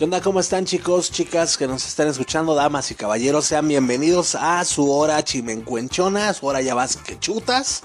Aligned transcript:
¿Qué 0.00 0.04
onda? 0.04 0.22
¿Cómo 0.22 0.40
están 0.40 0.64
chicos, 0.64 1.12
chicas 1.12 1.58
que 1.58 1.66
nos 1.66 1.86
están 1.86 2.08
escuchando, 2.08 2.54
damas 2.54 2.90
y 2.90 2.94
caballeros? 2.94 3.44
Sean 3.44 3.68
bienvenidos 3.68 4.34
a 4.34 4.64
su 4.64 4.90
hora 4.90 5.22
chimencuenchona, 5.22 6.32
su 6.32 6.46
hora 6.46 6.62
ya 6.62 6.74
vas 6.74 6.96
que 6.96 7.18
chutas, 7.18 7.82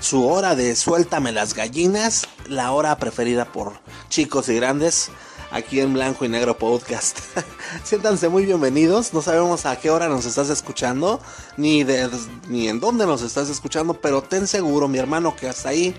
su 0.00 0.26
hora 0.26 0.56
de 0.56 0.74
suéltame 0.74 1.30
las 1.30 1.52
gallinas, 1.52 2.26
la 2.46 2.72
hora 2.72 2.96
preferida 2.96 3.52
por 3.52 3.74
chicos 4.08 4.48
y 4.48 4.54
grandes, 4.54 5.10
aquí 5.50 5.80
en 5.80 5.92
Blanco 5.92 6.24
y 6.24 6.30
Negro 6.30 6.56
Podcast. 6.56 7.18
Siéntanse 7.84 8.30
muy 8.30 8.46
bienvenidos, 8.46 9.12
no 9.12 9.20
sabemos 9.20 9.66
a 9.66 9.78
qué 9.78 9.90
hora 9.90 10.08
nos 10.08 10.24
estás 10.24 10.48
escuchando, 10.48 11.20
ni, 11.58 11.84
de, 11.84 12.08
ni 12.48 12.68
en 12.68 12.80
dónde 12.80 13.04
nos 13.04 13.20
estás 13.20 13.50
escuchando, 13.50 13.92
pero 13.92 14.22
ten 14.22 14.46
seguro, 14.46 14.88
mi 14.88 14.96
hermano, 14.96 15.36
que 15.36 15.50
hasta 15.50 15.68
ahí, 15.68 15.94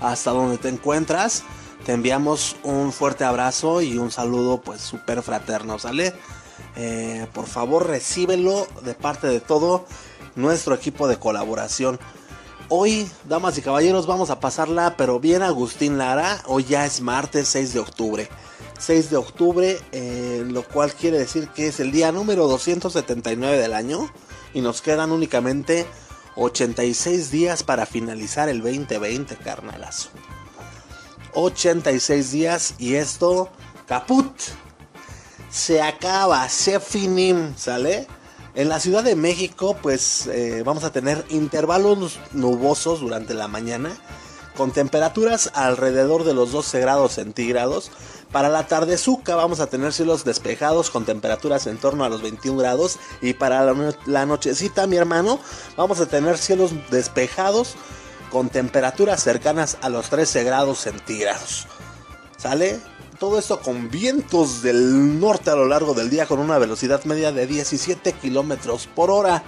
hasta 0.00 0.30
donde 0.30 0.56
te 0.56 0.70
encuentras, 0.70 1.44
te 1.84 1.92
enviamos 1.92 2.56
un 2.62 2.92
fuerte 2.92 3.24
abrazo 3.24 3.80
y 3.80 3.98
un 3.98 4.10
saludo 4.10 4.60
pues 4.60 4.80
súper 4.80 5.22
fraterno, 5.22 5.78
¿sale? 5.78 6.12
Eh, 6.76 7.26
por 7.32 7.46
favor 7.46 7.86
recíbelo 7.86 8.66
de 8.82 8.94
parte 8.94 9.26
de 9.26 9.40
todo 9.40 9.86
nuestro 10.36 10.74
equipo 10.74 11.08
de 11.08 11.18
colaboración. 11.18 11.98
Hoy, 12.68 13.10
damas 13.28 13.58
y 13.58 13.62
caballeros, 13.62 14.06
vamos 14.06 14.30
a 14.30 14.38
pasarla, 14.38 14.94
pero 14.96 15.18
bien 15.18 15.42
Agustín 15.42 15.98
Lara. 15.98 16.40
Hoy 16.46 16.64
ya 16.64 16.86
es 16.86 17.00
martes 17.00 17.48
6 17.48 17.72
de 17.72 17.80
octubre. 17.80 18.28
6 18.78 19.10
de 19.10 19.16
octubre, 19.16 19.78
eh, 19.90 20.44
lo 20.46 20.62
cual 20.62 20.94
quiere 20.94 21.18
decir 21.18 21.48
que 21.48 21.66
es 21.66 21.80
el 21.80 21.90
día 21.90 22.12
número 22.12 22.46
279 22.46 23.58
del 23.58 23.74
año. 23.74 24.08
Y 24.54 24.60
nos 24.60 24.82
quedan 24.82 25.10
únicamente 25.10 25.84
86 26.36 27.32
días 27.32 27.64
para 27.64 27.86
finalizar 27.86 28.48
el 28.48 28.62
2020, 28.62 29.36
carnalazo. 29.36 30.10
86 31.34 32.32
días 32.32 32.74
y 32.78 32.94
esto, 32.94 33.50
caput. 33.86 34.32
Se 35.50 35.82
acaba, 35.82 36.48
se 36.48 36.78
finim, 36.78 37.56
¿sale? 37.56 38.06
En 38.54 38.68
la 38.68 38.80
Ciudad 38.80 39.04
de 39.04 39.16
México, 39.16 39.76
pues 39.80 40.26
eh, 40.26 40.62
vamos 40.64 40.84
a 40.84 40.92
tener 40.92 41.24
intervalos 41.30 42.18
nubosos 42.32 43.00
durante 43.00 43.34
la 43.34 43.48
mañana, 43.48 43.90
con 44.56 44.72
temperaturas 44.72 45.50
alrededor 45.54 46.24
de 46.24 46.34
los 46.34 46.52
12 46.52 46.80
grados 46.80 47.12
centígrados. 47.12 47.90
Para 48.32 48.48
la 48.48 48.66
tardezuca 48.66 49.34
vamos 49.34 49.60
a 49.60 49.66
tener 49.66 49.92
cielos 49.92 50.24
despejados 50.24 50.90
con 50.90 51.04
temperaturas 51.04 51.66
en 51.66 51.78
torno 51.78 52.04
a 52.04 52.08
los 52.08 52.22
21 52.22 52.58
grados. 52.58 52.98
Y 53.20 53.34
para 53.34 53.64
la, 53.64 53.94
la 54.06 54.26
nochecita, 54.26 54.86
mi 54.86 54.96
hermano, 54.96 55.40
vamos 55.76 56.00
a 56.00 56.06
tener 56.06 56.38
cielos 56.38 56.72
despejados 56.90 57.74
con 58.30 58.48
temperaturas 58.48 59.22
cercanas 59.22 59.78
a 59.82 59.88
los 59.88 60.08
13 60.08 60.44
grados 60.44 60.80
centígrados. 60.80 61.66
¿Sale? 62.36 62.80
Todo 63.18 63.38
esto 63.38 63.60
con 63.60 63.90
vientos 63.90 64.62
del 64.62 65.20
norte 65.20 65.50
a 65.50 65.54
lo 65.54 65.66
largo 65.66 65.92
del 65.92 66.08
día 66.08 66.26
con 66.26 66.38
una 66.38 66.56
velocidad 66.56 67.04
media 67.04 67.32
de 67.32 67.46
17 67.46 68.14
kilómetros 68.14 68.86
por 68.86 69.10
hora. 69.10 69.42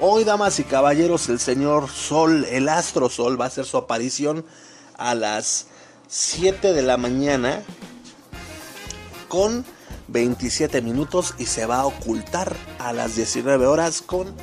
Hoy, 0.00 0.24
damas 0.24 0.58
y 0.58 0.64
caballeros, 0.64 1.30
el 1.30 1.40
señor 1.40 1.88
Sol, 1.88 2.44
el 2.50 2.68
astro 2.68 3.08
Sol, 3.08 3.40
va 3.40 3.46
a 3.46 3.48
hacer 3.48 3.64
su 3.64 3.78
aparición 3.78 4.44
a 4.98 5.14
las 5.14 5.68
7 6.08 6.74
de 6.74 6.82
la 6.82 6.98
mañana 6.98 7.62
con 9.28 9.64
27 10.08 10.82
minutos 10.82 11.34
y 11.38 11.46
se 11.46 11.64
va 11.64 11.76
a 11.76 11.86
ocultar 11.86 12.54
a 12.78 12.92
las 12.92 13.16
19 13.16 13.66
horas 13.66 14.02
con 14.02 14.34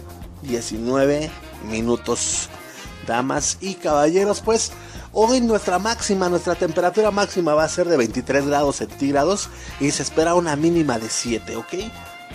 19 0.41 1.29
minutos 1.69 2.49
damas 3.05 3.57
y 3.61 3.75
caballeros, 3.75 4.41
pues 4.41 4.71
hoy 5.11 5.41
nuestra 5.41 5.79
máxima, 5.79 6.29
nuestra 6.29 6.55
temperatura 6.55 7.11
máxima 7.11 7.53
va 7.53 7.63
a 7.63 7.69
ser 7.69 7.87
de 7.87 7.97
23 7.97 8.47
grados 8.47 8.77
centígrados 8.77 9.49
y 9.79 9.91
se 9.91 10.03
espera 10.03 10.35
una 10.35 10.55
mínima 10.55 10.99
de 10.99 11.09
7, 11.09 11.55
¿ok? 11.55 11.73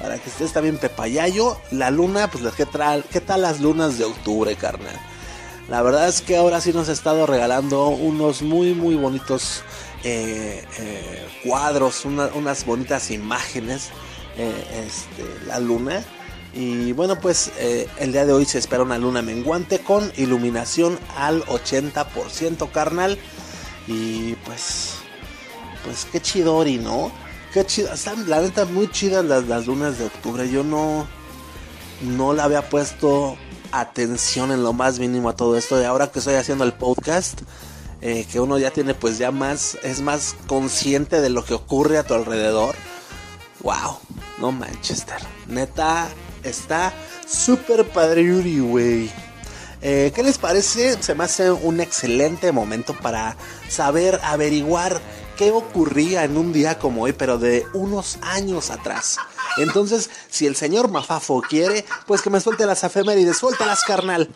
Para 0.00 0.18
que 0.18 0.30
estés 0.30 0.52
también 0.52 0.78
pepayayo, 0.78 1.58
la 1.70 1.90
luna, 1.90 2.30
pues 2.30 2.44
¿qué 2.54 2.66
tal, 2.66 3.04
qué 3.04 3.20
tal 3.20 3.42
las 3.42 3.60
lunas 3.60 3.98
de 3.98 4.04
octubre, 4.04 4.54
carnal? 4.56 4.96
La 5.68 5.82
verdad 5.82 6.08
es 6.08 6.22
que 6.22 6.36
ahora 6.36 6.62
sí 6.62 6.72
nos 6.72 6.88
ha 6.88 6.92
estado 6.92 7.26
regalando 7.26 7.88
unos 7.88 8.40
muy, 8.40 8.72
muy 8.72 8.94
bonitos 8.94 9.62
eh, 10.02 10.64
eh, 10.78 11.28
cuadros, 11.44 12.06
unas 12.06 12.64
bonitas 12.64 13.10
imágenes, 13.10 13.90
eh, 14.38 14.86
este, 14.86 15.46
la 15.46 15.58
luna. 15.60 16.02
Y 16.58 16.92
bueno, 16.92 17.20
pues 17.20 17.52
eh, 17.58 17.86
el 18.00 18.10
día 18.10 18.26
de 18.26 18.32
hoy 18.32 18.44
se 18.44 18.58
espera 18.58 18.82
una 18.82 18.98
luna 18.98 19.22
menguante 19.22 19.78
con 19.78 20.10
iluminación 20.16 20.98
al 21.16 21.44
80% 21.44 22.72
carnal. 22.72 23.16
Y 23.86 24.34
pues, 24.44 24.94
pues 25.84 26.04
qué 26.10 26.20
chidori, 26.20 26.78
¿no? 26.78 27.12
Qué 27.54 27.64
chido, 27.64 27.94
están 27.94 28.28
la 28.28 28.41
neta 28.41 28.64
muy 28.64 28.91
chidas 28.91 29.24
las, 29.24 29.44
las 29.44 29.69
lunas 29.69 30.00
de 30.00 30.06
octubre. 30.06 30.50
Yo 30.50 30.64
no, 30.64 31.06
no 32.02 32.32
le 32.32 32.42
había 32.42 32.69
puesto 32.69 33.38
atención 33.70 34.50
en 34.50 34.64
lo 34.64 34.72
más 34.72 34.98
mínimo 34.98 35.28
a 35.28 35.36
todo 35.36 35.56
esto. 35.56 35.80
Y 35.80 35.84
ahora 35.84 36.08
que 36.08 36.19
estoy 36.19 36.34
haciendo 36.34 36.64
el 36.64 36.72
podcast, 36.72 37.42
eh, 38.00 38.26
que 38.32 38.40
uno 38.40 38.58
ya 38.58 38.72
tiene 38.72 38.94
pues 38.94 39.16
ya 39.16 39.30
más, 39.30 39.78
es 39.84 40.00
más 40.00 40.34
consciente 40.48 41.20
de 41.20 41.30
lo 41.30 41.44
que 41.44 41.54
ocurre 41.54 41.98
a 41.98 42.02
tu 42.02 42.14
alrededor. 42.14 42.75
Wow, 43.62 43.98
no 44.38 44.50
Manchester. 44.50 45.19
Neta, 45.46 46.08
está 46.43 46.93
súper 47.26 47.88
padre 47.88 48.25
Yuri, 48.25 48.60
güey. 48.60 49.10
Eh, 49.81 50.12
¿Qué 50.15 50.22
les 50.22 50.38
parece? 50.38 51.00
Se 51.03 51.15
me 51.15 51.25
hace 51.25 51.50
un 51.50 51.81
excelente 51.81 52.50
momento 52.53 52.94
para 52.94 53.37
saber, 53.69 54.21
averiguar 54.25 55.00
qué 55.37 55.53
ocurría 55.53 56.25
en 56.25 56.37
un 56.37 56.53
día 56.53 56.78
como 56.78 57.03
hoy, 57.03 57.12
pero 57.12 57.38
de 57.38 57.65
unos 57.72 58.19
años 58.22 58.71
atrás. 58.71 59.19
Entonces, 59.56 60.10
si 60.28 60.47
el 60.47 60.56
señor 60.56 60.91
Mafafo 60.91 61.41
quiere, 61.43 61.84
pues 62.06 62.22
que 62.22 62.31
me 62.31 62.41
suelte 62.41 62.66
las 62.66 62.82
efemérides, 62.82 63.38
suéltalas, 63.38 63.84
carnal. 63.84 64.28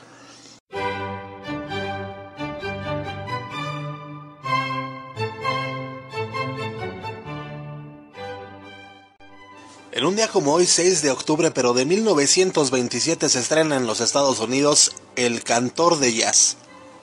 En 9.94 10.06
un 10.06 10.16
día 10.16 10.26
como 10.26 10.54
hoy, 10.54 10.64
6 10.64 11.03
de 11.03 11.10
octubre, 11.10 11.50
pero 11.50 11.75
de 11.75 11.84
1927, 11.84 13.28
se 13.28 13.38
estrena 13.38 13.76
en 13.76 13.86
los 13.86 14.00
Estados 14.00 14.41
Unidos 14.41 14.92
El 15.16 15.44
Cantor 15.44 15.98
de 15.98 16.14
Jazz, 16.14 16.56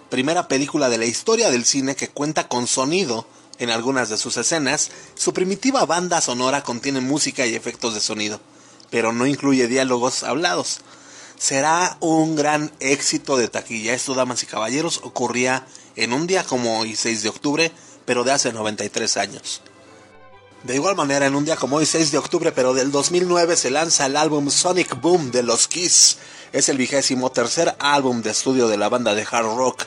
primera 0.10 0.48
película 0.48 0.90
de 0.90 0.98
la 0.98 1.06
historia 1.06 1.52
del 1.52 1.66
cine 1.66 1.96
que 1.96 2.08
cuenta 2.08 2.48
con 2.48 2.66
sonido 2.66 3.28
en 3.60 3.70
algunas 3.70 4.10
de 4.10 4.18
sus 4.18 4.38
escenas. 4.38 4.90
Su 5.14 5.34
primitiva 5.34 5.86
banda 5.86 6.20
sonora 6.20 6.64
contiene 6.64 7.00
música 7.00 7.46
y 7.46 7.54
efectos 7.54 7.94
de 7.94 8.00
sonido, 8.00 8.42
pero 8.90 9.14
no 9.14 9.28
incluye 9.28 9.68
diálogos 9.68 10.24
hablados. 10.24 10.80
Será 11.38 11.96
un 12.00 12.36
gran 12.36 12.72
éxito 12.80 13.38
de 13.38 13.50
taquilla. 13.50 13.94
Esto, 13.94 14.16
damas 14.16 14.42
y 14.42 14.48
caballeros, 14.48 15.02
ocurría 15.04 15.68
en 15.96 16.12
un 16.12 16.26
día 16.26 16.44
como 16.44 16.80
hoy, 16.80 16.96
6 16.96 17.22
de 17.22 17.30
octubre, 17.30 17.72
pero 18.06 18.24
de 18.24 18.32
hace 18.32 18.52
93 18.52 19.18
años. 19.18 19.62
De 20.64 20.76
igual 20.76 20.98
manera, 20.98 21.26
en 21.26 21.36
un 21.36 21.46
día 21.46 21.56
como 21.56 21.78
hoy, 21.78 21.86
6 21.86 22.12
de 22.12 22.18
octubre, 22.18 22.52
pero 22.52 22.74
del 22.74 22.92
2009, 22.92 23.56
se 23.56 23.72
lanza 23.72 24.08
el 24.08 24.18
álbum 24.18 24.50
Sonic 24.50 25.00
Boom 25.00 25.32
de 25.32 25.42
los 25.42 25.70
Kiss. 25.70 26.18
Es 26.52 26.68
el 26.68 26.78
vigésimo 26.78 27.32
tercer 27.32 27.78
álbum 27.80 28.22
de 28.22 28.32
estudio 28.32 28.68
de 28.68 28.76
la 28.76 28.90
banda 28.90 29.16
de 29.16 29.26
hard 29.30 29.56
rock, 29.56 29.86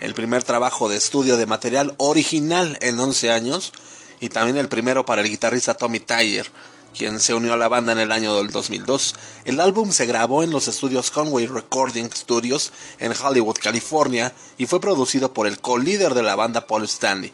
el 0.00 0.14
primer 0.14 0.42
trabajo 0.42 0.88
de 0.88 0.96
estudio 0.96 1.36
de 1.36 1.44
material 1.44 1.94
original 1.98 2.78
en 2.80 2.98
11 2.98 3.32
años, 3.32 3.74
y 4.18 4.30
también 4.30 4.56
el 4.56 4.70
primero 4.70 5.04
para 5.04 5.20
el 5.20 5.28
guitarrista 5.28 5.74
Tommy 5.74 6.00
Tyler, 6.00 6.50
quien 6.96 7.20
se 7.20 7.34
unió 7.34 7.52
a 7.52 7.58
la 7.58 7.68
banda 7.68 7.92
en 7.92 7.98
el 7.98 8.10
año 8.10 8.34
del 8.36 8.50
2002. 8.50 9.16
El 9.44 9.60
álbum 9.60 9.92
se 9.92 10.06
grabó 10.06 10.42
en 10.42 10.50
los 10.50 10.68
estudios 10.68 11.10
Conway 11.10 11.48
Recording 11.48 12.08
Studios 12.10 12.72
en 12.98 13.12
Hollywood, 13.12 13.58
California, 13.60 14.32
y 14.56 14.64
fue 14.64 14.80
producido 14.80 15.34
por 15.34 15.46
el 15.46 15.60
co-líder 15.60 16.14
de 16.14 16.22
la 16.22 16.34
banda 16.34 16.66
Paul 16.66 16.84
Stanley. 16.84 17.30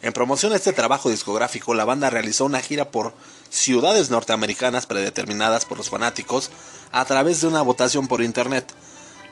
En 0.00 0.12
promoción 0.12 0.52
a 0.52 0.56
este 0.56 0.72
trabajo 0.72 1.10
discográfico, 1.10 1.74
la 1.74 1.84
banda 1.84 2.08
realizó 2.08 2.44
una 2.44 2.60
gira 2.60 2.90
por 2.90 3.12
ciudades 3.50 4.10
norteamericanas 4.10 4.86
predeterminadas 4.86 5.64
por 5.64 5.78
los 5.78 5.90
fanáticos 5.90 6.50
a 6.92 7.04
través 7.04 7.40
de 7.40 7.48
una 7.48 7.62
votación 7.62 8.06
por 8.06 8.22
internet. 8.22 8.72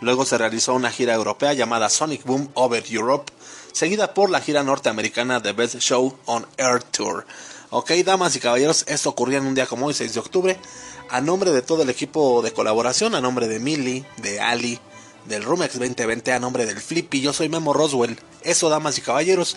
Luego 0.01 0.27
se 0.27 0.39
realizó 0.39 0.75
una 0.75 0.91
gira 0.91 1.15
europea 1.15 1.53
llamada 1.53 1.89
Sonic 1.89 2.25
Boom 2.25 2.51
Over 2.55 2.85
Europe, 2.91 3.33
seguida 3.73 4.13
por 4.13 4.29
la 4.29 4.41
gira 4.41 4.65
norteamericana 4.65 5.41
The 5.41 5.53
Best 5.53 5.79
Show 5.79 6.19
on 6.27 6.47
Air 6.57 6.83
Tour. 6.83 7.25
Ok, 7.71 7.93
damas 8.05 8.35
y 8.35 8.41
caballeros, 8.41 8.85
esto 8.89 9.11
ocurría 9.11 9.39
en 9.39 9.47
un 9.47 9.55
día 9.55 9.67
como 9.67 9.87
hoy, 9.87 9.95
6 9.95 10.15
de 10.15 10.21
octubre. 10.21 10.57
A 11.11 11.21
nombre 11.21 11.53
de 11.53 11.63
todo 11.63 11.83
el 11.83 11.91
equipo 11.91 12.43
de 12.43 12.53
colaboración, 12.53 13.15
a 13.15 13.21
nombre 13.21 13.47
de 13.47 13.61
Millie, 13.61 14.05
de 14.17 14.41
Ali, 14.41 14.81
del 15.27 15.43
Rumex 15.43 15.79
2020, 15.79 16.33
a 16.33 16.41
nombre 16.41 16.67
del 16.67 16.81
Flippy, 16.81 17.21
yo 17.21 17.33
soy 17.33 17.49
Memo 17.49 17.73
Roswell. 17.73 18.19
Eso, 18.43 18.69
damas 18.69 18.99
y 18.99 19.01
caballeros, 19.01 19.57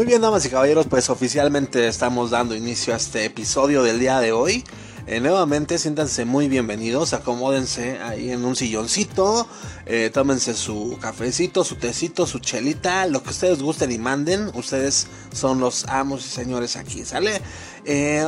Muy 0.00 0.06
bien, 0.06 0.22
damas 0.22 0.46
y 0.46 0.48
caballeros, 0.48 0.86
pues 0.86 1.10
oficialmente 1.10 1.86
estamos 1.86 2.30
dando 2.30 2.56
inicio 2.56 2.94
a 2.94 2.96
este 2.96 3.26
episodio 3.26 3.82
del 3.82 4.00
día 4.00 4.18
de 4.18 4.32
hoy. 4.32 4.64
Eh, 5.06 5.20
nuevamente, 5.20 5.76
siéntanse 5.76 6.24
muy 6.24 6.48
bienvenidos, 6.48 7.12
acomódense 7.12 7.98
ahí 7.98 8.30
en 8.30 8.46
un 8.46 8.56
silloncito, 8.56 9.46
eh, 9.84 10.08
tómense 10.10 10.54
su 10.54 10.96
cafecito, 11.02 11.64
su 11.64 11.76
tecito, 11.76 12.26
su 12.26 12.38
chelita, 12.38 13.04
lo 13.08 13.22
que 13.22 13.28
ustedes 13.28 13.62
gusten 13.62 13.92
y 13.92 13.98
manden. 13.98 14.50
Ustedes 14.54 15.06
son 15.34 15.60
los 15.60 15.84
amos 15.84 16.24
y 16.24 16.30
señores 16.30 16.76
aquí, 16.76 17.04
¿sale? 17.04 17.42
Eh, 17.84 18.26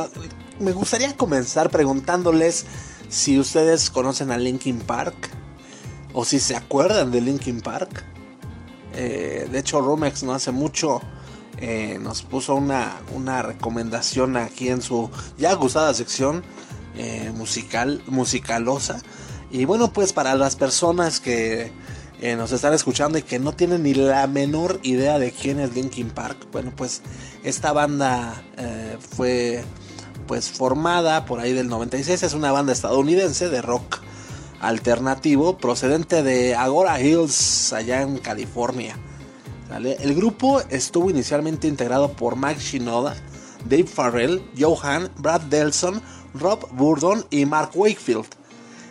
me 0.59 0.73
gustaría 0.73 1.17
comenzar 1.17 1.71
preguntándoles 1.71 2.67
si 3.09 3.39
ustedes 3.39 3.89
conocen 3.89 4.29
a 4.29 4.37
Linkin 4.37 4.77
Park 4.77 5.15
o 6.13 6.23
si 6.23 6.39
se 6.39 6.55
acuerdan 6.55 7.09
de 7.09 7.21
Linkin 7.21 7.61
Park. 7.61 8.03
de 8.93 9.57
hecho, 9.57 9.81
Romex 9.81 10.21
no 10.21 10.35
hace 10.35 10.51
mucho 10.51 11.01
eh, 11.57 11.99
nos 12.01 12.23
puso 12.23 12.55
una, 12.55 12.97
una, 13.13 13.41
recomendación 13.41 14.37
aquí 14.37 14.69
en 14.69 14.81
su 14.81 15.09
ya 15.37 15.53
gustada 15.53 15.93
sección 15.93 16.43
eh, 16.97 17.31
musical, 17.35 18.01
musicalosa. 18.07 19.01
Y 19.51 19.65
bueno, 19.65 19.93
pues 19.93 20.13
para 20.13 20.35
las 20.35 20.55
personas 20.55 21.19
que 21.19 21.71
eh, 22.21 22.35
nos 22.35 22.51
están 22.51 22.73
escuchando 22.73 23.17
y 23.17 23.21
que 23.21 23.39
no 23.39 23.53
tienen 23.53 23.83
ni 23.83 23.93
la 23.93 24.25
menor 24.27 24.79
idea 24.81 25.19
de 25.19 25.31
quién 25.31 25.59
es 25.59 25.75
Linkin 25.75 26.09
Park, 26.09 26.47
bueno, 26.51 26.73
pues 26.75 27.01
esta 27.43 27.71
banda 27.71 28.43
fue 29.15 29.63
pues 30.27 30.49
formada 30.49 31.25
por 31.25 31.39
ahí 31.39 31.53
del 31.53 31.67
96, 31.67 32.23
es 32.23 32.33
una 32.33 32.51
banda 32.51 32.71
estadounidense 32.73 33.49
de 33.49 33.61
rock 33.61 33.99
alternativo 34.61 35.57
procedente 35.57 36.23
de 36.23 36.55
Agora 36.55 36.99
Hills 36.99 37.73
allá 37.73 38.01
en 38.01 38.17
California. 38.17 38.97
El 39.71 40.13
grupo 40.15 40.61
estuvo 40.69 41.09
inicialmente 41.09 41.67
integrado 41.67 42.13
por 42.13 42.35
Mike 42.35 42.59
Shinoda, 42.59 43.15
Dave 43.65 43.87
Farrell, 43.87 44.41
Johan, 44.57 45.09
Brad 45.17 45.41
Delson, 45.41 46.01
Rob 46.33 46.67
Burdon 46.71 47.25
y 47.29 47.45
Mark 47.45 47.71
Wakefield. 47.73 48.27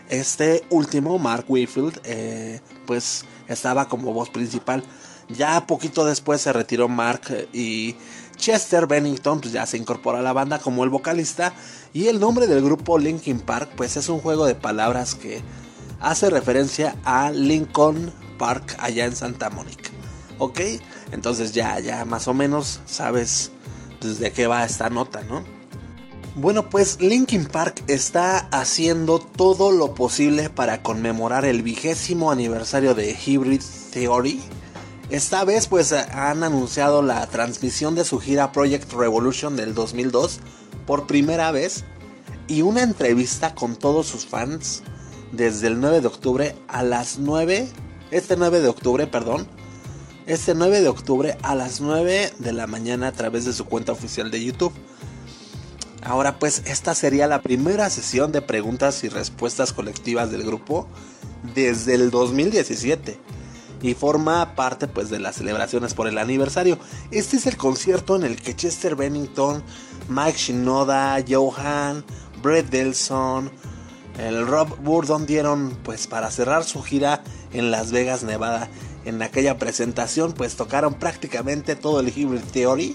Este 0.08 0.64
último, 0.70 1.18
Mark 1.18 1.44
Wakefield, 1.48 2.00
eh, 2.04 2.60
pues 2.86 3.24
estaba 3.48 3.88
como 3.88 4.12
voz 4.12 4.30
principal. 4.30 4.82
Ya 5.28 5.66
poquito 5.66 6.04
después 6.04 6.40
se 6.40 6.52
retiró 6.52 6.88
Mark 6.88 7.22
eh, 7.30 7.48
y 7.52 7.96
Chester 8.36 8.86
Bennington 8.86 9.40
pues 9.40 9.52
ya 9.52 9.66
se 9.66 9.76
incorporó 9.76 10.18
a 10.18 10.22
la 10.22 10.32
banda 10.32 10.58
como 10.58 10.84
el 10.84 10.90
vocalista 10.90 11.52
y 11.92 12.08
el 12.08 12.18
nombre 12.18 12.46
del 12.46 12.62
grupo 12.62 12.98
Linkin 12.98 13.38
Park 13.38 13.70
pues 13.76 13.96
es 13.96 14.08
un 14.08 14.18
juego 14.18 14.46
de 14.46 14.54
palabras 14.54 15.14
que 15.14 15.40
hace 16.00 16.28
referencia 16.28 16.96
a 17.04 17.30
Lincoln 17.30 18.12
Park 18.38 18.76
allá 18.80 19.04
en 19.04 19.14
Santa 19.14 19.48
Mónica. 19.48 19.90
¿Ok? 20.38 20.60
Entonces 21.12 21.52
ya, 21.52 21.78
ya 21.80 22.04
más 22.04 22.28
o 22.28 22.34
menos 22.34 22.80
sabes 22.86 23.52
pues, 24.00 24.18
de 24.18 24.32
qué 24.32 24.46
va 24.46 24.64
esta 24.64 24.90
nota, 24.90 25.22
¿no? 25.22 25.44
Bueno, 26.34 26.70
pues 26.70 26.98
Linkin 27.00 27.44
Park 27.44 27.84
está 27.88 28.48
haciendo 28.50 29.18
todo 29.18 29.70
lo 29.70 29.94
posible 29.94 30.48
para 30.48 30.82
conmemorar 30.82 31.44
el 31.44 31.62
vigésimo 31.62 32.30
aniversario 32.30 32.94
de 32.94 33.14
Hybrid 33.14 33.60
Theory. 33.92 34.40
Esta 35.10 35.44
vez 35.44 35.66
pues 35.66 35.92
han 35.92 36.42
anunciado 36.42 37.02
la 37.02 37.26
transmisión 37.26 37.94
de 37.94 38.06
su 38.06 38.18
gira 38.18 38.50
Project 38.50 38.90
Revolution 38.94 39.56
del 39.56 39.74
2002 39.74 40.40
por 40.86 41.06
primera 41.06 41.50
vez 41.50 41.84
y 42.48 42.62
una 42.62 42.82
entrevista 42.82 43.54
con 43.54 43.76
todos 43.76 44.06
sus 44.06 44.24
fans 44.24 44.82
desde 45.32 45.66
el 45.66 45.80
9 45.80 46.00
de 46.00 46.06
octubre 46.06 46.56
a 46.66 46.82
las 46.82 47.18
9, 47.18 47.68
este 48.10 48.36
9 48.38 48.60
de 48.60 48.68
octubre, 48.68 49.06
perdón, 49.06 49.46
este 50.26 50.54
9 50.54 50.80
de 50.80 50.88
octubre 50.88 51.36
a 51.42 51.54
las 51.54 51.80
9 51.80 52.32
de 52.38 52.52
la 52.52 52.66
mañana 52.66 53.08
a 53.08 53.12
través 53.12 53.44
de 53.44 53.52
su 53.52 53.64
cuenta 53.64 53.92
oficial 53.92 54.30
de 54.30 54.44
YouTube. 54.44 54.72
Ahora 56.02 56.38
pues 56.38 56.62
esta 56.66 56.94
sería 56.94 57.26
la 57.26 57.42
primera 57.42 57.88
sesión 57.90 58.32
de 58.32 58.42
preguntas 58.42 59.04
y 59.04 59.08
respuestas 59.08 59.72
colectivas 59.72 60.30
del 60.30 60.42
grupo 60.42 60.88
desde 61.54 61.94
el 61.94 62.10
2017 62.10 63.18
y 63.82 63.94
forma 63.94 64.54
parte 64.54 64.86
pues 64.86 65.10
de 65.10 65.18
las 65.18 65.36
celebraciones 65.36 65.94
por 65.94 66.08
el 66.08 66.18
aniversario. 66.18 66.78
Este 67.10 67.36
es 67.36 67.46
el 67.46 67.56
concierto 67.56 68.16
en 68.16 68.24
el 68.24 68.36
que 68.36 68.54
Chester 68.54 68.96
Bennington, 68.96 69.62
Mike 70.08 70.38
Shinoda, 70.38 71.18
Johan, 71.28 72.04
Brett 72.42 72.68
Delson, 72.68 73.50
el 74.18 74.46
Rob 74.46 74.76
Burdon 74.82 75.26
dieron 75.26 75.76
pues 75.82 76.06
para 76.06 76.30
cerrar 76.30 76.64
su 76.64 76.82
gira 76.82 77.22
en 77.52 77.70
Las 77.70 77.92
Vegas, 77.92 78.22
Nevada 78.22 78.68
en 79.04 79.22
aquella 79.22 79.58
presentación 79.58 80.32
pues 80.32 80.56
tocaron 80.56 80.94
prácticamente 80.94 81.76
todo 81.76 82.00
el 82.00 82.08
Hybrid 82.08 82.42
Theory 82.52 82.94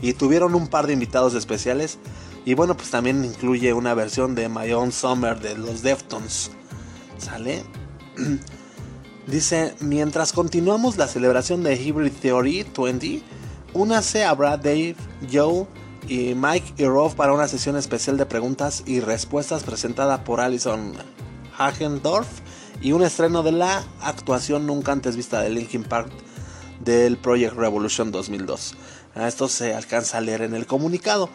y 0.00 0.12
tuvieron 0.14 0.54
un 0.54 0.68
par 0.68 0.86
de 0.86 0.92
invitados 0.92 1.34
especiales 1.34 1.98
y 2.44 2.54
bueno 2.54 2.76
pues 2.76 2.90
también 2.90 3.24
incluye 3.24 3.72
una 3.72 3.94
versión 3.94 4.34
de 4.34 4.48
My 4.48 4.72
Own 4.72 4.92
Summer 4.92 5.40
de 5.40 5.56
los 5.56 5.82
Deftones. 5.82 6.50
¿Sale? 7.18 7.64
Dice, 9.26 9.74
mientras 9.80 10.34
continuamos 10.34 10.98
la 10.98 11.08
celebración 11.08 11.62
de 11.62 11.76
Hybrid 11.76 12.12
Theory 12.20 12.66
20, 12.76 13.22
únase 13.72 14.24
a 14.24 14.34
Brad, 14.34 14.58
Dave, 14.58 14.96
Joe 15.32 15.66
y 16.06 16.34
Mike 16.34 16.74
y 16.76 16.84
Rob 16.84 17.14
para 17.14 17.32
una 17.32 17.48
sesión 17.48 17.76
especial 17.76 18.18
de 18.18 18.26
preguntas 18.26 18.82
y 18.84 19.00
respuestas 19.00 19.62
presentada 19.62 20.24
por 20.24 20.40
Alison 20.40 20.92
Hagendorf 21.56 22.28
y 22.80 22.92
un 22.92 23.02
estreno 23.02 23.42
de 23.42 23.52
la 23.52 23.84
actuación 24.00 24.66
nunca 24.66 24.92
antes 24.92 25.16
vista 25.16 25.40
de 25.40 25.50
Linkin 25.50 25.84
Park 25.84 26.10
del 26.84 27.16
Project 27.16 27.54
Revolution 27.54 28.10
2002. 28.10 28.74
Esto 29.16 29.48
se 29.48 29.74
alcanza 29.74 30.18
a 30.18 30.20
leer 30.20 30.42
en 30.42 30.54
el 30.54 30.66
comunicado. 30.66 31.28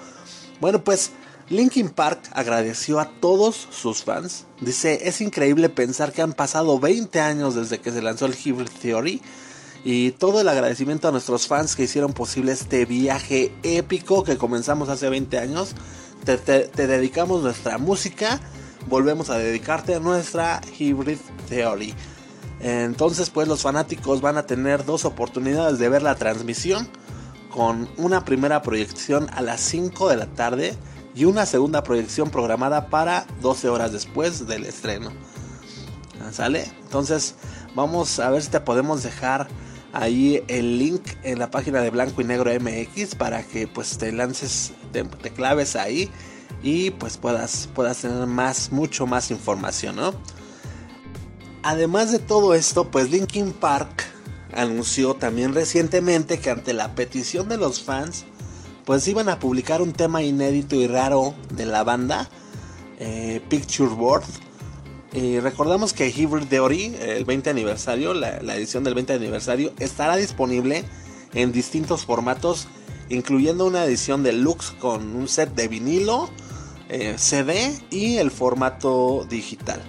Bueno, 0.60 0.84
pues 0.84 1.12
Linkin 1.50 1.90
Park 1.90 2.20
agradeció 2.34 3.00
a 3.00 3.10
todos 3.10 3.68
sus 3.72 4.04
fans. 4.04 4.46
Dice, 4.62 5.08
es 5.08 5.22
increíble 5.22 5.70
pensar 5.70 6.12
que 6.12 6.22
han 6.22 6.34
pasado 6.34 6.80
20 6.80 7.20
años 7.20 7.56
desde 7.56 7.80
que 7.80 7.92
se 7.92 8.02
lanzó 8.02 8.26
el 8.26 8.36
Hybrid 8.36 8.70
Theory. 8.82 9.22
Y 9.84 10.12
todo 10.12 10.42
el 10.42 10.50
agradecimiento 10.50 11.08
a 11.08 11.12
nuestros 11.12 11.48
fans 11.48 11.76
que 11.76 11.84
hicieron 11.84 12.12
posible 12.14 12.52
este 12.52 12.86
viaje 12.86 13.54
épico 13.64 14.24
que 14.24 14.38
comenzamos 14.38 14.90
hace 14.90 15.10
20 15.10 15.40
años. 15.40 15.74
te 16.26 16.88
dedicamos 16.88 17.42
nuestra 17.42 17.78
música 17.78 18.42
volvemos 18.90 19.30
a 19.30 19.38
dedicarte 19.38 19.96
a 19.96 20.00
nuestra 20.00 20.62
Hybrid 20.78 21.20
Theory. 21.48 21.94
Entonces, 22.60 23.30
pues 23.30 23.48
los 23.48 23.62
fanáticos 23.62 24.20
van 24.20 24.38
a 24.38 24.46
tener 24.46 24.84
dos 24.84 25.06
oportunidades 25.06 25.80
de 25.80 25.88
ver 25.88 26.02
la 26.02 26.16
transmisión 26.16 26.90
con 27.50 27.88
una 27.98 28.26
primera 28.26 28.62
proyección 28.62 29.30
a 29.32 29.42
las 29.42 29.62
5 29.62 30.10
de 30.10 30.18
la 30.18 30.26
tarde 30.26 30.76
y 31.16 31.26
una 31.26 31.46
segunda 31.46 31.84
proyección 31.84 32.30
programada 32.30 32.88
para 32.88 33.26
12 33.42 33.70
horas 33.70 33.92
después 33.92 34.48
del 34.48 34.66
estreno. 34.66 35.12
¿Sale? 36.32 36.70
Entonces, 36.82 37.36
vamos 37.76 38.20
a 38.20 38.30
ver 38.30 38.42
si 38.42 38.50
te 38.50 38.60
podemos 38.60 39.04
dejar 39.04 39.48
ahí 39.94 40.44
el 40.48 40.78
link 40.78 41.02
en 41.24 41.40
la 41.40 41.50
página 41.50 41.82
de 41.82 41.90
Blanco 41.90 42.22
y 42.22 42.26
Negro 42.26 42.52
MX 42.60 43.16
para 43.16 43.42
que 43.44 43.68
pues 43.68 43.98
te 43.98 44.12
lances, 44.12 44.74
te 44.92 45.32
claves 45.32 45.76
ahí 45.76 46.12
y 46.62 46.92
pues 46.92 47.18
puedas, 47.18 47.70
puedas 47.74 48.00
tener 48.00 48.26
más, 48.28 48.72
mucho 48.72 49.08
más 49.08 49.32
información, 49.32 49.96
¿no? 49.96 50.14
Además 51.64 52.12
de 52.12 52.20
todo 52.20 52.54
esto, 52.54 52.90
pues 52.90 53.10
Linkin 53.12 53.52
Park 53.52 54.06
anunció 54.54 55.14
también 55.14 55.54
recientemente 55.54 56.40
que 56.40 56.50
ante 56.50 56.74
la 56.74 56.96
petición 56.96 57.50
de 57.50 57.58
los 57.58 57.84
fans, 57.84 58.26
pues 58.86 59.08
iban 59.08 59.30
a 59.30 59.40
publicar 59.40 59.82
un 59.82 59.94
tema 59.94 60.24
inédito 60.24 60.76
y 60.76 60.88
raro 60.88 61.36
de 61.54 61.66
la 61.66 61.84
banda, 61.84 62.30
eh, 63.00 63.42
Picture 63.50 63.90
Board. 63.90 64.24
Y 65.12 65.40
recordamos 65.40 65.94
que 65.94 66.10
Hybrid 66.10 66.48
Theory, 66.48 66.96
el 67.00 67.26
20 67.26 67.50
aniversario, 67.50 68.14
la 68.14 68.56
edición 68.56 68.84
del 68.84 68.94
20 68.94 69.14
aniversario, 69.14 69.74
estará 69.80 70.16
disponible 70.16 70.86
en 71.34 71.52
distintos 71.52 72.06
formatos, 72.06 72.68
incluyendo 73.10 73.66
una 73.66 73.86
edición 73.86 74.24
deluxe 74.24 74.72
con 74.80 75.16
un 75.16 75.28
set 75.28 75.54
de 75.56 75.68
vinilo, 75.68 76.30
eh, 76.90 77.16
CD 77.18 77.80
y 77.90 78.18
el 78.18 78.32
formato 78.32 79.26
digital. 79.30 79.82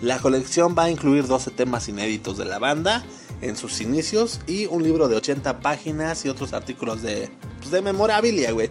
La 0.00 0.18
colección 0.18 0.74
va 0.78 0.84
a 0.84 0.90
incluir 0.90 1.26
12 1.26 1.50
temas 1.52 1.88
inéditos 1.88 2.36
de 2.36 2.44
la 2.44 2.58
banda 2.58 3.04
en 3.40 3.56
sus 3.56 3.80
inicios 3.80 4.40
y 4.46 4.66
un 4.66 4.82
libro 4.82 5.08
de 5.08 5.16
80 5.16 5.60
páginas 5.60 6.24
y 6.24 6.28
otros 6.28 6.52
artículos 6.52 7.02
de, 7.02 7.30
pues 7.58 7.70
de 7.70 7.82
memorabilia, 7.82 8.52
güey. 8.52 8.70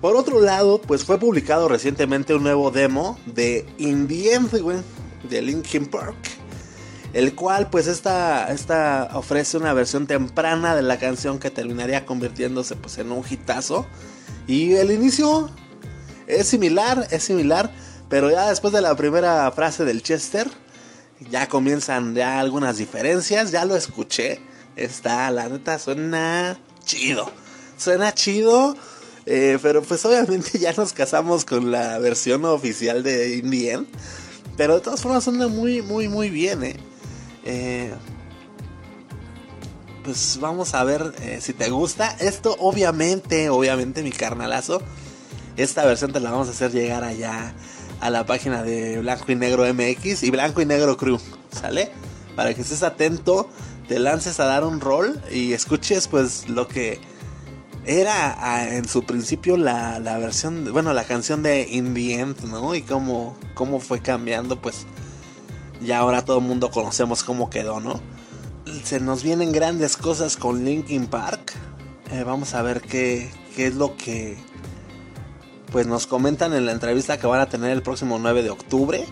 Por 0.00 0.16
otro 0.16 0.40
lado, 0.40 0.80
pues 0.80 1.04
fue 1.04 1.18
publicado 1.18 1.68
recientemente 1.68 2.34
un 2.34 2.42
nuevo 2.42 2.70
demo 2.70 3.18
de 3.26 3.66
In 3.78 4.06
the 4.06 4.34
End, 4.34 4.60
güey, 4.60 4.78
de 5.28 5.40
Linkin 5.40 5.86
Park. 5.86 6.16
El 7.14 7.34
cual, 7.34 7.70
pues, 7.70 7.86
esta, 7.86 8.52
esta 8.52 9.08
ofrece 9.14 9.56
una 9.56 9.72
versión 9.72 10.06
temprana 10.06 10.74
de 10.74 10.82
la 10.82 10.98
canción 10.98 11.38
que 11.38 11.48
terminaría 11.50 12.04
convirtiéndose, 12.04 12.74
pues, 12.74 12.98
en 12.98 13.12
un 13.12 13.24
hitazo. 13.28 13.86
Y 14.48 14.72
el 14.74 14.90
inicio 14.90 15.48
es 16.26 16.48
similar, 16.48 17.06
es 17.10 17.24
similar, 17.24 17.70
pero 18.08 18.30
ya 18.30 18.48
después 18.48 18.72
de 18.72 18.80
la 18.80 18.94
primera 18.96 19.50
frase 19.52 19.84
del 19.84 20.02
Chester, 20.02 20.48
ya 21.30 21.48
comienzan 21.48 22.14
ya 22.14 22.40
algunas 22.40 22.76
diferencias. 22.76 23.50
Ya 23.50 23.64
lo 23.64 23.76
escuché, 23.76 24.40
está, 24.76 25.30
la 25.30 25.48
neta, 25.48 25.78
suena 25.78 26.58
chido. 26.84 27.30
Suena 27.76 28.12
chido 28.14 28.76
eh, 29.26 29.58
pero 29.62 29.82
pues 29.82 30.04
obviamente 30.04 30.58
ya 30.58 30.72
nos 30.72 30.92
casamos 30.92 31.44
con 31.44 31.70
la 31.70 31.98
versión 31.98 32.44
oficial 32.44 33.02
de 33.02 33.36
Indien. 33.36 33.86
Pero 34.56 34.76
de 34.76 34.80
todas 34.80 35.02
formas 35.02 35.24
suena 35.24 35.48
muy, 35.48 35.82
muy, 35.82 36.08
muy 36.08 36.30
bien, 36.30 36.62
¿eh? 36.64 36.76
eh 37.44 37.92
pues 40.04 40.38
vamos 40.38 40.74
a 40.74 40.84
ver 40.84 41.14
eh, 41.22 41.38
si 41.40 41.54
te 41.54 41.70
gusta. 41.70 42.14
Esto 42.20 42.54
obviamente, 42.60 43.48
obviamente 43.48 44.02
mi 44.02 44.12
carnalazo. 44.12 44.82
Esta 45.56 45.84
versión 45.84 46.12
te 46.12 46.20
la 46.20 46.30
vamos 46.30 46.48
a 46.48 46.50
hacer 46.50 46.72
llegar 46.72 47.04
allá 47.04 47.54
a 48.00 48.10
la 48.10 48.26
página 48.26 48.62
de 48.62 48.98
Blanco 49.00 49.30
y 49.30 49.36
Negro 49.36 49.64
MX 49.72 50.24
y 50.24 50.30
Blanco 50.30 50.60
y 50.60 50.66
Negro 50.66 50.96
Crew. 50.96 51.18
¿Sale? 51.50 51.92
Para 52.34 52.54
que 52.54 52.62
estés 52.62 52.82
atento, 52.82 53.48
te 53.88 53.98
lances 53.98 54.40
a 54.40 54.46
dar 54.46 54.64
un 54.64 54.80
rol 54.80 55.20
y 55.30 55.52
escuches 55.52 56.08
pues 56.08 56.48
lo 56.48 56.66
que 56.66 57.00
era 57.86 58.74
en 58.74 58.88
su 58.88 59.04
principio 59.04 59.56
la, 59.56 60.00
la, 60.00 60.18
versión, 60.18 60.72
bueno, 60.72 60.92
la 60.92 61.04
canción 61.04 61.42
de 61.42 61.68
In 61.70 61.94
the 61.94 62.14
End, 62.14 62.42
¿no? 62.44 62.74
Y 62.74 62.82
cómo, 62.82 63.36
cómo 63.54 63.78
fue 63.78 64.00
cambiando, 64.00 64.60
pues 64.60 64.86
ya 65.80 65.98
ahora 65.98 66.24
todo 66.24 66.38
el 66.38 66.44
mundo 66.44 66.70
conocemos 66.70 67.22
cómo 67.22 67.50
quedó, 67.50 67.80
¿no? 67.80 68.00
Se 68.82 69.00
nos 69.00 69.22
vienen 69.22 69.52
grandes 69.52 69.96
cosas 69.96 70.36
con 70.36 70.64
Linkin 70.64 71.06
Park. 71.06 71.52
Eh, 72.10 72.24
vamos 72.24 72.54
a 72.54 72.62
ver 72.62 72.80
qué, 72.80 73.30
qué 73.54 73.68
es 73.68 73.74
lo 73.74 73.96
que 73.96 74.36
pues 75.74 75.88
nos 75.88 76.06
comentan 76.06 76.54
en 76.54 76.66
la 76.66 76.70
entrevista 76.70 77.18
que 77.18 77.26
van 77.26 77.40
a 77.40 77.48
tener 77.48 77.72
el 77.72 77.82
próximo 77.82 78.20
9 78.20 78.44
de 78.44 78.50
octubre. 78.50 79.04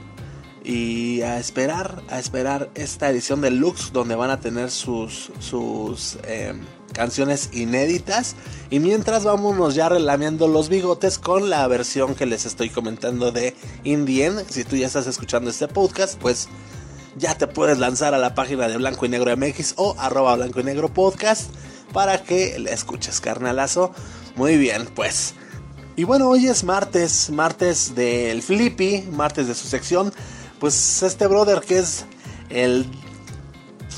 Y 0.62 1.20
a 1.22 1.40
esperar, 1.40 2.04
a 2.08 2.20
esperar 2.20 2.70
esta 2.76 3.10
edición 3.10 3.40
de 3.40 3.50
Lux 3.50 3.92
donde 3.92 4.14
van 4.14 4.30
a 4.30 4.38
tener 4.38 4.70
sus, 4.70 5.32
sus 5.40 6.18
em, 6.22 6.60
canciones 6.92 7.50
inéditas. 7.52 8.36
Y 8.70 8.78
mientras 8.78 9.24
vámonos 9.24 9.74
ya 9.74 9.88
relamiendo 9.88 10.46
los 10.46 10.68
bigotes 10.68 11.18
con 11.18 11.50
la 11.50 11.66
versión 11.66 12.14
que 12.14 12.26
les 12.26 12.46
estoy 12.46 12.70
comentando 12.70 13.32
de 13.32 13.56
Indien. 13.82 14.36
Si 14.48 14.62
tú 14.62 14.76
ya 14.76 14.86
estás 14.86 15.08
escuchando 15.08 15.50
este 15.50 15.66
podcast, 15.66 16.16
pues 16.20 16.48
ya 17.16 17.36
te 17.36 17.48
puedes 17.48 17.80
lanzar 17.80 18.14
a 18.14 18.18
la 18.18 18.36
página 18.36 18.68
de 18.68 18.76
Blanco 18.76 19.04
y 19.04 19.08
Negro 19.08 19.36
MX 19.36 19.74
o 19.78 19.96
arroba 19.98 20.36
Blanco 20.36 20.60
y 20.60 20.62
Negro 20.62 20.94
Podcast 20.94 21.50
para 21.92 22.22
que 22.22 22.56
le 22.60 22.72
escuches, 22.72 23.20
carnalazo. 23.20 23.92
Muy 24.36 24.58
bien, 24.58 24.86
pues. 24.94 25.34
Y 25.94 26.04
bueno, 26.04 26.28
hoy 26.28 26.46
es 26.46 26.64
martes, 26.64 27.30
martes 27.30 27.94
del 27.94 28.42
Flippy, 28.42 29.08
martes 29.12 29.48
de 29.48 29.54
su 29.54 29.66
sección. 29.66 30.12
Pues 30.58 31.02
este 31.02 31.26
brother 31.26 31.60
que 31.60 31.78
es 31.78 32.06
el 32.48 32.86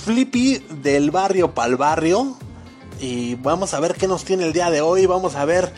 Flippy 0.05 0.65
del 0.83 1.11
barrio 1.11 1.55
pal 1.55 1.77
barrio, 1.77 2.37
y 3.01 3.35
vamos 3.37 3.75
a 3.75 3.81
ver 3.81 3.95
qué 3.95 4.09
nos 4.09 4.25
tiene 4.25 4.45
el 4.45 4.53
día 4.53 4.71
de 4.71 4.81
hoy. 4.81 5.07
Vamos 5.07 5.35
a 5.35 5.45
ver 5.45 5.73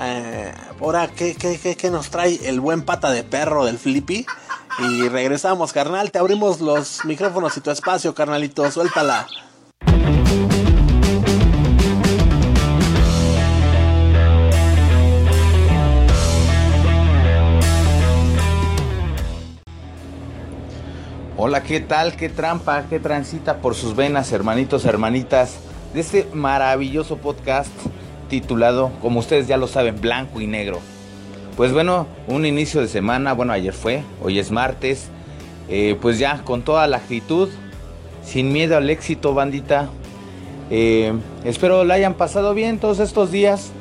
eh, 0.00 0.52
ahora 0.80 1.08
qué, 1.08 1.34
qué, 1.34 1.90
nos 1.90 2.10
trae 2.10 2.40
el 2.48 2.60
buen 2.60 2.82
pata 2.82 3.10
de 3.10 3.22
perro 3.24 3.64
del 3.64 3.78
Flippy. 3.78 4.26
Y 4.78 5.08
regresamos, 5.08 5.72
carnal. 5.72 6.10
Te 6.10 6.18
abrimos 6.18 6.60
los 6.60 7.04
micrófonos 7.04 7.56
y 7.56 7.60
tu 7.60 7.70
espacio, 7.70 8.14
carnalito. 8.14 8.70
Suéltala. 8.70 9.26
Hola, 21.44 21.64
¿qué 21.64 21.80
tal? 21.80 22.14
¿Qué 22.14 22.28
trampa? 22.28 22.84
¿Qué 22.88 23.00
transita 23.00 23.56
por 23.56 23.74
sus 23.74 23.96
venas, 23.96 24.30
hermanitos, 24.30 24.84
hermanitas? 24.84 25.58
de 25.92 25.98
este 25.98 26.28
maravilloso 26.32 27.16
podcast 27.16 27.72
titulado, 28.28 28.92
como 29.02 29.18
ustedes 29.18 29.48
ya 29.48 29.56
lo 29.56 29.66
saben, 29.66 30.00
Blanco 30.00 30.40
y 30.40 30.46
Negro. 30.46 30.78
Pues 31.56 31.72
bueno, 31.72 32.06
un 32.28 32.46
inicio 32.46 32.80
de 32.80 32.86
semana, 32.86 33.32
bueno, 33.32 33.52
ayer 33.52 33.72
fue, 33.72 34.04
hoy 34.22 34.38
es 34.38 34.52
martes, 34.52 35.08
eh, 35.68 35.98
pues 36.00 36.20
ya 36.20 36.44
con 36.44 36.62
toda 36.62 36.86
la 36.86 36.98
actitud, 36.98 37.48
sin 38.24 38.52
miedo 38.52 38.76
al 38.76 38.88
éxito, 38.88 39.34
bandita. 39.34 39.88
Eh, 40.70 41.12
espero 41.42 41.82
la 41.82 41.94
hayan 41.94 42.14
pasado 42.14 42.54
bien 42.54 42.78
todos 42.78 43.00
estos 43.00 43.32
días. 43.32 43.72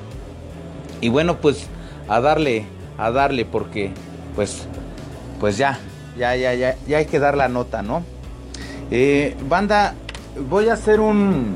Y 0.99 1.09
bueno, 1.09 1.37
pues 1.37 1.67
a 2.07 2.21
darle, 2.21 2.65
a 2.97 3.11
darle, 3.11 3.45
porque 3.45 3.91
pues, 4.35 4.65
pues 5.39 5.57
ya, 5.59 5.79
ya, 6.21 6.35
ya, 6.35 6.53
ya, 6.53 6.75
ya 6.87 6.97
hay 6.99 7.05
que 7.07 7.17
dar 7.17 7.35
la 7.35 7.49
nota, 7.49 7.81
¿no? 7.81 8.03
Eh, 8.91 9.35
banda, 9.49 9.95
voy 10.49 10.69
a 10.69 10.73
hacer 10.73 10.99
un, 10.99 11.55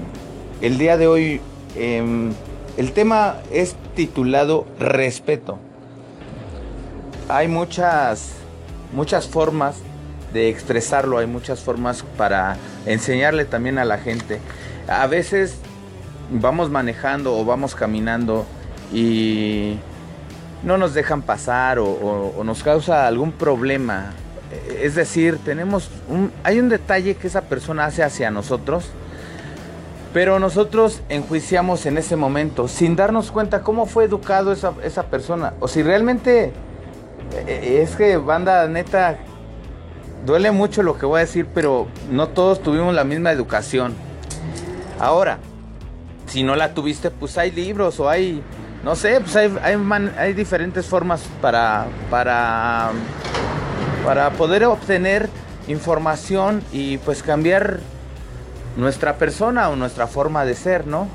el 0.59 0.79
día 0.79 0.97
de 0.97 1.05
hoy 1.05 1.41
em, 1.75 2.33
el 2.77 2.91
tema 2.91 3.37
es 3.51 3.75
titulado 3.95 4.65
respeto. 4.79 5.59
Hay 7.29 7.47
muchas, 7.47 8.31
muchas 8.91 9.27
formas 9.27 9.75
de 10.33 10.49
expresarlo, 10.49 11.19
hay 11.19 11.27
muchas 11.27 11.59
formas 11.59 12.03
para 12.17 12.57
enseñarle 12.87 13.45
también 13.45 13.77
a 13.77 13.85
la 13.85 13.99
gente. 13.99 14.39
A 14.87 15.05
veces 15.05 15.57
vamos 16.31 16.71
manejando 16.71 17.37
o 17.37 17.45
vamos 17.45 17.75
caminando 17.75 18.47
y 18.91 19.77
no 20.63 20.79
nos 20.79 20.95
dejan 20.95 21.21
pasar 21.21 21.77
o, 21.77 22.41
nos 22.43 22.63
causa 22.63 23.05
algún 23.05 23.31
problema. 23.31 24.13
Es 24.81 24.95
decir, 24.95 25.39
tenemos 25.43 25.89
un, 26.07 26.31
hay 26.43 26.59
un 26.59 26.69
detalle 26.69 27.15
que 27.15 27.27
esa 27.27 27.41
persona 27.41 27.85
hace 27.85 28.03
hacia 28.03 28.31
nosotros 28.31 28.91
pero 30.15 30.39
nosotros 30.39 31.01
enjuiciamos 31.09 31.85
en 31.85 31.97
ese 31.97 32.15
momento, 32.15 32.69
sin 32.69 32.95
darnos 32.95 33.31
cuenta 33.31 33.63
cómo 33.63 33.85
fue 33.85 34.05
educado 34.05 34.53
esa, 34.53 34.71
esa 34.81 35.07
persona. 35.07 35.55
O 35.59 35.67
si 35.67 35.83
realmente 35.83 36.53
eh, 37.47 37.81
es 37.83 37.97
que, 37.97 38.15
banda, 38.15 38.65
neta, 38.69 39.17
duele 40.25 40.51
mucho 40.51 40.83
lo 40.83 40.97
que 40.97 41.05
voy 41.05 41.17
a 41.17 41.25
decir, 41.25 41.47
pero 41.53 41.87
no 42.09 42.29
todos 42.29 42.63
tuvimos 42.63 42.95
la 42.95 43.03
misma 43.03 43.33
educación. 43.33 43.93
Ahora, 45.01 45.39
si 46.27 46.43
no 46.43 46.55
la 46.55 46.73
tuviste, 46.73 47.11
pues 47.11 47.37
hay 47.37 47.51
libros 47.51 47.99
o 47.99 48.07
hay, 48.07 48.41
no 48.85 48.95
sé, 48.95 49.19
pues 49.19 49.35
hay, 49.35 49.53
hay, 49.61 49.77
hay 50.17 50.31
diferentes 50.31 50.85
formas 50.85 51.23
para, 51.41 51.87
para, 52.09 52.91
para 54.05 54.29
poder 54.31 54.63
obtener 54.65 55.29
información 55.67 56.61
y 56.71 56.99
pues 56.99 57.23
cambiar 57.23 57.79
nuestra 58.77 59.17
persona 59.17 59.69
o 59.69 59.75
nuestra 59.75 60.05
forma 60.05 60.45
de 60.45 60.53
ser, 60.53 60.85
¿no? 60.85 61.07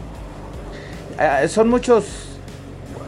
Eh, 1.18 1.48
son 1.48 1.68
muchos, 1.68 2.04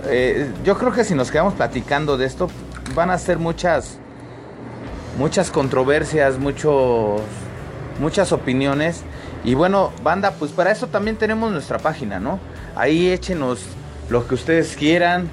eh, 0.06 0.50
yo 0.64 0.78
creo 0.78 0.92
que 0.92 1.04
si 1.04 1.14
nos 1.14 1.30
quedamos 1.30 1.54
platicando 1.54 2.16
de 2.16 2.26
esto, 2.26 2.48
van 2.94 3.10
a 3.10 3.18
ser 3.18 3.38
muchas, 3.38 3.98
muchas 5.18 5.50
controversias, 5.50 6.38
muchos, 6.38 7.20
muchas 8.00 8.32
opiniones. 8.32 9.02
Y 9.44 9.54
bueno, 9.54 9.90
banda, 10.04 10.32
pues 10.38 10.52
para 10.52 10.70
eso 10.70 10.86
también 10.86 11.16
tenemos 11.16 11.50
nuestra 11.50 11.78
página, 11.78 12.20
¿no? 12.20 12.38
Ahí 12.76 13.10
échenos 13.10 13.60
lo 14.08 14.28
que 14.28 14.34
ustedes 14.34 14.76
quieran, 14.76 15.28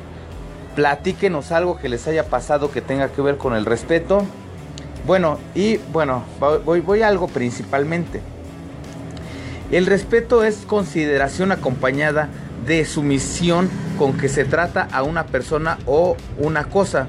platíquenos 0.80 1.52
algo 1.52 1.78
que 1.78 1.90
les 1.90 2.08
haya 2.08 2.30
pasado 2.30 2.72
que 2.72 2.80
tenga 2.80 3.10
que 3.10 3.22
ver 3.22 3.36
con 3.36 3.54
el 3.54 3.66
respeto. 3.66 4.26
Bueno, 5.06 5.38
y 5.54 5.76
bueno, 5.92 6.24
voy, 6.64 7.02
a 7.02 7.10
algo 7.10 7.28
principalmente. 7.28 8.22
El 9.72 9.88
respeto 9.88 10.46
es 10.46 10.60
consideración 10.66 11.52
acompañada 11.52 12.30
de 12.66 12.86
sumisión 12.86 13.70
con 13.98 14.18
que 14.18 14.30
se 14.30 14.46
trata 14.46 14.88
a 14.94 15.04
una 15.04 15.26
persona 15.26 15.80
o 15.86 16.16
una 16.38 16.70
cosa 16.70 17.08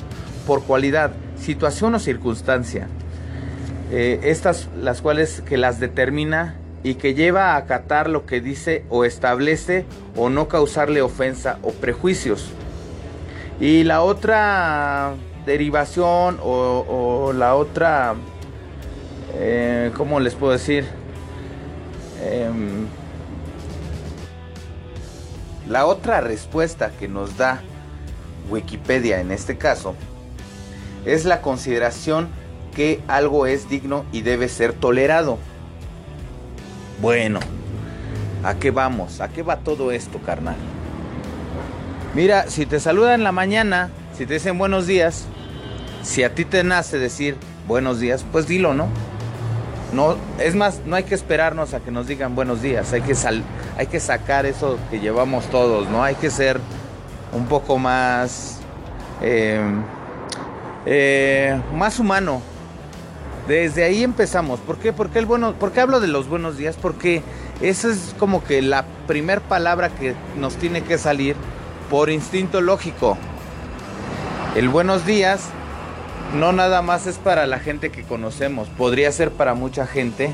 por 0.49 0.65
cualidad, 0.65 1.13
situación 1.41 1.95
o 1.95 2.01
circunstancia. 2.01 2.89
Eh, 3.93 4.19
estas 4.25 4.69
las 4.83 5.01
cuales 5.01 5.45
que 5.47 5.57
las 5.57 5.79
determina 5.79 6.57
y 6.83 6.95
que 6.95 7.15
lleva 7.15 7.53
a 7.53 7.57
acatar 7.57 8.11
lo 8.11 8.27
que 8.27 8.41
dice 8.41 8.85
o 8.89 9.05
establece 9.05 9.85
o 10.17 10.29
no 10.29 10.49
causarle 10.49 11.03
ofensa 11.03 11.61
o 11.63 11.71
prejuicios. 11.71 12.53
Y 13.61 13.85
la 13.85 14.03
otra 14.03 15.15
derivación 15.45 16.39
o, 16.43 17.33
la 17.35 17.55
otra, 17.55 18.15
eh, 19.35 19.93
¿cómo 19.97 20.19
les 20.19 20.35
puedo 20.35 20.55
decir? 20.55 20.87
Em, 22.23 22.87
la 25.69 25.85
otra 25.85 26.23
respuesta 26.23 26.91
que 26.99 27.07
nos 27.07 27.37
da 27.37 27.61
Wikipedia 28.49 29.21
en 29.21 29.31
este 29.31 29.59
caso, 29.59 29.95
es 31.05 31.25
la 31.25 31.43
consideración 31.43 32.29
que 32.75 33.03
algo 33.09 33.47
es 33.47 33.69
digno 33.69 34.05
y 34.11 34.23
debe 34.23 34.49
ser 34.49 34.73
tolerado. 34.73 35.39
Bueno, 37.01 37.41
¿a 38.43 38.55
qué 38.55 38.71
vamos? 38.71 39.21
¿A 39.21 39.29
qué 39.29 39.43
va 39.43 39.59
todo 39.59 39.93
esto, 39.93 40.19
carnal? 40.19 40.57
Mira, 42.13 42.47
si 42.49 42.67
te 42.67 42.81
saludan 42.81 43.15
en 43.15 43.25
la 43.25 43.31
mañana, 43.31 43.89
si 44.17 44.27
te 44.27 44.35
dicen 44.35 44.59
buenos 44.59 44.89
días, 44.89 45.27
si 46.03 46.25
a 46.25 46.35
ti 46.35 46.45
te 46.45 46.65
nace 46.65 46.99
decir 46.99 47.37
buenos 47.69 48.01
días, 48.01 48.25
pues 48.33 48.49
dilo, 48.49 48.75
¿no? 48.75 48.89
No, 49.93 50.17
es 50.41 50.57
más, 50.57 50.81
no 50.87 50.97
hay 50.97 51.05
que 51.05 51.15
esperarnos 51.15 51.73
a 51.73 51.79
que 51.79 51.93
nos 51.93 52.09
digan 52.09 52.35
buenos 52.35 52.63
días, 52.63 52.93
hay 52.93 53.03
que, 53.03 53.15
sal, 53.15 53.45
hay 53.77 53.87
que 53.87 54.01
sacar 54.01 54.45
eso 54.45 54.77
que 54.91 54.99
llevamos 54.99 55.47
todos, 55.51 55.89
¿no? 55.89 56.03
Hay 56.03 56.17
que 56.17 56.31
ser 56.31 56.61
un 57.33 57.47
poco 57.47 57.79
más, 57.79 58.59
eh, 59.23 59.61
eh, 60.87 61.61
más 61.75 62.01
humano. 62.01 62.43
Desde 63.47 63.85
ahí 63.85 64.03
empezamos. 64.03 64.59
¿Por 64.61 64.79
qué? 64.79 64.93
Porque 64.93 65.21
el 65.21 65.27
bueno, 65.27 65.55
¿Por 65.55 65.71
qué 65.73 65.81
hablo 65.81 66.01
de 66.01 66.09
los 66.09 66.29
buenos 66.29 66.57
días? 66.57 66.77
Porque 66.81 67.23
esa 67.61 67.89
es 67.89 68.15
como 68.19 68.43
que 68.43 68.63
la 68.63 68.85
primer 69.07 69.41
palabra 69.41 69.91
que 69.91 70.15
nos 70.39 70.57
tiene 70.57 70.83
que 70.83 70.99
salir 70.99 71.37
por 71.91 72.09
instinto 72.09 72.61
lógico. 72.61 73.19
El 74.55 74.69
buenos 74.69 75.05
días 75.05 75.51
no 76.39 76.53
nada 76.53 76.83
más 76.83 77.09
es 77.09 77.19
para 77.19 77.47
la 77.49 77.59
gente 77.59 77.91
que 77.91 78.05
conocemos, 78.05 78.69
podría 78.69 79.11
ser 79.11 79.33
para 79.33 79.55
mucha 79.55 79.87
gente 79.87 80.33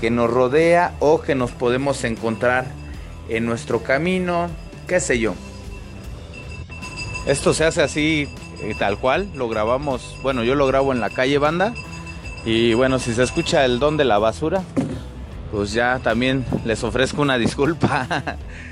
que 0.00 0.10
nos 0.10 0.30
rodea 0.30 0.94
o 1.00 1.20
que 1.20 1.34
nos 1.34 1.50
podemos 1.50 2.04
encontrar 2.04 2.66
en 3.28 3.44
nuestro 3.44 3.82
camino, 3.82 4.48
qué 4.86 5.00
sé 5.00 5.18
yo. 5.18 5.34
Esto 7.26 7.52
se 7.52 7.64
hace 7.64 7.82
así, 7.82 8.28
eh, 8.60 8.74
tal 8.78 8.98
cual, 8.98 9.28
lo 9.34 9.48
grabamos, 9.48 10.16
bueno, 10.22 10.44
yo 10.44 10.54
lo 10.54 10.68
grabo 10.68 10.92
en 10.92 11.00
la 11.00 11.10
calle 11.10 11.38
Banda 11.38 11.74
y 12.44 12.74
bueno, 12.74 13.00
si 13.00 13.12
se 13.12 13.24
escucha 13.24 13.64
el 13.64 13.80
don 13.80 13.96
de 13.96 14.04
la 14.04 14.18
basura, 14.18 14.62
pues 15.50 15.72
ya 15.72 15.98
también 15.98 16.44
les 16.64 16.84
ofrezco 16.84 17.22
una 17.22 17.38
disculpa. 17.38 18.06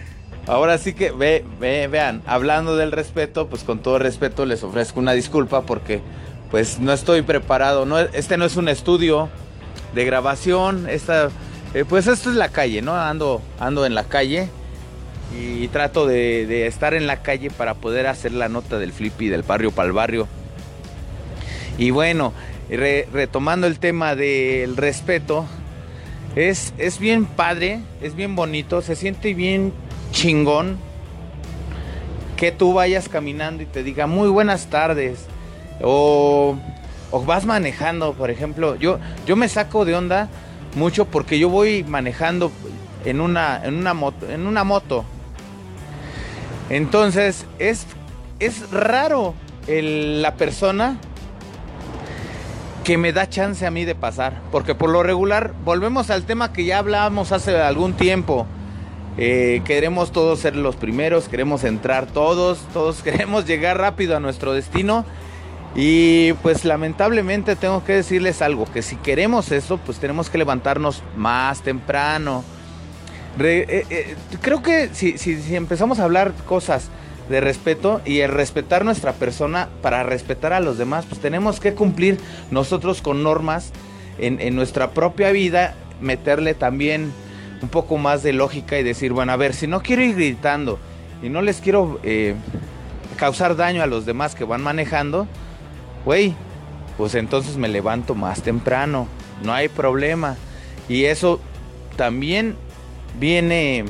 Ahora 0.51 0.79
sí 0.79 0.95
que 0.95 1.13
ve, 1.13 1.45
ve, 1.61 1.87
vean, 1.87 2.23
hablando 2.27 2.75
del 2.75 2.91
respeto, 2.91 3.47
pues 3.47 3.63
con 3.63 3.79
todo 3.79 4.01
respeto 4.01 4.45
les 4.47 4.65
ofrezco 4.65 4.99
una 4.99 5.13
disculpa 5.13 5.63
porque 5.63 6.01
pues 6.51 6.81
no 6.81 6.93
estoy 6.93 7.23
preparado. 7.23 7.87
No, 7.87 8.01
este 8.01 8.37
no 8.37 8.47
es 8.47 8.57
un 8.57 8.69
estudio 8.69 9.29
de 9.95 10.05
grabación. 10.05 10.89
Esta, 10.89 11.31
eh, 11.73 11.85
pues 11.89 12.09
esto 12.09 12.31
es 12.31 12.35
la 12.35 12.49
calle, 12.49 12.83
¿no? 12.83 12.97
Ando, 12.97 13.41
ando 13.61 13.87
en 13.87 13.95
la 13.95 14.03
calle 14.03 14.49
y 15.39 15.69
trato 15.69 16.05
de, 16.09 16.67
estar 16.67 16.95
en 16.95 17.07
la 17.07 17.23
calle 17.23 17.53
para 17.53 17.75
poder 17.75 18.09
hacer 18.09 18.33
la 18.33 18.49
nota 18.49 18.81
del 18.81 18.93
flippy 18.93 19.29
del 19.29 19.43
barrio 19.43 19.71
para 19.71 19.87
el 19.87 19.93
barrio. 19.93 20.27
Y 21.79 21.93
bueno, 21.93 22.33
retomando 22.69 23.69
el 23.69 23.79
tema 23.79 24.17
del 24.17 24.77
respeto, 24.77 25.47
es, 26.35 26.75
es 26.77 26.99
bien 26.99 27.27
padre, 27.27 27.83
es 28.03 28.17
bien 28.17 28.35
bonito, 28.35 28.83
se 28.83 28.97
siente 28.97 29.33
bien 29.33 29.73
chingón 30.13 30.79
que 32.37 32.53
tú 32.53 32.73
vayas 32.73 33.09
caminando 33.09 33.63
y 33.63 33.67
te 33.67 33.83
diga 33.83 34.07
muy 34.07 34.29
buenas 34.29 34.67
tardes 34.67 35.27
o, 35.83 36.57
vas 37.27 37.45
manejando, 37.45 38.15
por 38.15 38.31
ejemplo. 38.31 38.77
Yo, 38.77 38.99
yo 39.27 39.37
me 39.37 39.49
saco 39.49 39.85
de 39.85 39.95
onda 39.95 40.29
mucho 40.77 41.05
porque 41.05 41.39
yo 41.39 41.49
voy 41.49 41.85
manejando 41.85 42.51
en 43.05 43.21
una, 43.21 43.61
en 43.65 43.75
una 43.75 43.95
moto. 43.95 44.31
En 44.31 44.47
una 44.47 44.65
moto. 44.65 45.05
Entonces 46.71 47.47
es, 47.59 47.87
es 48.39 48.71
raro 48.71 49.35
la 49.67 50.35
persona 50.35 50.99
que 52.85 52.97
me 52.97 53.13
da 53.13 53.29
chance 53.29 53.67
a 53.67 53.71
mí 53.71 53.85
de 53.85 53.95
pasar. 53.95 54.41
Porque 54.51 54.75
por 54.75 54.91
lo 54.91 55.03
regular, 55.03 55.53
volvemos 55.65 56.11
al 56.11 56.25
tema 56.25 56.53
que 56.53 56.65
ya 56.65 56.79
hablábamos 56.79 57.33
hace 57.33 57.61
algún 57.61 57.95
tiempo. 57.95 58.47
Eh, 59.23 59.61
queremos 59.67 60.13
todos 60.13 60.41
ser 60.41 60.57
los 60.57 60.77
primeros, 60.77 61.29
queremos 61.29 61.63
entrar 61.65 62.07
todos, 62.07 62.59
todos 62.73 63.03
queremos 63.05 63.47
llegar 63.47 63.77
rápido 63.79 64.17
a 64.17 64.21
nuestro 64.21 64.55
destino 64.55 65.05
y 65.75 66.33
pues 66.43 66.65
lamentablemente 66.65 67.55
tengo 67.55 67.85
que 67.85 67.93
decirles 67.93 68.41
algo, 68.41 68.65
que 68.65 68.81
si 68.81 68.97
queremos 68.97 69.53
eso, 69.53 69.77
pues 69.79 69.99
tenemos 69.99 70.31
que 70.31 70.39
levantarnos 70.39 71.03
más 71.17 71.63
temprano. 71.63 72.43
Eh, 73.39 73.85
eh, 73.91 74.17
creo 74.41 74.63
que 74.63 74.89
si, 74.93 75.19
si, 75.19 75.55
empezamos 75.55 76.01
a 76.01 76.05
hablar 76.05 76.33
cosas 76.47 76.89
de 77.29 77.41
respeto 77.41 78.01
y 78.07 78.21
el 78.21 78.31
respetar 78.33 78.85
nuestra 78.85 79.13
persona 79.13 79.69
para 79.83 80.03
respetar 80.03 80.55
a 80.55 80.61
los 80.61 80.79
demás, 80.79 81.05
pues 81.07 81.21
tenemos 81.21 81.61
que 81.61 81.75
cumplir 81.75 82.19
nosotros 82.51 83.03
con 83.03 83.23
normas 83.23 83.71
en, 84.19 84.57
nuestra 84.57 84.91
propia 84.91 85.31
vida, 85.31 85.75
meterle 86.01 86.55
también 86.55 87.13
un 87.63 87.69
poco 87.69 87.99
más 87.99 88.23
de 88.23 88.33
lógica 88.33 88.79
y 88.79 88.83
decir, 88.83 89.13
bueno, 89.13 89.33
a 89.33 89.37
ver, 89.37 89.55
si 89.55 89.67
no 89.67 89.83
quiero 89.83 90.03
ir 90.03 90.15
gritando 90.15 90.79
y 91.23 91.29
no 91.29 91.43
les 91.43 91.61
quiero 91.61 92.01
eh, 92.03 92.35
causar 93.17 93.57
daño 93.57 93.83
a 93.83 93.87
los 93.87 94.07
demás 94.07 94.35
que 94.35 94.45
van 94.45 94.63
manejando, 94.63 95.27
güey, 96.05 96.35
pues 96.97 97.15
entonces 97.15 97.57
me 97.57 97.69
levanto 97.69 98.15
más 98.15 98.43
temprano, 98.43 99.07
no 99.43 99.53
hay 99.53 99.69
problema. 99.69 100.37
Y 100.89 101.05
eso 101.05 101.41
también 101.97 102.57
viene 103.19 103.85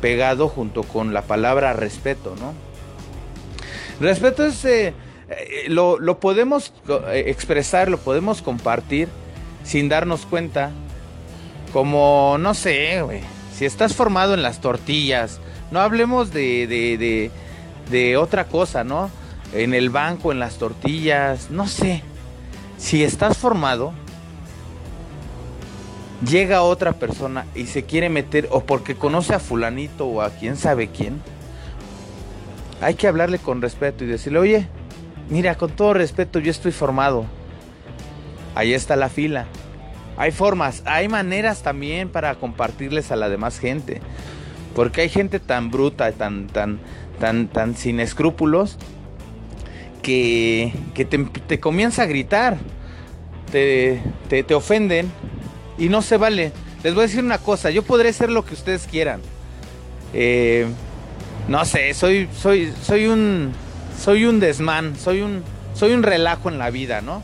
pegado 0.00 0.48
junto 0.48 0.82
con 0.82 1.12
la 1.12 1.22
palabra 1.22 1.72
respeto, 1.72 2.34
¿no? 2.38 2.54
Respeto 4.00 4.44
es, 4.44 4.64
eh, 4.64 4.94
eh, 5.28 5.64
lo, 5.68 5.98
lo, 5.98 6.18
podemos 6.18 6.72
expresar, 7.12 7.88
lo 7.88 7.98
podemos 7.98 8.42
compartir 8.42 9.08
sin 9.64 9.88
darnos 9.88 10.26
cuenta, 10.26 10.72
como, 11.72 12.36
no 12.38 12.54
sé, 12.54 13.02
güey, 13.02 13.20
si 13.54 13.64
estás 13.64 13.94
formado 13.94 14.34
en 14.34 14.42
las 14.42 14.60
tortillas, 14.60 15.40
no 15.70 15.80
hablemos 15.80 16.32
de, 16.32 16.66
de, 16.66 16.98
de, 16.98 17.30
de 17.90 18.16
otra 18.16 18.46
cosa, 18.46 18.84
¿no? 18.84 19.10
en 19.52 19.74
el 19.74 19.90
banco, 19.90 20.32
en 20.32 20.38
las 20.38 20.56
tortillas, 20.56 21.50
no 21.50 21.66
sé. 21.68 22.02
Si 22.78 23.04
estás 23.04 23.38
formado, 23.38 23.92
llega 26.28 26.62
otra 26.62 26.92
persona 26.94 27.46
y 27.54 27.66
se 27.66 27.84
quiere 27.84 28.08
meter, 28.08 28.48
o 28.50 28.64
porque 28.64 28.94
conoce 28.94 29.34
a 29.34 29.38
fulanito 29.38 30.06
o 30.06 30.22
a 30.22 30.30
quién 30.30 30.56
sabe 30.56 30.88
quién, 30.88 31.20
hay 32.80 32.94
que 32.94 33.06
hablarle 33.06 33.38
con 33.38 33.62
respeto 33.62 34.04
y 34.04 34.08
decirle, 34.08 34.38
oye, 34.38 34.68
mira, 35.28 35.54
con 35.54 35.70
todo 35.70 35.94
respeto, 35.94 36.38
yo 36.38 36.50
estoy 36.50 36.72
formado. 36.72 37.26
Ahí 38.54 38.74
está 38.74 38.96
la 38.96 39.08
fila. 39.08 39.46
Hay 40.16 40.30
formas, 40.30 40.82
hay 40.84 41.08
maneras 41.08 41.62
también 41.62 42.08
para 42.08 42.34
compartirles 42.34 43.10
a 43.10 43.16
la 43.16 43.28
demás 43.28 43.58
gente. 43.58 44.00
Porque 44.74 45.02
hay 45.02 45.08
gente 45.08 45.40
tan 45.40 45.70
bruta, 45.70 46.12
tan, 46.12 46.46
tan, 46.46 46.80
tan, 47.18 47.48
tan 47.48 47.76
sin 47.76 48.00
escrúpulos, 48.00 48.78
que, 50.02 50.72
te, 51.46 51.60
comienza 51.60 52.02
a 52.02 52.06
gritar, 52.06 52.58
te, 53.50 54.02
te, 54.28 54.54
ofenden 54.54 55.10
y 55.78 55.88
no 55.88 56.02
se 56.02 56.16
vale. 56.16 56.52
Les 56.82 56.94
voy 56.94 57.04
a 57.04 57.06
decir 57.06 57.22
una 57.22 57.38
cosa, 57.38 57.70
yo 57.70 57.82
podré 57.82 58.12
ser 58.12 58.30
lo 58.30 58.44
que 58.44 58.54
ustedes 58.54 58.86
quieran. 58.86 59.20
Eh, 60.12 60.66
no 61.48 61.64
sé, 61.64 61.94
soy, 61.94 62.28
soy, 62.36 62.72
soy 62.82 63.06
un, 63.06 63.52
soy 63.98 64.24
un 64.24 64.40
desmán, 64.40 64.96
soy 64.98 65.22
un, 65.22 65.42
soy 65.74 65.92
un 65.92 66.02
relajo 66.02 66.48
en 66.48 66.58
la 66.58 66.70
vida, 66.70 67.00
¿no? 67.00 67.22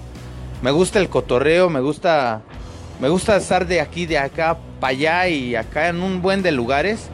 Me 0.63 0.71
gusta 0.71 0.99
el 0.99 1.09
cotorreo, 1.09 1.71
me 1.71 1.81
gusta, 1.81 2.43
me 3.01 3.09
gusta 3.09 3.37
estar 3.37 3.67
de 3.67 3.81
aquí, 3.81 4.07
de 4.07 4.19
acá, 4.19 4.59
para 4.81 4.91
allá 4.91 5.29
y 5.29 5.55
acá 5.55 5.89
en 5.89 6.03
un 6.03 6.21
buen 6.21 6.43
de 6.43 6.53
lugares. 6.53 7.09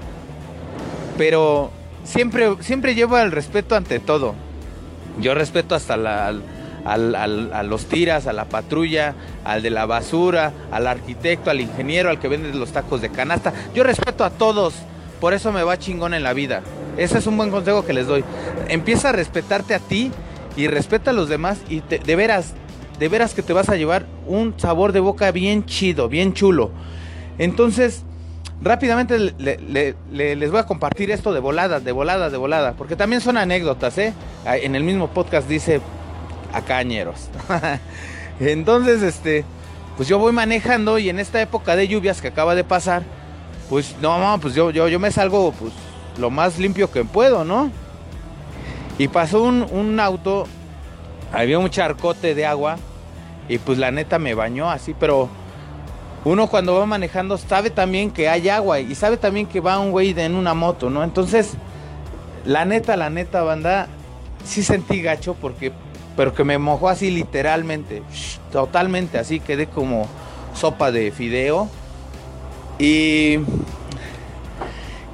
Pero 1.18 1.70
siempre, 2.04 2.56
siempre 2.60 2.94
llevo 2.94 3.18
el 3.18 3.32
respeto 3.32 3.76
ante 3.76 4.00
todo. 4.00 4.34
Yo 5.20 5.34
respeto 5.34 5.74
hasta 5.74 5.94
a 5.94 7.62
los 7.62 7.86
tiras, 7.86 8.26
a 8.26 8.32
la 8.32 8.46
patrulla, 8.46 9.14
al 9.44 9.62
de 9.62 9.70
la 9.70 9.86
basura, 9.86 10.52
al 10.72 10.86
arquitecto, 10.86 11.50
al 11.50 11.60
ingeniero, 11.60 12.10
al 12.10 12.18
que 12.18 12.28
vende 12.28 12.52
los 12.54 12.72
tacos 12.72 13.00
de 13.00 13.10
canasta. 13.10 13.52
Yo 13.74 13.84
respeto 13.84 14.24
a 14.24 14.30
todos, 14.30 14.74
por 15.20 15.34
eso 15.34 15.52
me 15.52 15.62
va 15.62 15.78
chingón 15.78 16.14
en 16.14 16.22
la 16.22 16.32
vida. 16.32 16.62
Ese 16.96 17.18
es 17.18 17.26
un 17.26 17.36
buen 17.36 17.50
consejo 17.50 17.84
que 17.84 17.92
les 17.92 18.06
doy. 18.06 18.24
Empieza 18.68 19.10
a 19.10 19.12
respetarte 19.12 19.74
a 19.74 19.78
ti 19.78 20.10
y 20.56 20.66
respeta 20.66 21.10
a 21.10 21.14
los 21.14 21.28
demás 21.28 21.58
y 21.68 21.80
de 21.80 22.16
veras, 22.16 22.54
de 22.98 23.08
veras 23.08 23.34
que 23.34 23.42
te 23.42 23.52
vas 23.52 23.68
a 23.68 23.76
llevar 23.76 24.06
un 24.26 24.54
sabor 24.58 24.92
de 24.92 25.00
boca 25.00 25.30
bien 25.30 25.64
chido, 25.66 26.08
bien 26.08 26.32
chulo. 26.32 26.70
Entonces, 27.38 28.04
Rápidamente 28.64 29.18
les 29.18 30.50
voy 30.50 30.58
a 30.58 30.64
compartir 30.64 31.10
esto 31.10 31.34
de 31.34 31.40
volada, 31.40 31.80
de 31.80 31.92
volada, 31.92 32.30
de 32.30 32.38
volada, 32.38 32.72
porque 32.72 32.96
también 32.96 33.20
son 33.20 33.36
anécdotas, 33.36 33.98
¿eh? 33.98 34.14
En 34.46 34.74
el 34.74 34.84
mismo 34.84 35.08
podcast 35.08 35.46
dice 35.48 35.82
a 36.52 36.62
cañeros. 36.62 37.28
Entonces, 38.40 39.02
este, 39.02 39.44
pues 39.98 40.08
yo 40.08 40.18
voy 40.18 40.32
manejando 40.32 40.98
y 40.98 41.10
en 41.10 41.18
esta 41.18 41.42
época 41.42 41.76
de 41.76 41.88
lluvias 41.88 42.22
que 42.22 42.28
acaba 42.28 42.54
de 42.54 42.64
pasar, 42.64 43.02
pues 43.68 43.96
no, 44.00 44.38
pues 44.40 44.54
yo, 44.54 44.70
yo, 44.70 44.88
yo 44.88 44.98
me 44.98 45.10
salgo 45.10 45.52
pues 45.52 45.72
lo 46.18 46.30
más 46.30 46.58
limpio 46.58 46.90
que 46.90 47.04
puedo, 47.04 47.44
¿no? 47.44 47.70
Y 48.98 49.08
pasó 49.08 49.42
un, 49.42 49.66
un 49.72 50.00
auto, 50.00 50.46
había 51.34 51.58
un 51.58 51.68
charcote 51.68 52.34
de 52.34 52.46
agua 52.46 52.76
y 53.48 53.58
pues 53.58 53.78
la 53.78 53.90
neta 53.90 54.18
me 54.18 54.34
bañó 54.34 54.70
así, 54.70 54.94
pero 54.98 55.28
uno 56.24 56.46
cuando 56.46 56.74
va 56.74 56.86
manejando 56.86 57.36
sabe 57.36 57.70
también 57.70 58.10
que 58.10 58.28
hay 58.28 58.48
agua 58.48 58.80
y 58.80 58.94
sabe 58.94 59.16
también 59.16 59.46
que 59.46 59.60
va 59.60 59.78
un 59.78 59.90
güey 59.90 60.18
en 60.18 60.34
una 60.34 60.54
moto, 60.54 60.88
¿no? 60.88 61.04
Entonces, 61.04 61.54
la 62.46 62.64
neta, 62.64 62.96
la 62.96 63.10
neta, 63.10 63.42
banda, 63.42 63.88
sí 64.44 64.62
sentí 64.62 65.02
gacho 65.02 65.34
porque, 65.34 65.72
pero 66.16 66.32
que 66.32 66.44
me 66.44 66.56
mojó 66.56 66.88
así 66.88 67.10
literalmente, 67.10 68.02
totalmente, 68.52 69.18
así 69.18 69.40
quedé 69.40 69.66
como 69.66 70.08
sopa 70.54 70.90
de 70.90 71.10
fideo. 71.10 71.68
Y, 72.78 73.38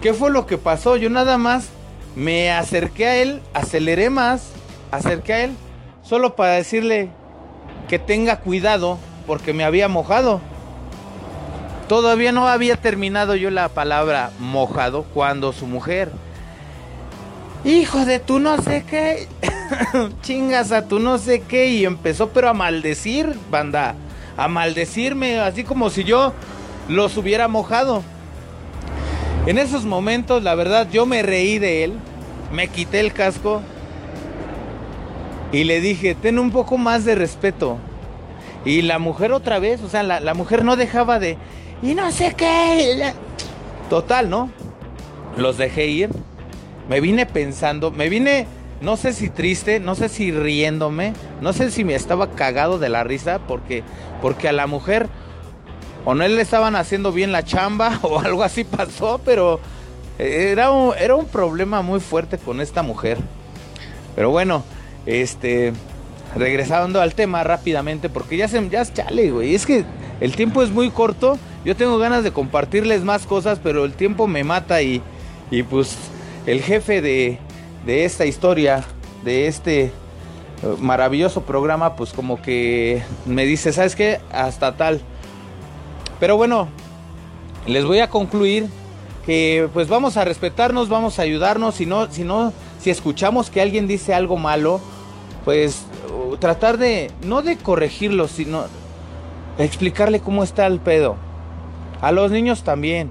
¿qué 0.01 0.15
fue 0.15 0.31
lo 0.31 0.47
que 0.47 0.59
pasó? 0.59 0.97
Yo 0.97 1.11
nada 1.11 1.39
más 1.39 1.69
me 2.15 2.53
acerqué 2.53 3.07
a 3.07 3.17
él, 3.17 3.43
aceleré 3.53 4.11
más, 4.11 4.53
acerqué 4.93 5.33
a 5.33 5.45
él, 5.45 5.57
solo 6.11 6.35
para 6.35 6.55
decirle 6.55 7.09
que 7.89 8.01
tenga 8.01 8.41
cuidado 8.41 8.99
porque 9.29 9.53
me 9.53 9.63
había 9.63 9.87
mojado. 9.87 10.41
Todavía 11.89 12.33
no 12.33 12.49
había 12.49 12.75
terminado 12.75 13.37
yo 13.37 13.49
la 13.53 13.69
palabra 13.69 14.33
mojado 14.41 15.05
cuando 15.15 15.53
su 15.53 15.69
mujer, 15.69 16.11
hijo 17.65 18.05
de 18.07 18.19
tú 18.19 18.41
no 18.41 18.61
sé 18.61 18.83
qué, 18.91 19.29
chingas 20.23 20.73
a 20.73 20.89
tú 20.89 20.99
no 20.99 21.17
sé 21.17 21.43
qué, 21.43 21.69
y 21.69 21.85
empezó 21.85 22.31
pero 22.31 22.49
a 22.49 22.55
maldecir, 22.55 23.33
banda, 23.49 23.95
a 24.37 24.49
maldecirme, 24.49 25.39
así 25.39 25.63
como 25.63 25.91
si 25.91 26.03
yo 26.03 26.33
los 26.89 27.17
hubiera 27.19 27.47
mojado. 27.47 28.03
En 29.47 29.59
esos 29.59 29.85
momentos, 29.85 30.43
la 30.43 30.57
verdad, 30.57 30.89
yo 30.91 31.07
me 31.07 31.23
reí 31.23 31.61
de 31.61 31.85
él, 31.85 31.93
me 32.51 32.67
quité 32.67 32.99
el 32.99 33.13
casco 33.13 33.63
y 35.53 35.65
le 35.65 35.81
dije, 35.81 36.15
ten 36.15 36.39
un 36.39 36.51
poco 36.51 36.79
más 36.79 37.05
de 37.05 37.15
respeto. 37.15 37.79
Y 38.65 38.83
la 38.83 38.99
mujer 38.99 39.33
otra 39.33 39.59
vez, 39.59 39.83
o 39.83 39.89
sea, 39.89 40.03
la, 40.03 40.21
la 40.21 40.35
mujer 40.35 40.65
no 40.65 40.77
dejaba 40.77 41.19
de, 41.19 41.39
y 41.83 41.95
no 41.95 42.11
sé 42.13 42.35
qué. 42.37 43.13
Total, 43.89 44.29
¿no? 44.29 44.51
Los 45.37 45.57
dejé 45.57 45.87
ir. 45.87 46.11
Me 46.89 47.01
vine 47.01 47.25
pensando, 47.25 47.91
me 47.91 48.09
vine, 48.09 48.47
no 48.81 48.97
sé 48.97 49.13
si 49.13 49.31
triste, 49.31 49.81
no 49.81 49.95
sé 49.95 50.09
si 50.09 50.33
riéndome, 50.33 51.15
no 51.41 51.53
sé 51.53 51.71
si 51.71 51.85
me 51.85 51.95
estaba 51.95 52.31
cagado 52.33 52.79
de 52.79 52.89
la 52.89 53.05
risa 53.05 53.39
porque, 53.47 53.83
porque 54.21 54.49
a 54.49 54.53
la 54.53 54.67
mujer 54.67 55.09
o 56.05 56.15
no 56.15 56.27
le 56.27 56.41
estaban 56.41 56.77
haciendo 56.77 57.13
bien 57.13 57.31
la 57.33 57.45
chamba 57.45 58.01
o 58.03 58.19
algo 58.19 58.43
así 58.43 58.65
pasó, 58.65 59.21
pero 59.25 59.61
era 60.19 60.71
un, 60.71 60.95
era 60.99 61.15
un 61.15 61.27
problema 61.27 61.81
muy 61.83 62.01
fuerte 62.01 62.39
con 62.39 62.61
esta 62.61 62.83
mujer. 62.83 63.19
Pero 64.17 64.31
bueno, 64.31 64.65
este, 65.07 65.73
regresando 66.37 67.01
al 67.01 67.15
tema 67.15 67.45
rápidamente, 67.45 68.09
porque 68.09 68.37
ya 68.37 68.49
se, 68.49 68.69
ya 68.69 68.85
chale, 68.85 69.31
güey, 69.31 69.55
es 69.55 69.67
que 69.67 69.85
el 70.21 70.37
tiempo 70.37 70.63
es 70.63 70.71
muy 70.71 70.91
corto 70.91 71.39
yo 71.65 71.77
tengo 71.77 71.99
ganas 71.99 72.25
de 72.25 72.33
compartirles 72.33 73.05
más 73.05 73.27
cosas, 73.27 73.61
pero 73.63 73.85
el 73.85 73.93
tiempo 73.93 74.27
me 74.27 74.45
mata 74.45 74.81
y, 74.81 75.03
y 75.51 75.63
pues 75.63 75.97
el 76.47 76.63
jefe 76.63 77.03
de, 77.03 77.39
de 77.85 78.05
esta 78.07 78.25
historia, 78.25 78.85
de 79.25 79.47
este 79.47 79.85
eh, 79.85 79.93
maravilloso 80.79 81.43
programa, 81.43 81.97
pues 81.97 82.15
como 82.15 82.41
que 82.41 83.03
me 83.27 83.45
dice, 83.45 83.73
¿sabes 83.73 83.95
qué? 83.95 84.21
Hasta 84.33 84.77
tal. 84.77 85.03
Pero 86.19 86.39
bueno, 86.39 86.69
les 87.67 87.85
voy 87.85 87.99
a 87.99 88.09
concluir 88.09 88.67
que 89.27 89.69
pues 89.75 89.89
vamos 89.89 90.17
a 90.17 90.25
respetarnos, 90.25 90.89
vamos 90.89 91.19
a 91.19 91.23
ayudarnos, 91.23 91.75
si 91.75 91.85
no, 91.85 92.11
si 92.11 92.25
no, 92.25 92.55
si 92.81 92.91
escuchamos 92.91 93.51
que 93.51 93.61
alguien 93.61 93.87
dice 93.87 94.15
algo 94.15 94.37
malo, 94.37 94.81
pues 95.45 95.85
uh, 96.13 96.37
tratar 96.37 96.79
de, 96.79 97.11
no 97.25 97.43
de 97.43 97.57
corregirlo, 97.57 98.29
sino 98.29 98.65
explicarle 99.59 100.21
cómo 100.21 100.43
está 100.43 100.67
el 100.67 100.81
pedo. 100.81 101.17
A 102.01 102.13
los 102.13 102.31
niños 102.31 102.63
también. 102.63 103.11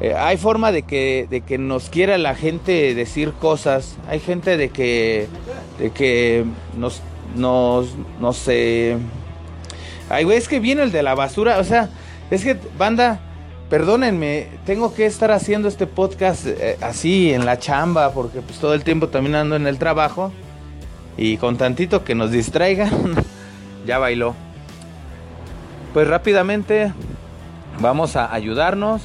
Eh, 0.00 0.14
hay 0.16 0.36
forma 0.36 0.72
de 0.72 0.82
que, 0.82 1.26
de 1.30 1.42
que 1.42 1.58
nos 1.58 1.88
quiera 1.88 2.18
la 2.18 2.34
gente 2.34 2.94
decir 2.94 3.32
cosas. 3.32 3.96
Hay 4.08 4.20
gente 4.20 4.56
de 4.56 4.70
que, 4.70 5.28
de 5.78 5.90
que 5.90 6.44
nos, 6.76 7.00
nos, 7.36 7.88
no 8.20 8.32
sé. 8.32 8.96
Ay, 10.08 10.24
güey, 10.24 10.38
es 10.38 10.48
que 10.48 10.60
viene 10.60 10.82
el 10.82 10.92
de 10.92 11.02
la 11.02 11.14
basura. 11.14 11.58
O 11.58 11.64
sea, 11.64 11.90
es 12.30 12.42
que, 12.42 12.56
banda, 12.78 13.20
perdónenme, 13.70 14.48
tengo 14.66 14.94
que 14.94 15.06
estar 15.06 15.30
haciendo 15.32 15.68
este 15.68 15.86
podcast 15.86 16.46
eh, 16.46 16.78
así 16.80 17.32
en 17.32 17.44
la 17.44 17.58
chamba, 17.58 18.12
porque 18.12 18.40
pues 18.40 18.58
todo 18.58 18.74
el 18.74 18.84
tiempo 18.84 19.08
también 19.08 19.34
ando 19.34 19.56
en 19.56 19.66
el 19.66 19.78
trabajo. 19.78 20.32
Y 21.16 21.36
con 21.36 21.56
tantito 21.56 22.02
que 22.04 22.14
nos 22.14 22.30
distraigan, 22.30 22.90
ya 23.86 23.98
bailó. 23.98 24.34
Pues 25.92 26.08
rápidamente 26.08 26.92
Vamos 27.80 28.14
a 28.14 28.32
ayudarnos, 28.32 29.02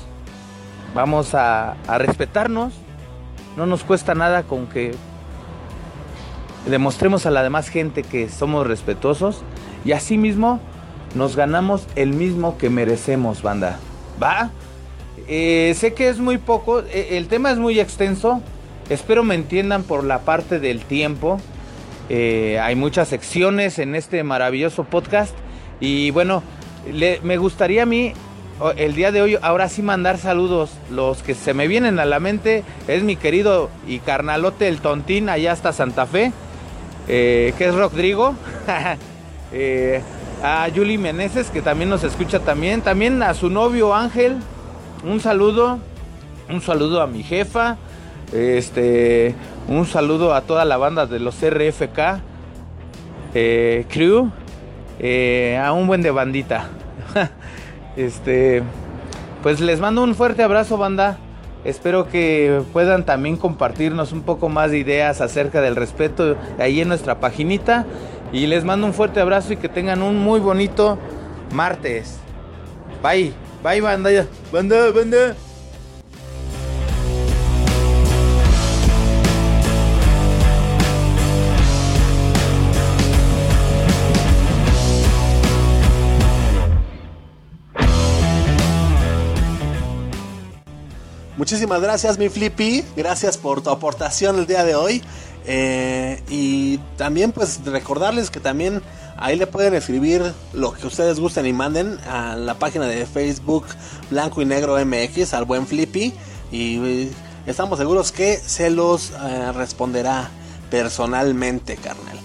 vamos 0.93 1.33
a, 1.33 1.75
respetarnos. 1.97 2.73
No 3.57 3.65
nos 3.65 3.83
cuesta 3.83 4.13
nada 4.13 4.43
con 4.43 4.67
que 4.67 4.91
demostremos 6.67 7.25
a 7.25 7.31
la 7.31 7.41
demás 7.41 7.69
gente 7.69 8.03
que 8.03 8.29
somos 8.29 8.67
respetuosos 8.67 9.41
y 9.83 9.93
asimismo 9.93 10.59
nos 11.15 11.35
ganamos 11.35 11.87
el 11.95 12.13
mismo 12.13 12.57
que 12.57 12.69
merecemos, 12.69 13.41
banda. 13.41 13.79
¿Va? 14.21 14.51
Eh, 15.27 15.75
sé 15.77 15.93
que 15.93 16.09
es 16.09 16.19
muy 16.19 16.37
poco, 16.37 16.79
eh, 16.79 17.09
el 17.11 17.27
tema 17.27 17.51
es 17.51 17.57
muy 17.57 17.79
extenso, 17.79 18.41
espero 18.89 19.23
me 19.23 19.35
entiendan 19.35 19.83
por 19.83 20.03
la 20.03 20.19
parte 20.19 20.59
del 20.59 20.81
tiempo. 20.81 21.39
Eh, 22.09 22.59
hay 22.59 22.75
muchas 22.75 23.09
secciones 23.09 23.77
en 23.77 23.93
este 23.93 24.23
maravilloso 24.23 24.83
podcast 24.85 25.35
y 25.79 26.09
bueno, 26.11 26.41
me 27.21 27.37
gustaría 27.37 27.83
a 27.83 27.85
mí 27.85 28.13
el 28.77 28.95
día 28.95 29.11
de 29.11 29.21
hoy, 29.21 29.37
ahora 29.41 29.69
sí 29.69 29.83
mandar 29.83 30.17
saludos. 30.17 30.71
Los 30.89 31.21
que 31.21 31.35
se 31.35 31.53
me 31.53 31.67
vienen 31.67 31.99
a 31.99 32.05
la 32.05 32.19
mente 32.19 32.63
es 32.87 33.03
mi 33.03 33.15
querido 33.15 33.69
y 33.87 33.99
carnalote 33.99 34.67
el 34.67 34.79
tontín 34.81 35.29
allá 35.29 35.51
hasta 35.51 35.71
Santa 35.71 36.07
Fe, 36.07 36.31
que 37.07 37.53
es 37.57 37.75
Rodrigo. 37.75 38.33
Eh, 40.39 40.43
a 40.43 40.67
Julie 40.73 40.97
Meneses, 40.97 41.49
que 41.49 41.61
también 41.61 41.89
nos 41.89 42.03
escucha 42.03 42.39
también. 42.39 42.81
También 42.81 43.21
a 43.23 43.33
su 43.33 43.49
novio 43.49 43.93
Ángel. 43.93 44.37
Un 45.03 45.19
saludo. 45.19 45.79
Un 46.49 46.61
saludo 46.61 47.01
a 47.01 47.07
mi 47.07 47.23
jefa. 47.23 47.77
Este. 48.33 49.35
Un 49.67 49.85
saludo 49.85 50.33
a 50.33 50.41
toda 50.41 50.65
la 50.65 50.77
banda 50.77 51.05
de 51.05 51.19
los 51.19 51.35
RFK. 51.35 52.21
Eh, 53.33 53.85
crew. 53.89 54.31
a 55.61 55.71
un 55.73 55.87
buen 55.87 56.01
de 56.01 56.11
bandita. 56.11 56.69
Este, 57.97 58.63
pues 59.43 59.59
les 59.59 59.81
mando 59.81 60.03
un 60.03 60.15
fuerte 60.15 60.41
abrazo, 60.41 60.77
banda. 60.77 61.17
Espero 61.65 62.07
que 62.07 62.61
puedan 62.71 63.03
también 63.03 63.35
compartirnos 63.35 64.13
un 64.13 64.21
poco 64.21 64.47
más 64.47 64.71
de 64.71 64.77
ideas 64.77 65.19
acerca 65.19 65.59
del 65.59 65.75
respeto 65.75 66.37
ahí 66.57 66.79
en 66.79 66.87
nuestra 66.87 67.19
paginita. 67.19 67.85
Y 68.31 68.47
les 68.47 68.63
mando 68.63 68.85
un 68.85 68.93
fuerte 68.93 69.19
abrazo 69.19 69.53
y 69.53 69.57
que 69.57 69.69
tengan 69.69 70.01
un 70.01 70.17
muy 70.17 70.39
bonito 70.39 70.97
martes. 71.53 72.19
Bye, 73.01 73.33
bye, 73.63 73.81
banda. 73.81 74.25
Banda, 74.51 74.91
banda. 74.91 75.35
Muchísimas 91.39 91.81
gracias, 91.81 92.17
mi 92.19 92.27
Flippy. 92.27 92.83
Gracias 92.97 93.37
por 93.37 93.61
tu 93.61 93.69
aportación 93.69 94.37
el 94.39 94.45
día 94.45 94.65
de 94.65 94.75
hoy. 94.75 95.01
Eh, 95.51 96.21
y 96.29 96.77
también, 96.95 97.31
pues, 97.31 97.59
recordarles 97.65 98.29
que 98.29 98.39
también 98.39 98.83
ahí 99.17 99.35
le 99.35 99.47
pueden 99.47 99.73
escribir 99.73 100.31
lo 100.53 100.73
que 100.73 100.85
ustedes 100.85 101.19
gusten 101.19 101.47
y 101.47 101.53
manden 101.53 101.97
a 102.07 102.35
la 102.35 102.59
página 102.59 102.85
de 102.85 103.07
Facebook 103.07 103.65
Blanco 104.11 104.43
y 104.43 104.45
Negro 104.45 104.77
MX 104.85 105.33
al 105.33 105.45
buen 105.45 105.65
Flippy. 105.65 106.13
Y 106.51 106.77
eh, 106.85 107.11
estamos 107.47 107.79
seguros 107.79 108.11
que 108.11 108.37
se 108.37 108.69
los 108.69 109.09
eh, 109.09 109.51
responderá 109.53 110.29
personalmente, 110.69 111.77
carnal. 111.77 112.19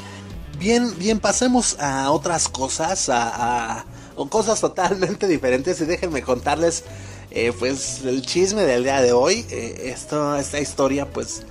Bien, 0.58 0.92
bien, 0.98 1.18
pasemos 1.18 1.80
a 1.80 2.10
otras 2.10 2.48
cosas, 2.48 3.08
a, 3.10 3.86
cosas 4.28 4.60
totalmente 4.60 5.26
diferentes. 5.28 5.80
Y 5.80 5.86
déjenme 5.86 6.20
contarles 6.20 6.84
eh, 7.30 7.52
pues 7.58 8.02
el 8.04 8.20
chisme 8.20 8.64
del 8.64 8.84
día 8.84 9.00
de 9.00 9.12
hoy, 9.12 9.44
eh, 9.50 9.94
esta 9.94 10.60
historia 10.60 11.10
pues 11.10 11.42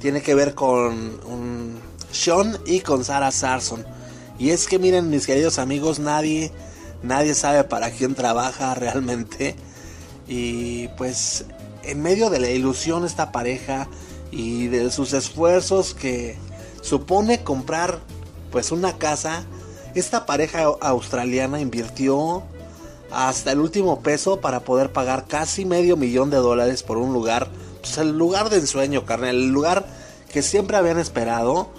tiene 0.00 0.22
que 0.22 0.34
ver 0.34 0.54
con 0.54 1.80
Sean 2.10 2.58
y 2.66 2.80
con 2.80 3.04
Sarah 3.04 3.30
Sarson. 3.30 3.84
Y 4.38 4.50
es 4.50 4.66
que 4.66 4.78
miren 4.78 5.10
mis 5.10 5.26
queridos 5.26 5.58
amigos, 5.58 5.98
nadie, 5.98 6.50
nadie 7.02 7.34
sabe 7.34 7.64
para 7.64 7.90
quién 7.90 8.14
trabaja 8.14 8.74
realmente. 8.76 9.56
Y 10.28 10.88
pues 10.96 11.44
en 11.82 12.02
medio 12.02 12.30
de 12.30 12.40
la 12.40 12.50
ilusión 12.50 13.04
esta 13.04 13.32
pareja 13.32 13.88
y 14.30 14.68
de 14.68 14.90
sus 14.90 15.12
esfuerzos 15.12 15.94
que 15.94 16.36
supone 16.80 17.42
comprar 17.42 18.00
pues 18.50 18.72
una 18.72 18.98
casa. 18.98 19.44
Esta 19.94 20.24
pareja 20.26 20.64
australiana 20.80 21.60
invirtió 21.60 22.42
hasta 23.10 23.52
el 23.52 23.60
último 23.60 24.00
peso 24.00 24.40
para 24.40 24.60
poder 24.60 24.90
pagar 24.90 25.26
casi 25.26 25.64
medio 25.64 25.96
millón 25.96 26.30
de 26.30 26.38
dólares 26.38 26.82
por 26.82 26.96
un 26.96 27.12
lugar, 27.12 27.48
pues 27.82 27.98
el 27.98 28.16
lugar 28.16 28.48
de 28.48 28.58
ensueño, 28.58 29.04
carnal, 29.04 29.36
el 29.36 29.48
lugar 29.48 29.86
que 30.32 30.42
siempre 30.42 30.76
habían 30.76 30.98
esperado. 30.98 31.70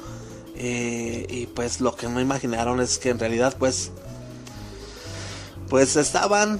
Eh, 0.55 1.25
y 1.29 1.47
pues 1.47 1.81
lo 1.81 1.95
que 1.95 2.07
no 2.07 2.21
imaginaron 2.21 2.79
es 2.79 2.99
que 2.99 3.09
en 3.09 3.17
realidad 3.17 3.55
pues 3.57 3.89
pues 5.67 5.95
estaban 5.95 6.59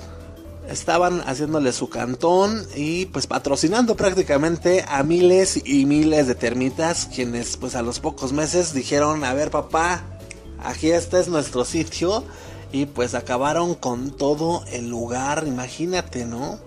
estaban 0.68 1.22
haciéndole 1.28 1.72
su 1.72 1.90
cantón 1.90 2.66
y 2.76 3.06
pues 3.06 3.28
patrocinando 3.28 3.96
prácticamente 3.96 4.84
a 4.88 5.04
miles 5.04 5.62
y 5.64 5.86
miles 5.86 6.26
de 6.26 6.34
termitas 6.34 7.08
quienes 7.14 7.56
pues 7.58 7.76
a 7.76 7.84
los 7.84 8.00
pocos 8.00 8.34
meses 8.34 8.74
dijeron 8.74 9.24
a 9.24 9.36
ver 9.36 9.52
papá 9.52 10.02
aquí 10.64 10.90
este 10.90 11.20
es 11.20 11.28
nuestro 11.28 11.64
sitio 11.64 12.24
y 12.72 12.88
pues 12.88 13.14
acabaron 13.14 13.76
con 13.76 14.10
todo 14.10 14.64
el 14.72 14.90
lugar 14.90 15.44
imagínate 15.46 16.26
no 16.26 16.58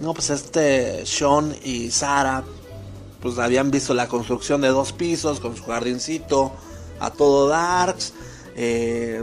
no 0.00 0.14
pues 0.14 0.30
este 0.30 1.04
Sean 1.06 1.56
y 1.64 1.90
Sara 1.90 2.44
pues 3.20 3.38
habían 3.38 3.70
visto 3.70 3.94
la 3.94 4.08
construcción 4.08 4.60
de 4.60 4.68
dos 4.68 4.92
pisos 4.92 5.40
con 5.40 5.56
su 5.56 5.64
jardincito 5.64 6.52
a 7.00 7.10
todo 7.10 7.48
darks 7.48 8.12
eh, 8.60 9.22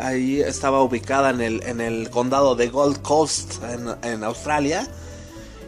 ahí 0.00 0.40
estaba 0.40 0.82
ubicada 0.82 1.30
en 1.30 1.40
el, 1.40 1.62
en 1.62 1.80
el 1.80 2.10
condado 2.10 2.56
de 2.56 2.70
Gold 2.70 3.02
Coast, 3.02 3.62
en, 4.02 4.24
Australia. 4.24 4.88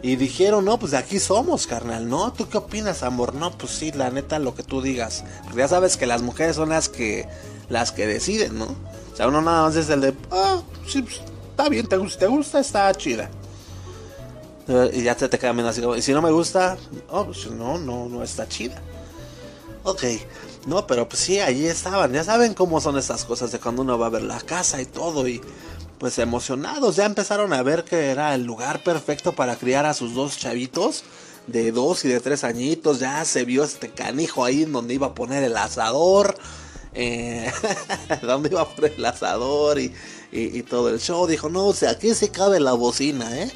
Y 0.03 0.17
dijeron, 0.17 0.65
no, 0.65 0.77
pues 0.77 0.91
de 0.91 0.99
aquí 0.99 1.21
somos, 1.21 1.69
carnal, 1.69 2.09
¿no? 2.09 2.33
¿Tú 2.33 2.49
qué 2.49 2.59
opinas, 2.59 3.05
amor? 3.05 3.33
No, 3.33 3.57
pues 3.57 3.71
sí, 3.71 3.93
la 3.93 4.11
neta, 4.11 4.41
lo 4.41 4.57
que 4.57 4.65
tú 4.65 4.83
digas. 4.83 5.23
Porque 5.45 5.59
ya 5.59 5.69
sabes 5.69 5.97
que 5.97 6.07
las 6.07 6.23
mujeres 6.23 6.57
son 6.57 6.71
las 6.71 6.89
que, 6.89 7.29
las 7.69 7.93
que 7.93 8.09
deciden, 8.09 8.59
¿no? 8.59 8.65
O 8.65 9.17
sea, 9.17 9.29
uno 9.29 9.41
nada 9.41 9.63
más 9.63 9.77
es 9.77 9.89
el 9.89 10.01
de, 10.01 10.13
ah, 10.33 10.61
sí, 10.89 11.03
pues, 11.03 11.21
está 11.51 11.69
bien, 11.69 11.87
te, 11.87 11.97
te 11.97 12.27
gusta, 12.27 12.59
está 12.59 12.93
chida. 12.93 13.31
Y 14.93 15.03
ya 15.03 15.15
te, 15.15 15.29
te 15.29 15.39
queda 15.39 15.69
así 15.69 15.81
como, 15.81 15.95
y 15.95 16.03
si 16.03 16.13
no 16.13 16.21
me 16.21 16.31
gusta, 16.31 16.77
oh, 17.11 17.27
pues 17.27 17.49
no, 17.51 17.79
no, 17.79 18.09
no 18.09 18.23
está 18.23 18.49
chida. 18.49 18.83
Ok, 19.85 20.03
no, 20.67 20.85
pero 20.85 21.09
pues 21.09 21.23
sí, 21.23 21.39
allí 21.39 21.67
estaban. 21.67 22.13
Ya 22.13 22.25
saben 22.25 22.55
cómo 22.55 22.81
son 22.81 22.99
estas 22.99 23.25
cosas 23.25 23.53
de 23.53 23.61
cuando 23.61 23.83
uno 23.83 23.97
va 23.97 24.07
a 24.07 24.11
ver 24.11 24.23
la 24.23 24.41
casa 24.41 24.83
y 24.83 24.87
todo. 24.87 25.29
Y 25.29 25.41
pues 26.01 26.19
emocionados. 26.19 26.97
Ya 26.97 27.07
empezaron 27.07 27.53
a 27.53 27.63
ver 27.63 27.85
que 27.85 28.11
era 28.11 28.35
el 28.35 28.45
lugar 28.45 28.83
perfecto 28.83 29.33
para 29.33 29.55
criar 29.55 29.87
a 29.87 29.95
sus 29.95 30.15
dos 30.15 30.39
chavitos. 30.39 31.05
De 31.47 31.71
dos 31.71 32.05
y 32.05 32.09
de 32.09 32.19
tres 32.19 32.43
añitos. 32.43 32.99
Ya 32.99 33.25
se 33.25 33.45
vio 33.45 33.63
este 33.63 33.91
canijo 33.91 34.45
ahí 34.45 34.65
en 34.65 34.73
donde 34.73 34.95
iba 34.95 35.07
a 35.07 35.15
poner 35.15 35.45
el 35.45 35.57
asador. 35.57 36.37
Eh, 36.93 37.49
donde 38.23 38.49
iba 38.49 38.63
a 38.63 38.69
poner 38.69 38.95
el 38.99 39.05
asador 39.05 39.79
y, 39.79 39.95
y, 40.33 40.63
todo 40.65 40.89
el 40.89 40.99
show. 40.99 41.29
Dijo, 41.29 41.49
no, 41.49 41.67
o 41.67 41.75
sea, 41.75 41.91
aquí 41.91 42.13
se 42.13 42.31
cabe 42.31 42.59
la 42.59 42.73
bocina, 42.73 43.39
¿eh? 43.39 43.53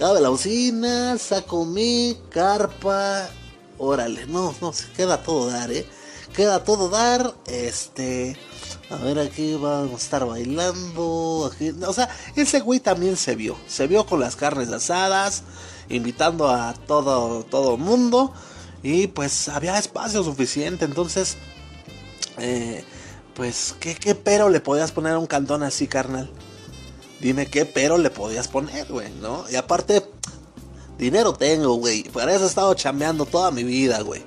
Cabe 0.00 0.22
la 0.22 0.30
bocina, 0.30 1.18
saco 1.18 1.66
mi 1.66 2.16
carpa. 2.30 3.28
Órale, 3.76 4.24
no, 4.28 4.54
no, 4.58 4.72
se 4.72 4.90
queda 4.92 5.22
todo 5.22 5.50
dar, 5.50 5.70
¿eh? 5.70 5.86
queda 6.34 6.64
todo 6.64 6.88
dar. 6.88 7.34
Este, 7.46 8.34
a 8.88 8.96
ver, 8.96 9.18
aquí 9.18 9.56
vamos 9.56 9.92
a 9.92 9.96
estar 10.02 10.24
bailando. 10.24 11.50
Aquí, 11.52 11.74
o 11.86 11.92
sea, 11.92 12.08
ese 12.34 12.60
güey 12.60 12.80
también 12.80 13.18
se 13.18 13.36
vio. 13.36 13.58
Se 13.68 13.86
vio 13.86 14.06
con 14.06 14.20
las 14.20 14.36
carnes 14.36 14.70
asadas, 14.70 15.42
invitando 15.90 16.48
a 16.48 16.72
todo 16.72 17.44
todo 17.44 17.76
mundo. 17.76 18.32
Y 18.82 19.08
pues 19.08 19.50
había 19.50 19.78
espacio 19.78 20.24
suficiente. 20.24 20.86
Entonces, 20.86 21.36
eh, 22.38 22.84
pues, 23.34 23.74
¿qué, 23.78 23.96
¿qué 23.96 24.14
pero 24.14 24.48
le 24.48 24.60
podías 24.60 24.92
poner 24.92 25.12
a 25.12 25.18
un 25.18 25.26
cantón 25.26 25.62
así, 25.62 25.86
carnal? 25.86 26.30
Dime 27.20 27.46
qué 27.46 27.66
pero 27.66 27.98
le 27.98 28.10
podías 28.10 28.48
poner, 28.48 28.86
güey, 28.86 29.10
¿no? 29.20 29.44
Y 29.50 29.56
aparte, 29.56 30.02
dinero 30.98 31.32
tengo, 31.34 31.74
güey. 31.74 32.04
Para 32.04 32.34
eso 32.34 32.44
he 32.44 32.48
estado 32.48 32.74
chambeando 32.74 33.26
toda 33.26 33.50
mi 33.50 33.62
vida, 33.62 34.00
güey. 34.00 34.24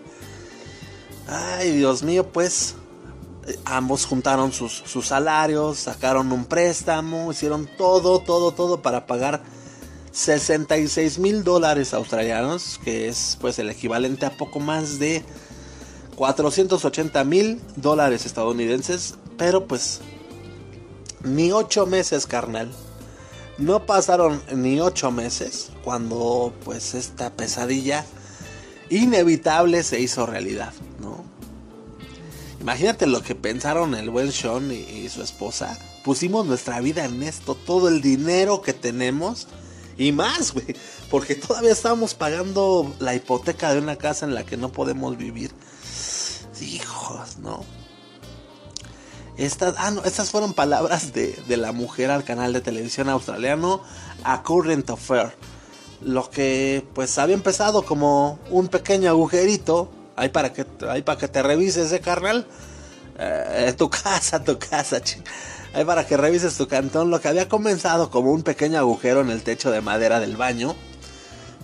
Ay, 1.28 1.72
Dios 1.72 2.04
mío, 2.04 2.32
pues 2.32 2.76
ambos 3.66 4.06
juntaron 4.06 4.52
sus, 4.52 4.84
salarios, 5.04 5.80
sacaron 5.80 6.32
un 6.32 6.46
préstamo, 6.46 7.32
hicieron 7.32 7.70
todo, 7.78 8.20
todo, 8.20 8.52
todo 8.52 8.82
para 8.82 9.06
pagar 9.06 9.44
66 10.12 11.20
mil 11.20 11.44
dólares 11.44 11.94
australianos, 11.94 12.80
que 12.84 13.08
es 13.08 13.38
pues 13.42 13.60
el 13.60 13.70
equivalente 13.70 14.26
a 14.26 14.38
poco 14.38 14.60
más 14.60 15.00
de 15.00 15.24
480 16.16 17.24
mil 17.24 17.62
dólares 17.76 18.26
estadounidenses, 18.26 19.16
pero 19.38 19.66
pues 19.66 20.02
ni 21.24 21.52
ocho 21.52 21.86
meses, 21.86 22.28
carnal. 22.28 22.72
No 23.58 23.86
pasaron 23.86 24.42
ni 24.52 24.80
ocho 24.80 25.12
meses 25.12 25.70
cuando 25.84 26.54
pues 26.64 26.96
esta 26.96 27.32
pesadilla 27.32 28.04
inevitable 28.90 29.84
se 29.84 30.00
hizo 30.00 30.26
realidad, 30.26 30.74
¿no? 31.00 31.24
Imagínate 32.60 33.06
lo 33.08 33.22
que 33.22 33.36
pensaron 33.36 33.94
el 33.94 34.10
buen 34.10 34.32
Sean 34.32 34.72
y, 34.72 35.08
su 35.10 35.22
esposa. 35.22 35.78
Pusimos 36.04 36.46
nuestra 36.46 36.80
vida 36.80 37.06
en 37.06 37.22
esto, 37.22 37.56
todo 37.56 37.90
el 37.90 38.02
dinero 38.02 38.62
que 38.62 38.74
tenemos 38.74 39.48
y 39.98 40.12
más, 40.12 40.54
güey. 40.54 40.76
Porque 41.12 41.36
todavía 41.36 41.72
estamos 41.72 42.16
pagando 42.16 42.96
la 43.00 43.14
hipoteca 43.16 43.74
de 43.74 43.80
una 43.80 43.98
casa 43.98 44.26
en 44.26 44.34
la 44.34 44.46
que 44.46 44.58
no 44.58 44.72
podemos 44.72 45.18
vivir. 45.18 45.52
Hijos, 46.62 47.38
¿no? 47.40 47.66
Estas, 49.38 49.76
ah, 49.78 49.92
no, 49.92 50.04
estas 50.04 50.30
fueron 50.30 50.54
palabras 50.54 51.14
de, 51.14 51.34
de 51.48 51.58
la 51.58 51.72
mujer 51.72 52.12
al 52.12 52.24
canal 52.24 52.54
de 52.54 52.62
televisión 52.62 53.10
australiano 53.10 53.82
A 54.24 54.44
Current 54.44 54.90
Affair 54.90 55.34
lo 56.06 56.30
que 56.30 56.86
pues 56.94 57.18
había 57.18 57.36
empezado 57.36 57.84
como 57.84 58.40
un 58.50 58.68
pequeño 58.68 59.10
agujerito, 59.10 59.90
ahí 60.16 60.30
para 60.30 60.54
que, 60.54 60.66
ahí 60.90 61.02
para 61.02 61.18
que 61.20 61.28
te 61.28 61.42
revises, 61.42 61.92
¿eh, 61.92 62.00
carnal? 62.00 62.46
Eh, 63.18 63.74
tu 63.78 63.90
casa, 64.04 64.44
tu 64.44 64.58
casa, 64.60 65.02
ahí 65.74 65.86
para 65.86 66.06
que 66.06 66.18
revises 66.18 66.58
tu 66.58 66.68
cantón, 66.68 67.10
lo 67.10 67.22
que 67.22 67.28
había 67.28 67.48
comenzado 67.48 68.10
como 68.10 68.32
un 68.32 68.44
pequeño 68.44 68.80
agujero 68.80 69.22
en 69.22 69.30
el 69.30 69.44
techo 69.44 69.72
de 69.72 69.82
madera 69.82 70.20
del 70.20 70.36
baño, 70.36 70.76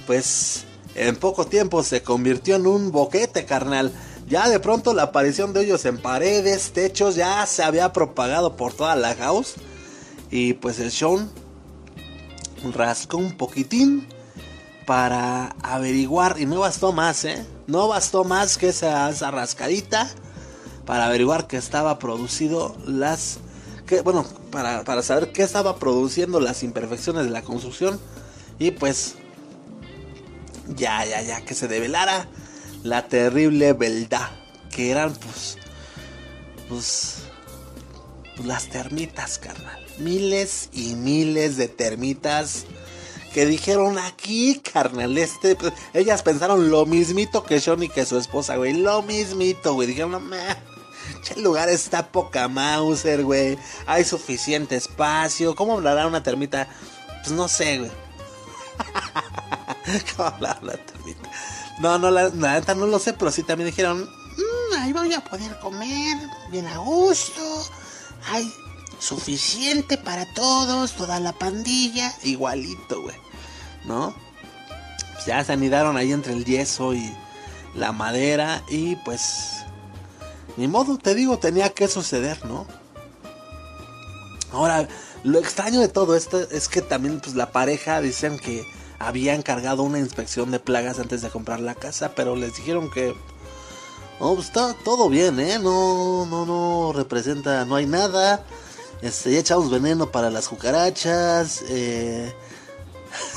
pues 0.08 0.66
en 0.96 1.16
poco 1.16 1.46
tiempo 1.46 1.84
se 1.84 2.02
convirtió 2.02 2.56
en 2.56 2.68
un 2.68 2.92
boquete, 2.92 3.46
carnal. 3.46 3.92
Ya 4.30 4.48
de 4.48 4.60
pronto 4.60 4.94
la 4.94 5.04
aparición 5.04 5.54
de 5.54 5.64
ellos 5.64 5.86
en 5.86 5.98
paredes, 5.98 6.72
techos, 6.72 7.16
ya 7.16 7.44
se 7.48 7.64
había 7.64 7.92
propagado 7.92 8.56
por 8.56 8.74
toda 8.74 8.96
la 8.96 9.16
house. 9.16 9.56
Y 10.30 10.54
pues 10.54 10.80
el 10.80 10.92
Sean 10.92 11.32
rascó 12.76 13.18
un 13.18 13.36
poquitín 13.36 14.08
para 14.86 15.56
averiguar, 15.64 16.40
y 16.40 16.46
no 16.46 16.60
bastó 16.60 16.92
más, 16.92 17.26
¿eh? 17.26 17.44
No 17.66 17.88
bastó 17.88 18.24
más 18.24 18.58
que 18.58 18.70
esa, 18.70 19.12
rascadita 19.32 20.10
para 20.86 21.06
averiguar 21.06 21.48
que 21.48 21.58
estaba 21.58 21.98
producido 21.98 22.76
las... 22.86 23.40
Que, 23.88 24.02
bueno, 24.02 24.26
para, 24.52 24.84
para 24.84 25.02
saber 25.02 25.32
qué 25.32 25.42
estaba 25.42 25.78
produciendo 25.78 26.40
las 26.40 26.62
imperfecciones 26.62 27.26
de 27.26 27.32
la 27.32 27.42
construcción. 27.42 28.00
Y 28.60 28.72
pues... 28.72 29.16
Ya, 30.76 31.04
ya, 31.04 31.24
ya, 31.24 31.42
que 31.42 31.56
se 31.56 31.68
develara 31.68 32.28
la 32.84 33.08
terrible 33.08 33.74
verdad. 33.74 34.30
Que 34.70 34.92
eran 34.92 35.14
pues... 35.14 35.58
Pues... 36.68 37.18
pues 38.36 38.48
las 38.48 38.70
termitas, 38.70 39.38
carnal. 39.38 39.86
Miles 39.98 40.70
y 40.72 40.96
miles 40.96 41.58
de 41.58 41.68
termitas 41.68 42.66
que 43.34 43.46
dijeron 43.46 43.98
aquí, 44.00 44.60
carnal, 44.60 45.18
este, 45.18 45.56
pues, 45.56 45.74
ellas 45.94 46.24
pensaron 46.24 46.70
lo 46.70 46.86
mismito 46.86 47.44
que 47.44 47.62
Johnny 47.62 47.88
que 47.88 48.06
su 48.06 48.18
esposa, 48.18 48.56
güey, 48.56 48.74
lo 48.74 49.04
mismito, 49.04 49.74
güey, 49.74 49.88
dijeron, 49.88 50.12
no, 50.12 50.20
man, 50.20 50.58
el 51.36 51.44
lugar 51.44 51.70
está 51.70 52.12
poca 52.12 52.48
Mauser, 52.48 53.24
güey, 53.24 53.58
hay 53.86 54.04
suficiente 54.04 54.76
espacio, 54.76 55.56
¿cómo 55.56 55.74
hablará 55.74 56.08
una 56.08 56.24
termita? 56.24 56.68
Pues 57.22 57.32
no 57.32 57.48
sé, 57.48 57.80
güey. 57.80 57.92
¿Cómo 60.16 60.30
hablará 60.30 60.60
una 60.62 60.78
termita? 60.78 61.30
No, 61.80 61.98
no, 61.98 62.12
la, 62.12 62.30
neta 62.30 62.76
no 62.76 62.86
lo 62.86 63.00
sé, 63.00 63.14
pero 63.14 63.32
sí 63.32 63.44
también 63.44 63.70
dijeron, 63.70 64.02
mmm, 64.04 64.78
ahí 64.80 64.94
voy 64.94 65.14
a 65.14 65.24
poder 65.24 65.58
comer 65.60 66.18
bien 66.52 66.68
a 66.68 66.78
gusto, 66.78 67.42
ay, 68.28 68.54
suficiente 69.00 69.98
para 69.98 70.26
todos, 70.34 70.94
toda 70.94 71.20
la 71.20 71.32
pandilla, 71.32 72.14
igualito, 72.24 73.02
güey, 73.02 73.16
¿no? 73.86 74.14
Pues 75.14 75.26
ya 75.26 75.44
se 75.44 75.54
anidaron 75.54 75.96
ahí 75.96 76.12
entre 76.12 76.34
el 76.34 76.44
yeso 76.44 76.94
y 76.94 77.16
la 77.76 77.94
madera 77.94 78.62
y 78.70 78.98
pues 78.98 79.60
ni 80.58 80.68
modo, 80.68 80.98
te 80.98 81.16
digo, 81.16 81.40
tenía 81.40 81.70
que 81.70 81.88
suceder, 81.88 82.46
¿no? 82.46 82.68
Ahora, 84.52 84.88
lo 85.24 85.40
extraño 85.40 85.80
de 85.80 85.88
todo 85.88 86.16
esto 86.16 86.40
es 86.52 86.68
que 86.68 86.82
también 86.82 87.22
pues 87.22 87.36
la 87.36 87.52
pareja 87.52 88.02
dicen 88.02 88.38
que 88.38 88.66
había 89.00 89.34
encargado 89.34 89.84
una 89.84 90.00
inspección 90.00 90.52
de 90.52 90.60
plagas 90.60 91.00
antes 91.00 91.22
de 91.22 91.30
comprar 91.30 91.62
la 91.62 91.74
casa, 91.74 92.14
pero 92.16 92.36
les 92.36 92.56
dijeron 92.58 92.92
que 92.92 93.16
No, 94.20 94.36
pues 94.36 94.48
está 94.48 94.76
todo 94.84 95.10
bien, 95.10 95.40
¿eh? 95.40 95.58
No, 95.60 96.26
no, 96.26 96.46
no 96.46 96.92
representa, 96.94 97.64
no 97.66 97.76
hay 97.76 97.86
nada. 97.86 98.46
Este, 99.02 99.32
ya 99.32 99.40
echamos 99.40 99.72
veneno 99.72 100.12
para 100.12 100.30
las 100.30 100.50
cucarachas. 100.50 101.64
Eh, 101.70 102.34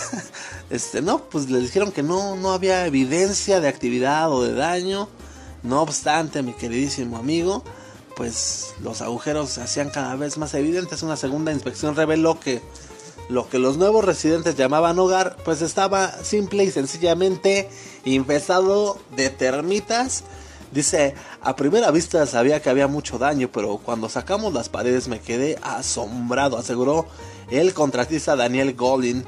este, 0.70 1.00
no, 1.00 1.24
pues 1.24 1.48
le 1.48 1.60
dijeron 1.60 1.92
que 1.92 2.02
no, 2.02 2.34
no 2.34 2.52
había 2.52 2.84
evidencia 2.86 3.60
de 3.60 3.68
actividad 3.68 4.32
o 4.32 4.42
de 4.42 4.54
daño. 4.54 5.08
No 5.62 5.82
obstante, 5.82 6.42
mi 6.42 6.54
queridísimo 6.54 7.16
amigo, 7.16 7.62
pues 8.16 8.74
los 8.82 9.00
agujeros 9.00 9.50
se 9.50 9.62
hacían 9.62 9.90
cada 9.90 10.16
vez 10.16 10.36
más 10.38 10.54
evidentes. 10.54 11.04
Una 11.04 11.16
segunda 11.16 11.52
inspección 11.52 11.94
reveló 11.94 12.40
que 12.40 12.60
lo 13.32 13.48
que 13.48 13.58
los 13.58 13.78
nuevos 13.78 14.04
residentes 14.04 14.56
llamaban 14.56 14.98
hogar, 14.98 15.36
pues 15.44 15.62
estaba 15.62 16.12
simple 16.22 16.64
y 16.64 16.70
sencillamente 16.70 17.68
infestado 18.04 18.98
de 19.16 19.30
termitas 19.30 20.24
Dice, 20.72 21.14
a 21.42 21.54
primera 21.54 21.90
vista 21.90 22.24
sabía 22.24 22.62
que 22.62 22.70
había 22.70 22.86
mucho 22.86 23.18
daño, 23.18 23.50
pero 23.52 23.76
cuando 23.76 24.08
sacamos 24.08 24.54
las 24.54 24.70
paredes 24.70 25.06
me 25.06 25.20
quedé 25.20 25.58
asombrado, 25.62 26.56
aseguró 26.56 27.06
el 27.50 27.74
contratista 27.74 28.36
Daniel 28.36 28.74
Goldin. 28.74 29.22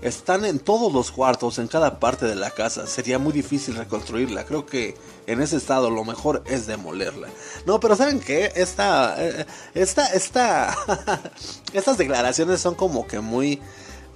Están 0.00 0.44
en 0.44 0.60
todos 0.60 0.92
los 0.92 1.10
cuartos, 1.10 1.58
en 1.58 1.66
cada 1.66 1.98
parte 1.98 2.26
de 2.26 2.36
la 2.36 2.50
casa. 2.50 2.86
Sería 2.86 3.18
muy 3.18 3.32
difícil 3.32 3.74
reconstruirla. 3.74 4.44
Creo 4.44 4.64
que 4.64 4.96
en 5.26 5.42
ese 5.42 5.56
estado 5.56 5.90
lo 5.90 6.04
mejor 6.04 6.42
es 6.46 6.66
demolerla. 6.66 7.28
No, 7.66 7.80
pero 7.80 7.96
¿saben 7.96 8.20
qué? 8.20 8.52
Esta, 8.54 9.16
eh, 9.18 9.46
esta, 9.74 10.06
esta, 10.06 10.76
estas 11.72 11.98
declaraciones 11.98 12.60
son 12.60 12.74
como 12.76 13.06
que 13.06 13.20
muy 13.20 13.60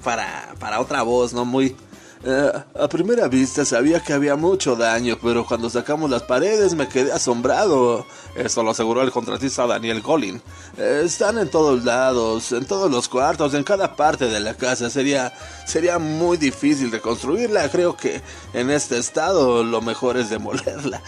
para, 0.05 0.55
para 0.59 0.81
otra 0.81 1.03
voz, 1.03 1.33
¿no? 1.33 1.45
Muy 1.45 1.77
eh, 2.25 2.53
a 2.79 2.89
primera 2.89 3.27
vista 3.27 3.65
sabía 3.65 3.99
que 4.01 4.13
había 4.13 4.37
mucho 4.37 4.77
daño, 4.77 5.19
pero 5.21 5.45
cuando 5.45 5.69
sacamos 5.69 6.09
las 6.09 6.23
paredes 6.23 6.75
me 6.75 6.89
quedé 6.89 7.13
asombrado. 7.13 8.07
Esto 8.37 8.63
lo 8.63 8.71
aseguró 8.71 9.03
el 9.03 9.11
contratista 9.11 9.67
Daniel 9.67 10.03
Collin. 10.03 10.41
Eh, 10.77 11.03
están 11.05 11.39
en 11.39 11.51
todos 11.51 11.85
lados, 11.85 12.53
en 12.53 12.65
todos 12.65 12.91
los 12.91 13.09
cuartos, 13.09 13.55
en 13.55 13.65
cada 13.65 13.97
parte 13.97 14.27
de 14.27 14.39
la 14.39 14.55
casa. 14.55 14.89
Sería, 14.89 15.33
sería 15.67 15.99
muy 15.99 16.37
difícil 16.37 16.93
reconstruirla. 16.93 17.69
Creo 17.71 17.97
que 17.97 18.23
en 18.53 18.71
este 18.71 18.99
estado 18.99 19.65
lo 19.65 19.81
mejor 19.81 20.17
es 20.17 20.31
demolerla. 20.31 21.03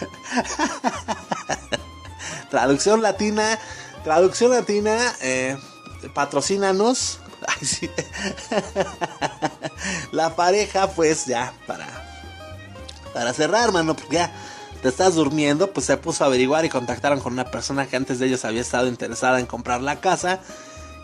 traducción 2.49 3.01
latina, 3.01 3.57
traducción 4.03 4.51
latina, 4.51 4.97
eh, 5.21 5.57
patrocínanos 6.13 7.19
La 10.11 10.35
pareja, 10.35 10.89
pues 10.91 11.25
ya, 11.25 11.53
para, 11.67 11.87
para 13.13 13.33
cerrar, 13.33 13.71
mano, 13.71 13.95
porque 13.95 14.15
ya 14.15 14.31
te 14.81 14.89
estás 14.89 15.15
durmiendo, 15.15 15.71
pues 15.71 15.85
se 15.87 15.97
puso 15.97 16.23
a 16.23 16.27
averiguar 16.27 16.65
y 16.65 16.69
contactaron 16.69 17.19
con 17.19 17.33
una 17.33 17.45
persona 17.45 17.87
que 17.87 17.95
antes 17.95 18.19
de 18.19 18.27
ellos 18.27 18.45
había 18.45 18.61
estado 18.61 18.87
interesada 18.87 19.39
en 19.39 19.45
comprar 19.45 19.81
la 19.81 19.99
casa. 19.99 20.39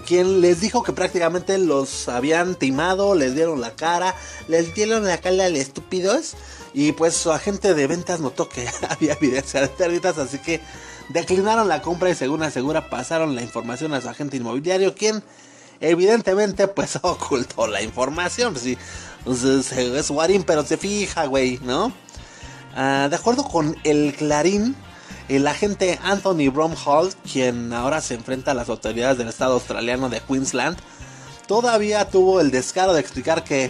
Quien 0.05 0.41
les 0.41 0.61
dijo 0.61 0.83
que 0.83 0.93
prácticamente 0.93 1.57
los 1.57 2.07
habían 2.07 2.55
timado, 2.55 3.15
les 3.15 3.35
dieron 3.35 3.61
la 3.61 3.71
cara, 3.75 4.15
les 4.47 4.73
dieron 4.73 5.05
la 5.05 5.19
cara 5.19 5.45
al 5.45 5.55
estúpidos. 5.55 6.35
Y 6.73 6.93
pues 6.93 7.15
su 7.15 7.31
agente 7.31 7.73
de 7.73 7.87
ventas 7.87 8.19
notó 8.19 8.49
que 8.49 8.67
había 8.89 9.13
evidencia 9.13 9.61
de 9.61 9.67
pérdidas, 9.67 10.17
así 10.17 10.39
que 10.39 10.61
declinaron 11.09 11.67
la 11.67 11.81
compra 11.81 12.09
y 12.09 12.15
según 12.15 12.43
asegura 12.43 12.89
pasaron 12.89 13.35
la 13.35 13.41
información 13.41 13.93
a 13.93 14.01
su 14.01 14.09
agente 14.09 14.37
inmobiliario, 14.37 14.95
quien 14.95 15.23
evidentemente 15.81 16.67
pues 16.67 16.99
ocultó 17.01 17.67
la 17.67 17.81
información. 17.81 18.55
Sí, 18.55 18.77
es 19.25 20.09
Warin, 20.09 20.43
pero 20.43 20.63
se 20.63 20.77
fija, 20.77 21.25
güey, 21.25 21.59
¿no? 21.63 21.91
Ah, 22.75 23.07
de 23.09 23.15
acuerdo 23.15 23.43
con 23.43 23.75
el 23.83 24.15
Clarín, 24.15 24.75
el 25.27 25.45
agente 25.47 25.99
Anthony 26.03 26.49
Bromhall, 26.51 27.13
quien 27.31 27.73
ahora 27.73 28.01
se 28.01 28.13
enfrenta 28.13 28.51
a 28.51 28.53
las 28.53 28.69
autoridades 28.69 29.17
del 29.17 29.27
estado 29.27 29.53
australiano 29.53 30.09
de 30.09 30.21
Queensland, 30.21 30.77
todavía 31.47 32.07
tuvo 32.09 32.39
el 32.39 32.49
descaro 32.49 32.93
de 32.93 33.01
explicar 33.01 33.43
que 33.43 33.65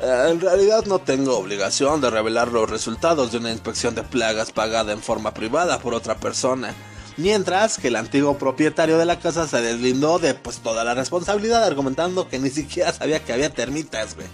eh, 0.00 0.26
en 0.30 0.40
realidad 0.40 0.84
no 0.86 0.98
tengo 1.00 1.36
obligación 1.36 2.00
de 2.00 2.10
revelar 2.10 2.48
los 2.48 2.68
resultados 2.68 3.30
de 3.30 3.38
una 3.38 3.50
inspección 3.50 3.94
de 3.94 4.02
plagas 4.02 4.52
pagada 4.52 4.92
en 4.92 5.02
forma 5.02 5.34
privada 5.34 5.78
por 5.78 5.94
otra 5.94 6.16
persona. 6.16 6.74
Mientras 7.16 7.78
que 7.78 7.88
el 7.88 7.96
antiguo 7.96 8.38
propietario 8.38 8.98
de 8.98 9.04
la 9.04 9.20
casa 9.20 9.46
se 9.46 9.60
deslindó 9.60 10.18
de 10.18 10.34
pues 10.34 10.58
toda 10.58 10.82
la 10.82 10.94
responsabilidad 10.94 11.62
argumentando 11.62 12.28
que 12.28 12.40
ni 12.40 12.50
siquiera 12.50 12.92
sabía 12.92 13.24
que 13.24 13.32
había 13.32 13.50
termitas, 13.50 14.16
güey. 14.16 14.26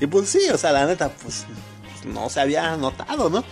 Y 0.00 0.06
pues 0.06 0.28
sí, 0.28 0.40
o 0.52 0.58
sea, 0.58 0.72
la 0.72 0.86
neta, 0.86 1.08
pues 1.08 1.46
no 2.04 2.28
se 2.28 2.40
había 2.40 2.76
notado, 2.76 3.30
¿no? 3.30 3.42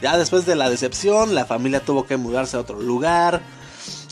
Ya 0.00 0.16
después 0.16 0.46
de 0.46 0.56
la 0.56 0.70
decepción, 0.70 1.34
la 1.34 1.44
familia 1.44 1.84
tuvo 1.84 2.06
que 2.06 2.16
mudarse 2.16 2.56
a 2.56 2.60
otro 2.60 2.80
lugar. 2.80 3.42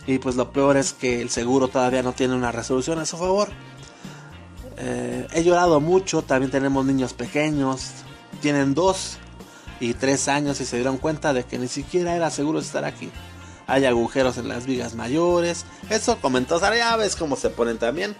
Y 0.06 0.18
pues 0.18 0.36
lo 0.36 0.52
peor 0.52 0.76
es 0.76 0.92
que 0.92 1.22
el 1.22 1.30
seguro 1.30 1.68
todavía 1.68 2.02
no 2.02 2.12
tiene 2.12 2.34
una 2.34 2.52
resolución 2.52 2.98
a 2.98 3.06
su 3.06 3.16
favor. 3.16 3.48
Eh, 4.76 5.26
he 5.32 5.42
llorado 5.42 5.80
mucho, 5.80 6.22
también 6.22 6.50
tenemos 6.50 6.84
niños 6.84 7.14
pequeños. 7.14 7.92
Tienen 8.42 8.74
dos 8.74 9.16
y 9.80 9.94
tres 9.94 10.28
años 10.28 10.60
y 10.60 10.66
se 10.66 10.76
dieron 10.76 10.98
cuenta 10.98 11.32
de 11.32 11.44
que 11.44 11.58
ni 11.58 11.68
siquiera 11.68 12.14
era 12.14 12.30
seguro 12.30 12.58
estar 12.58 12.84
aquí 12.84 13.10
hay 13.72 13.86
agujeros 13.86 14.36
en 14.36 14.48
las 14.48 14.66
vigas 14.66 14.94
mayores. 14.94 15.64
Eso 15.88 16.18
comentó 16.20 16.60
Sara, 16.60 16.76
ya 16.76 16.94
ves 16.96 17.16
cómo 17.16 17.36
se 17.36 17.48
ponen 17.48 17.78
también. 17.78 18.14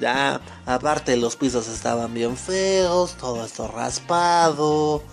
Ya, 0.00 0.40
aparte 0.66 1.16
los 1.16 1.36
pisos 1.36 1.68
estaban 1.68 2.12
bien 2.12 2.36
feos, 2.36 3.12
todo 3.12 3.44
esto 3.44 3.68
raspado. 3.68 5.04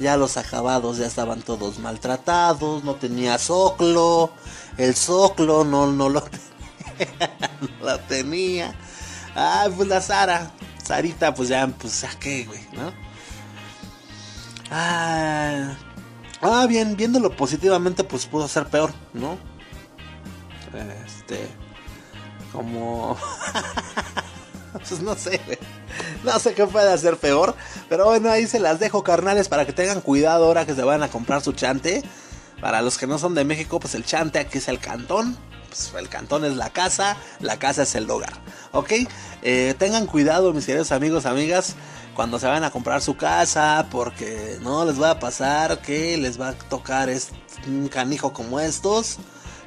Ya 0.00 0.16
los 0.16 0.36
acabados 0.36 0.96
ya 0.96 1.06
estaban 1.06 1.40
todos 1.42 1.78
maltratados, 1.78 2.82
no 2.82 2.96
tenía 2.96 3.38
soclo. 3.38 4.32
El 4.76 4.96
soclo 4.96 5.62
no, 5.62 5.86
no 5.86 6.08
lo 6.08 6.22
tenía. 6.22 7.38
no 7.60 7.86
lo 7.86 8.00
tenía. 8.00 8.74
Ah, 9.36 9.68
pues 9.76 9.86
la 9.86 10.00
Sara. 10.00 10.50
Sarita, 10.82 11.32
pues 11.32 11.48
ya, 11.48 11.68
pues 11.68 12.04
qué, 12.18 12.44
güey, 12.44 12.66
¿no? 12.72 12.92
Ah, 14.72 15.76
Ah, 16.44 16.66
bien, 16.66 16.96
viéndolo 16.96 17.30
positivamente, 17.30 18.02
pues 18.02 18.26
pudo 18.26 18.48
ser 18.48 18.66
peor, 18.66 18.92
¿no? 19.14 19.38
Este. 21.06 21.48
Como. 22.52 23.16
pues 24.72 25.00
no 25.00 25.14
sé, 25.14 25.40
No 26.24 26.36
sé 26.40 26.54
qué 26.54 26.66
puede 26.66 26.92
hacer 26.92 27.16
peor. 27.16 27.54
Pero 27.88 28.06
bueno, 28.06 28.28
ahí 28.28 28.48
se 28.48 28.58
las 28.58 28.80
dejo, 28.80 29.04
carnales, 29.04 29.48
para 29.48 29.64
que 29.64 29.72
tengan 29.72 30.00
cuidado 30.00 30.46
ahora 30.46 30.66
que 30.66 30.74
se 30.74 30.82
van 30.82 31.04
a 31.04 31.08
comprar 31.08 31.42
su 31.42 31.52
chante. 31.52 32.02
Para 32.60 32.82
los 32.82 32.98
que 32.98 33.06
no 33.06 33.18
son 33.18 33.36
de 33.36 33.44
México, 33.44 33.78
pues 33.78 33.94
el 33.94 34.04
chante 34.04 34.40
aquí 34.40 34.58
es 34.58 34.66
el 34.66 34.80
cantón. 34.80 35.36
Pues 35.68 35.92
el 35.96 36.08
cantón 36.08 36.44
es 36.44 36.56
la 36.56 36.70
casa, 36.70 37.16
la 37.38 37.58
casa 37.58 37.84
es 37.84 37.94
el 37.94 38.10
hogar. 38.10 38.32
¿Ok? 38.72 38.92
Eh, 39.42 39.74
tengan 39.78 40.06
cuidado, 40.06 40.52
mis 40.52 40.66
queridos 40.66 40.90
amigos, 40.90 41.24
amigas 41.24 41.76
cuando 42.14 42.38
se 42.38 42.46
van 42.46 42.64
a 42.64 42.70
comprar 42.70 43.00
su 43.00 43.16
casa, 43.16 43.86
porque 43.90 44.58
no 44.60 44.84
les 44.84 45.00
va 45.00 45.12
a 45.12 45.18
pasar 45.18 45.80
que 45.80 46.16
les 46.16 46.40
va 46.40 46.50
a 46.50 46.52
tocar 46.52 47.08
un 47.66 47.88
canijo 47.88 48.32
como 48.32 48.60
estos 48.60 49.18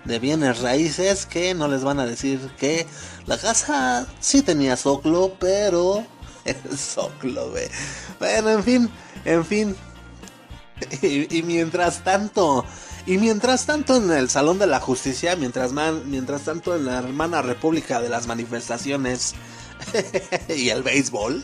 de 0.06 0.20
bienes 0.20 0.60
raíces 0.60 1.26
que 1.26 1.54
no 1.54 1.68
les 1.68 1.84
van 1.84 2.00
a 2.00 2.06
decir 2.06 2.40
que 2.58 2.86
la 3.26 3.38
casa 3.38 4.08
sí 4.20 4.42
tenía 4.42 4.78
soclo, 4.78 5.34
pero 5.40 6.06
soclo, 6.78 7.52
ve. 7.52 7.70
Bueno, 8.20 8.50
en 8.52 8.64
fin, 8.64 8.90
en 9.26 9.46
fin. 9.46 9.76
Y, 11.02 11.42
mientras 11.44 12.04
tanto, 12.04 12.66
y 13.06 13.18
mientras 13.18 13.66
tanto 13.66 13.96
en 13.96 14.12
el 14.12 14.30
Salón 14.30 14.60
de 14.60 14.68
la 14.68 14.82
Justicia, 14.82 15.36
mientras, 15.38 15.72
mientras 16.06 16.42
tanto 16.42 16.76
en 16.76 16.86
la 16.86 16.98
hermana 16.98 17.42
República 17.42 18.02
de 18.02 18.10
las 18.10 18.28
Manifestaciones, 18.28 19.36
y 20.50 20.70
el 20.70 20.84
béisbol. 20.84 21.44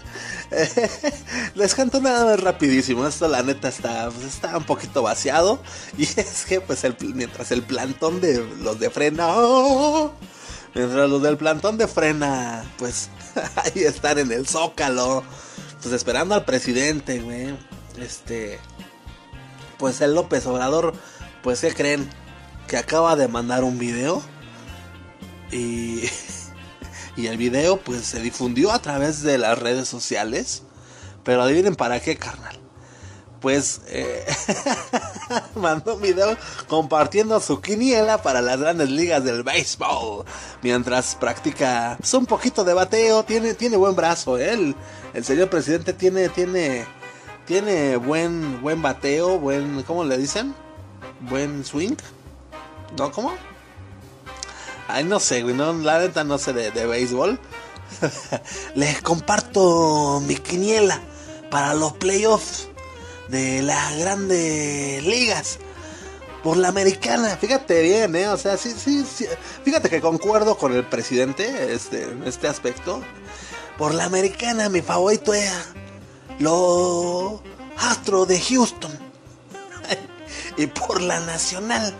Les 1.55 1.75
canto 1.75 2.01
nada 2.01 2.25
más 2.25 2.39
rapidísimo. 2.39 3.07
Esto 3.07 3.27
la 3.27 3.43
neta 3.43 3.69
está, 3.69 4.09
pues, 4.09 4.25
está 4.25 4.57
un 4.57 4.63
poquito 4.63 5.01
vaciado. 5.01 5.61
Y 5.97 6.03
es 6.03 6.45
que 6.47 6.61
pues 6.61 6.83
mientras 7.13 7.51
el 7.51 7.63
plantón 7.63 8.21
de 8.21 8.43
los 8.59 8.79
de 8.79 8.89
frena... 8.89 9.27
¡oh! 9.29 10.13
mientras 10.73 11.09
los 11.09 11.21
del 11.21 11.37
plantón 11.37 11.77
de 11.77 11.87
frena, 11.87 12.63
pues 12.77 13.09
ahí 13.55 13.83
están 13.83 14.19
en 14.19 14.31
el 14.31 14.47
zócalo. 14.47 15.23
Pues 15.81 15.93
esperando 15.93 16.35
al 16.35 16.45
presidente, 16.45 17.19
güey. 17.19 17.55
Este... 17.99 18.59
Pues 19.77 19.99
el 20.01 20.13
López 20.13 20.45
Obrador, 20.45 20.93
pues 21.41 21.61
¿qué 21.61 21.73
creen? 21.73 22.07
Que 22.67 22.77
acaba 22.77 23.15
de 23.15 23.27
mandar 23.27 23.63
un 23.63 23.79
video. 23.79 24.21
Y 25.51 26.03
Y 27.15 27.27
el 27.27 27.37
video 27.37 27.77
pues 27.77 28.05
se 28.05 28.21
difundió 28.21 28.71
a 28.71 28.81
través 28.81 29.21
de 29.21 29.37
las 29.37 29.57
redes 29.59 29.87
sociales. 29.87 30.63
Pero 31.23 31.43
adivinen 31.43 31.75
para 31.75 31.99
qué, 31.99 32.17
carnal. 32.17 32.57
Pues 33.39 33.81
eh, 33.87 34.25
mandó 35.55 35.95
un 35.95 36.01
video 36.01 36.37
compartiendo 36.67 37.39
su 37.39 37.59
quiniela 37.59 38.21
para 38.21 38.41
las 38.41 38.59
grandes 38.59 38.89
ligas 38.89 39.23
del 39.23 39.43
béisbol. 39.43 40.25
Mientras 40.61 41.15
practica 41.15 41.95
pues, 41.99 42.13
un 42.13 42.25
poquito 42.25 42.63
de 42.63 42.73
bateo. 42.73 43.23
Tiene, 43.23 43.53
tiene 43.53 43.77
buen 43.77 43.95
brazo. 43.95 44.37
Él, 44.37 44.75
el 45.13 45.25
señor 45.25 45.49
presidente 45.49 45.93
tiene, 45.93 46.29
tiene, 46.29 46.85
tiene 47.45 47.97
buen, 47.97 48.61
buen 48.61 48.81
bateo. 48.81 49.39
Buen, 49.39 49.83
¿cómo 49.83 50.03
le 50.03 50.17
dicen? 50.17 50.55
buen 51.29 51.63
swing. 51.63 51.95
¿No? 52.97 53.11
¿Cómo? 53.11 53.33
Ay, 54.93 55.03
no 55.03 55.19
sé, 55.19 55.41
güey. 55.43 55.55
No, 55.55 55.73
la 55.73 55.99
neta 55.99 56.23
no 56.23 56.37
sé 56.37 56.53
de, 56.53 56.71
de 56.71 56.85
béisbol. 56.85 57.39
Les 58.75 59.01
comparto 59.01 60.21
mi 60.25 60.35
quiniela 60.35 61.01
para 61.49 61.73
los 61.73 61.93
playoffs 61.93 62.69
de 63.27 63.61
las 63.61 63.97
grandes 63.97 65.03
ligas 65.03 65.59
por 66.43 66.57
la 66.57 66.69
americana. 66.69 67.37
Fíjate 67.37 67.81
bien, 67.81 68.15
¿eh? 68.15 68.27
O 68.29 68.37
sea, 68.37 68.57
sí, 68.57 68.71
sí, 68.71 69.05
sí. 69.05 69.25
Fíjate 69.63 69.89
que 69.89 70.01
concuerdo 70.01 70.57
con 70.57 70.73
el 70.73 70.85
presidente 70.85 71.73
este, 71.73 72.03
en 72.03 72.23
este 72.25 72.47
aspecto. 72.47 73.01
Por 73.77 73.93
la 73.93 74.05
americana, 74.05 74.69
mi 74.69 74.81
favorito 74.81 75.33
es 75.33 75.51
los 76.39 77.41
Astros 77.77 78.27
de 78.27 78.39
Houston. 78.39 78.91
y 80.57 80.67
por 80.67 81.01
la 81.01 81.19
nacional, 81.21 81.93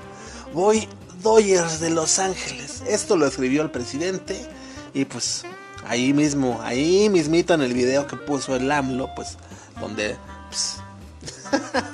voy 0.53 0.87
Dodgers 1.21 1.79
de 1.79 1.89
Los 1.89 2.19
Ángeles. 2.19 2.83
Esto 2.87 3.15
lo 3.15 3.27
escribió 3.27 3.61
el 3.61 3.71
presidente. 3.71 4.45
Y 4.93 5.05
pues 5.05 5.43
ahí 5.87 6.13
mismo, 6.13 6.59
ahí 6.61 7.09
mismito 7.09 7.53
en 7.53 7.61
el 7.61 7.73
video 7.73 8.07
que 8.07 8.15
puso 8.15 8.55
el 8.55 8.71
AMLO, 8.71 9.09
pues 9.15 9.37
donde 9.79 10.17
pues, 10.49 10.77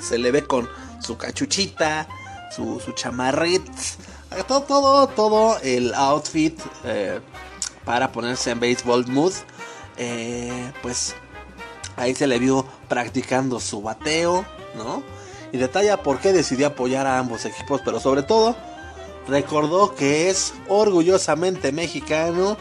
se 0.08 0.18
le 0.18 0.30
ve 0.30 0.44
con 0.44 0.68
su 1.00 1.16
cachuchita, 1.16 2.08
su, 2.54 2.80
su 2.80 2.92
chamarrit, 2.92 3.62
todo, 4.46 4.62
todo, 4.62 5.06
todo 5.08 5.58
el 5.62 5.94
outfit 5.94 6.58
eh, 6.84 7.20
para 7.84 8.10
ponerse 8.10 8.50
en 8.50 8.60
baseball 8.60 9.06
mood. 9.06 9.32
Eh, 9.96 10.72
pues 10.82 11.14
ahí 11.96 12.14
se 12.14 12.26
le 12.26 12.38
vio 12.38 12.66
practicando 12.88 13.60
su 13.60 13.82
bateo, 13.82 14.44
¿no? 14.76 15.02
Y 15.52 15.56
detalla 15.56 16.02
por 16.02 16.18
qué 16.20 16.32
decidió 16.32 16.68
apoyar 16.68 17.06
a 17.06 17.18
ambos 17.18 17.44
equipos, 17.44 17.80
pero 17.84 18.00
sobre 18.00 18.22
todo 18.22 18.54
recordó 19.28 19.94
que 19.94 20.30
es 20.30 20.54
orgullosamente 20.68 21.72
mexicano 21.72 22.56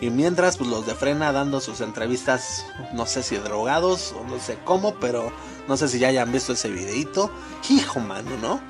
y 0.00 0.10
mientras 0.10 0.56
pues 0.56 0.70
los 0.70 0.86
de 0.86 0.94
frena 0.94 1.32
dando 1.32 1.60
sus 1.60 1.80
entrevistas, 1.80 2.64
no 2.94 3.04
sé 3.06 3.22
si 3.22 3.36
drogados 3.36 4.14
o 4.18 4.26
no 4.26 4.40
sé 4.40 4.58
cómo, 4.64 4.94
pero 4.94 5.30
no 5.68 5.76
sé 5.76 5.88
si 5.88 5.98
ya 5.98 6.08
hayan 6.08 6.32
visto 6.32 6.54
ese 6.54 6.70
videito. 6.70 7.30
Hijo 7.68 8.00
mano, 8.00 8.30
¿no? 8.40 8.60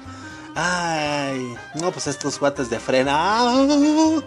Ay, 0.57 1.55
no, 1.81 1.93
pues 1.93 2.09
estos 2.09 2.41
guates 2.41 2.69
de 2.69 2.81
frena 2.81 3.13
¡ah! 3.15 4.21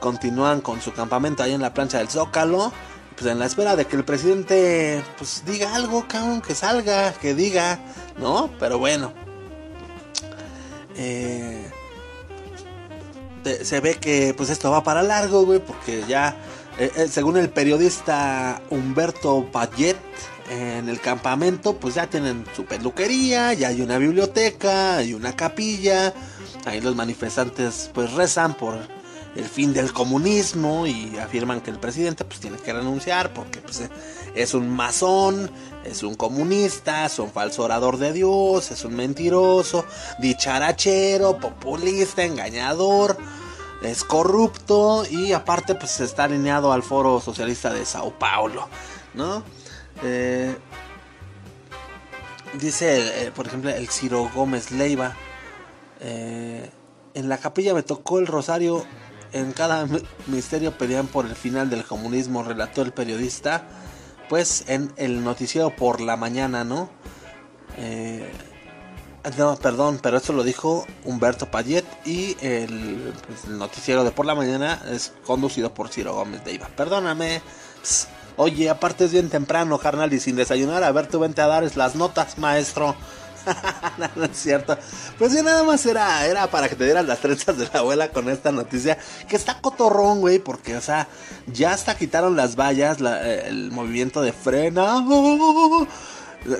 continúan 0.00 0.60
con 0.60 0.80
su 0.80 0.92
campamento 0.92 1.42
ahí 1.42 1.52
en 1.52 1.62
la 1.62 1.74
plancha 1.74 1.98
del 1.98 2.08
Zócalo. 2.08 2.72
Pues 3.16 3.30
en 3.30 3.38
la 3.38 3.46
espera 3.46 3.74
de 3.74 3.86
que 3.86 3.96
el 3.96 4.04
presidente 4.04 5.02
pues 5.16 5.42
diga 5.46 5.74
algo, 5.74 6.06
cabrón, 6.06 6.42
que 6.42 6.54
salga, 6.54 7.12
que 7.14 7.34
diga, 7.34 7.80
¿no? 8.18 8.50
Pero 8.60 8.78
bueno. 8.78 9.12
Eh, 10.94 11.72
se 13.46 13.80
ve 13.80 13.94
que 13.94 14.34
pues 14.36 14.50
esto 14.50 14.70
va 14.70 14.82
para 14.82 15.02
largo, 15.02 15.44
güey, 15.44 15.60
porque 15.60 16.04
ya, 16.08 16.36
eh, 16.78 16.90
eh, 16.96 17.08
según 17.10 17.36
el 17.36 17.48
periodista 17.50 18.62
Humberto 18.70 19.46
Payet, 19.52 19.96
en 20.50 20.88
el 20.88 21.00
campamento 21.00 21.76
pues 21.76 21.94
ya 21.94 22.06
tienen 22.06 22.44
su 22.54 22.64
peluquería, 22.64 23.52
ya 23.52 23.68
hay 23.68 23.82
una 23.82 23.98
biblioteca, 23.98 24.96
hay 24.98 25.12
una 25.12 25.34
capilla, 25.34 26.14
ahí 26.64 26.80
los 26.80 26.94
manifestantes 26.94 27.90
pues 27.92 28.12
rezan 28.12 28.54
por 28.54 28.78
el 29.34 29.44
fin 29.44 29.72
del 29.72 29.92
comunismo 29.92 30.86
y 30.86 31.18
afirman 31.18 31.60
que 31.60 31.70
el 31.70 31.78
presidente 31.78 32.24
pues 32.24 32.40
tiene 32.40 32.58
que 32.58 32.72
renunciar 32.72 33.32
porque 33.34 33.60
pues 33.60 33.82
es 34.34 34.54
un 34.54 34.70
masón, 34.70 35.50
es 35.86 36.02
un 36.02 36.14
comunista, 36.14 37.06
es 37.06 37.18
un 37.18 37.30
falso 37.30 37.62
orador 37.62 37.98
de 37.98 38.12
Dios, 38.12 38.70
es 38.70 38.84
un 38.84 38.96
mentiroso, 38.96 39.84
dicharachero, 40.18 41.38
populista, 41.38 42.24
engañador, 42.24 43.16
es 43.82 44.04
corrupto 44.04 45.04
y 45.08 45.32
aparte 45.32 45.74
pues 45.74 46.00
está 46.00 46.24
alineado 46.24 46.72
al 46.72 46.82
foro 46.82 47.20
socialista 47.20 47.72
de 47.72 47.84
Sao 47.84 48.18
Paulo, 48.18 48.68
¿no? 49.14 49.42
Eh, 50.02 50.56
dice, 52.60 53.26
eh, 53.26 53.32
por 53.32 53.46
ejemplo, 53.46 53.70
el 53.70 53.88
Ciro 53.88 54.30
Gómez 54.34 54.70
Leiva. 54.70 55.14
Eh, 56.00 56.70
en 57.14 57.28
la 57.28 57.38
capilla 57.38 57.74
me 57.74 57.82
tocó 57.82 58.18
el 58.18 58.26
rosario. 58.26 58.84
En 59.32 59.52
cada 59.52 59.86
misterio 60.26 60.76
pedían 60.76 61.06
por 61.06 61.26
el 61.26 61.34
final 61.34 61.68
del 61.68 61.84
comunismo, 61.84 62.42
relató 62.42 62.82
el 62.82 62.92
periodista. 62.92 63.66
Pues 64.28 64.64
en 64.68 64.92
el 64.96 65.22
noticiero 65.22 65.70
por 65.70 66.00
la 66.00 66.16
mañana, 66.16 66.64
¿no? 66.64 66.90
no, 69.38 69.56
perdón, 69.56 69.98
pero 70.02 70.16
esto 70.16 70.32
lo 70.32 70.42
dijo 70.44 70.86
Humberto 71.04 71.50
Payet 71.50 71.84
y 72.04 72.36
el, 72.40 73.12
pues, 73.26 73.46
noticiero 73.46 74.04
de 74.04 74.10
por 74.10 74.24
la 74.24 74.34
mañana 74.34 74.82
es 74.90 75.12
conducido 75.26 75.74
por 75.74 75.88
Ciro 75.88 76.14
Gómez 76.14 76.42
Leiva. 76.44 76.68
Perdóname. 76.76 77.42
Oye, 78.36 78.68
aparte 78.68 79.06
es 79.06 79.12
bien 79.12 79.30
temprano, 79.30 79.78
carnal, 79.78 80.12
y 80.12 80.20
sin 80.20 80.36
desayunar, 80.36 80.84
a 80.84 80.92
ver, 80.92 81.06
tú 81.06 81.18
vente 81.18 81.40
a 81.40 81.46
dar 81.46 81.64
las 81.76 81.94
notas, 81.94 82.36
maestro. 82.38 82.94
no, 84.16 84.24
es 84.24 84.36
cierto. 84.36 84.78
Pues 85.18 85.32
sí, 85.32 85.42
nada 85.42 85.62
más 85.64 85.84
era, 85.86 86.26
era 86.26 86.46
para 86.48 86.68
que 86.68 86.76
te 86.76 86.84
dieras 86.84 87.06
las 87.06 87.20
trenzas 87.20 87.56
de 87.58 87.68
la 87.72 87.80
abuela 87.80 88.08
con 88.10 88.28
esta 88.28 88.52
noticia. 88.52 88.98
Que 89.28 89.36
está 89.36 89.60
cotorrón, 89.60 90.20
güey, 90.20 90.38
porque, 90.38 90.76
o 90.76 90.80
sea, 90.80 91.08
ya 91.46 91.72
hasta 91.72 91.96
quitaron 91.96 92.36
las 92.36 92.56
vallas, 92.56 92.98
eh, 93.00 93.44
el 93.46 93.70
movimiento 93.70 94.22
de 94.22 94.32
frena. 94.32 95.04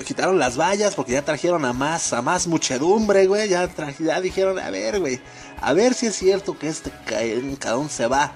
quitaron 0.05 0.39
las 0.39 0.57
vallas 0.57 0.95
porque 0.95 1.13
ya 1.13 1.23
trajeron 1.23 1.65
a 1.65 1.73
más, 1.73 2.13
a 2.13 2.21
más 2.21 2.47
muchedumbre, 2.47 3.27
güey. 3.27 3.49
Ya, 3.49 3.69
ya 3.99 4.21
dijeron, 4.21 4.59
a 4.59 4.69
ver, 4.69 4.99
güey, 4.99 5.21
a 5.61 5.73
ver 5.73 5.93
si 5.93 6.07
es 6.07 6.15
cierto 6.15 6.57
que 6.57 6.69
este 6.69 6.91
cabrón 7.59 7.89
se 7.89 8.07
va 8.07 8.33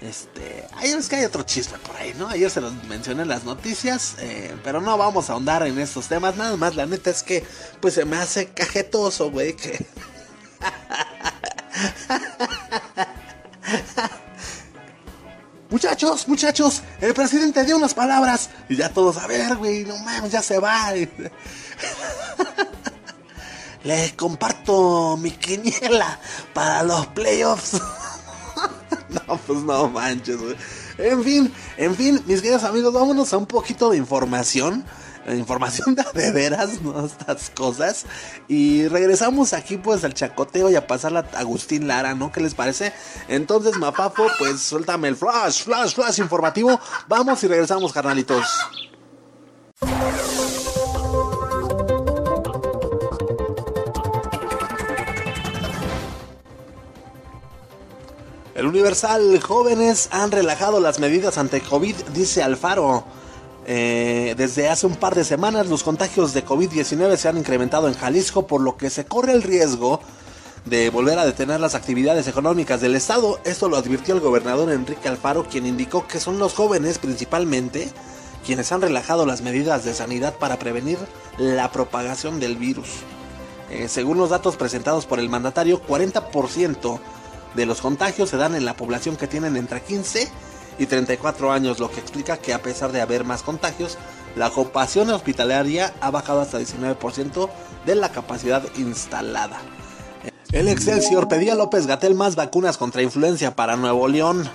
este, 0.00 0.66
es 0.82 1.08
que 1.08 1.16
hay 1.16 1.24
otro 1.24 1.42
chisme 1.42 1.78
por 1.78 1.96
ahí, 1.96 2.14
¿no? 2.18 2.28
Ayer 2.28 2.50
se 2.50 2.60
los 2.60 2.72
mencioné 2.84 3.22
en 3.22 3.28
las 3.28 3.44
noticias, 3.44 4.16
eh, 4.18 4.54
pero 4.62 4.80
no 4.80 4.98
vamos 4.98 5.30
a 5.30 5.32
ahondar 5.34 5.66
en 5.66 5.78
estos 5.78 6.06
temas. 6.08 6.36
Nada 6.36 6.56
más, 6.56 6.76
la 6.76 6.86
neta 6.86 7.10
es 7.10 7.22
que, 7.22 7.44
pues 7.80 7.94
se 7.94 8.04
me 8.04 8.16
hace 8.16 8.48
cajetoso, 8.48 9.30
güey, 9.30 9.56
que... 9.56 9.86
muchachos, 15.70 16.28
muchachos, 16.28 16.82
el 17.00 17.14
presidente 17.14 17.64
dio 17.64 17.76
unas 17.76 17.94
palabras 17.94 18.50
y 18.68 18.76
ya 18.76 18.90
todos, 18.90 19.16
a 19.16 19.26
ver, 19.26 19.56
güey, 19.56 19.84
no 19.84 19.96
mames, 19.98 20.30
ya 20.32 20.42
se 20.42 20.58
va. 20.58 20.92
Les 23.84 24.12
comparto 24.14 25.16
mi 25.16 25.30
quiniela 25.30 26.18
para 26.52 26.82
los 26.82 27.06
playoffs. 27.08 27.80
no, 29.28 29.36
pues 29.46 29.62
no 29.62 29.88
manches, 29.88 30.38
En 30.98 31.22
fin, 31.22 31.52
en 31.76 31.94
fin, 31.94 32.22
mis 32.26 32.40
queridos 32.40 32.64
amigos, 32.64 32.92
vámonos 32.92 33.32
a 33.32 33.36
un 33.36 33.46
poquito 33.46 33.90
de 33.90 33.96
información. 33.96 34.84
Información 35.28 35.96
de, 36.14 36.30
veras, 36.30 36.80
¿no? 36.82 37.04
Estas 37.06 37.50
cosas. 37.50 38.06
Y 38.46 38.86
regresamos 38.86 39.54
aquí, 39.54 39.76
pues, 39.76 40.04
al 40.04 40.14
chacoteo 40.14 40.70
y 40.70 40.76
a 40.76 40.86
pasarla 40.86 41.26
a 41.34 41.40
Agustín 41.40 41.88
Lara, 41.88 42.14
¿no? 42.14 42.30
¿Qué 42.30 42.40
les 42.40 42.54
parece? 42.54 42.92
Entonces, 43.26 43.76
Mapafo, 43.76 44.28
pues, 44.38 44.60
suéltame 44.60 45.08
el 45.08 45.16
flash, 45.16 45.64
flash, 45.64 45.94
flash 45.94 46.20
informativo. 46.20 46.78
Vamos 47.08 47.42
y 47.42 47.48
regresamos, 47.48 47.92
carnalitos. 47.92 48.46
El 58.56 58.64
Universal, 58.64 59.38
jóvenes 59.42 60.08
han 60.12 60.30
relajado 60.30 60.80
las 60.80 60.98
medidas 60.98 61.36
ante 61.36 61.60
COVID, 61.60 61.94
dice 62.14 62.42
Alfaro. 62.42 63.04
Eh, 63.66 64.34
desde 64.38 64.70
hace 64.70 64.86
un 64.86 64.96
par 64.96 65.14
de 65.14 65.24
semanas 65.24 65.66
los 65.66 65.82
contagios 65.82 66.32
de 66.32 66.42
COVID-19 66.42 67.16
se 67.18 67.28
han 67.28 67.36
incrementado 67.36 67.86
en 67.86 67.92
Jalisco, 67.92 68.46
por 68.46 68.62
lo 68.62 68.78
que 68.78 68.88
se 68.88 69.04
corre 69.04 69.34
el 69.34 69.42
riesgo 69.42 70.00
de 70.64 70.88
volver 70.88 71.18
a 71.18 71.26
detener 71.26 71.60
las 71.60 71.74
actividades 71.74 72.28
económicas 72.28 72.80
del 72.80 72.94
Estado. 72.94 73.38
Esto 73.44 73.68
lo 73.68 73.76
advirtió 73.76 74.14
el 74.14 74.20
gobernador 74.20 74.72
Enrique 74.72 75.06
Alfaro, 75.06 75.44
quien 75.44 75.66
indicó 75.66 76.08
que 76.08 76.18
son 76.18 76.38
los 76.38 76.54
jóvenes 76.54 76.96
principalmente 76.96 77.90
quienes 78.46 78.72
han 78.72 78.80
relajado 78.80 79.26
las 79.26 79.42
medidas 79.42 79.84
de 79.84 79.92
sanidad 79.92 80.34
para 80.38 80.58
prevenir 80.58 80.96
la 81.36 81.70
propagación 81.72 82.40
del 82.40 82.56
virus. 82.56 82.88
Eh, 83.70 83.88
según 83.88 84.16
los 84.16 84.30
datos 84.30 84.56
presentados 84.56 85.04
por 85.04 85.18
el 85.18 85.28
mandatario, 85.28 85.82
40% 85.86 87.00
de 87.56 87.66
los 87.66 87.80
contagios 87.80 88.30
se 88.30 88.36
dan 88.36 88.54
en 88.54 88.64
la 88.64 88.76
población 88.76 89.16
que 89.16 89.26
tienen 89.26 89.56
entre 89.56 89.82
15 89.82 90.28
y 90.78 90.86
34 90.86 91.50
años, 91.50 91.78
lo 91.80 91.90
que 91.90 92.00
explica 92.00 92.36
que 92.36 92.52
a 92.52 92.62
pesar 92.62 92.92
de 92.92 93.00
haber 93.00 93.24
más 93.24 93.42
contagios, 93.42 93.96
la 94.36 94.48
ocupación 94.48 95.10
hospitalaria 95.10 95.94
ha 96.00 96.10
bajado 96.10 96.42
hasta 96.42 96.60
19% 96.60 97.48
de 97.86 97.94
la 97.94 98.10
capacidad 98.10 98.62
instalada. 98.76 99.58
El 100.52 100.68
Excelsior 100.68 101.28
pedía 101.28 101.54
a 101.54 101.56
López 101.56 101.86
Gatel 101.86 102.14
más 102.14 102.36
vacunas 102.36 102.76
contra 102.76 103.02
influencia 103.02 103.56
para 103.56 103.76
Nuevo 103.76 104.06
León. 104.06 104.48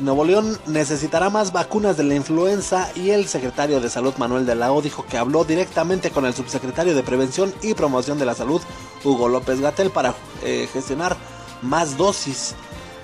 Nuevo 0.00 0.24
León 0.24 0.58
necesitará 0.66 1.30
más 1.30 1.52
vacunas 1.52 1.96
de 1.96 2.04
la 2.04 2.14
influenza 2.14 2.90
y 2.94 3.10
el 3.10 3.28
secretario 3.28 3.80
de 3.80 3.90
Salud 3.90 4.14
Manuel 4.16 4.46
de 4.46 4.54
la 4.54 4.72
O 4.72 4.82
dijo 4.82 5.04
que 5.04 5.18
habló 5.18 5.44
directamente 5.44 6.10
con 6.10 6.24
el 6.24 6.34
subsecretario 6.34 6.94
de 6.94 7.02
Prevención 7.02 7.52
y 7.62 7.74
Promoción 7.74 8.18
de 8.18 8.24
la 8.24 8.34
Salud 8.34 8.62
Hugo 9.04 9.28
López 9.28 9.60
Gatel 9.60 9.90
para 9.90 10.14
eh, 10.42 10.68
gestionar 10.72 11.16
más 11.62 11.96
dosis. 11.96 12.54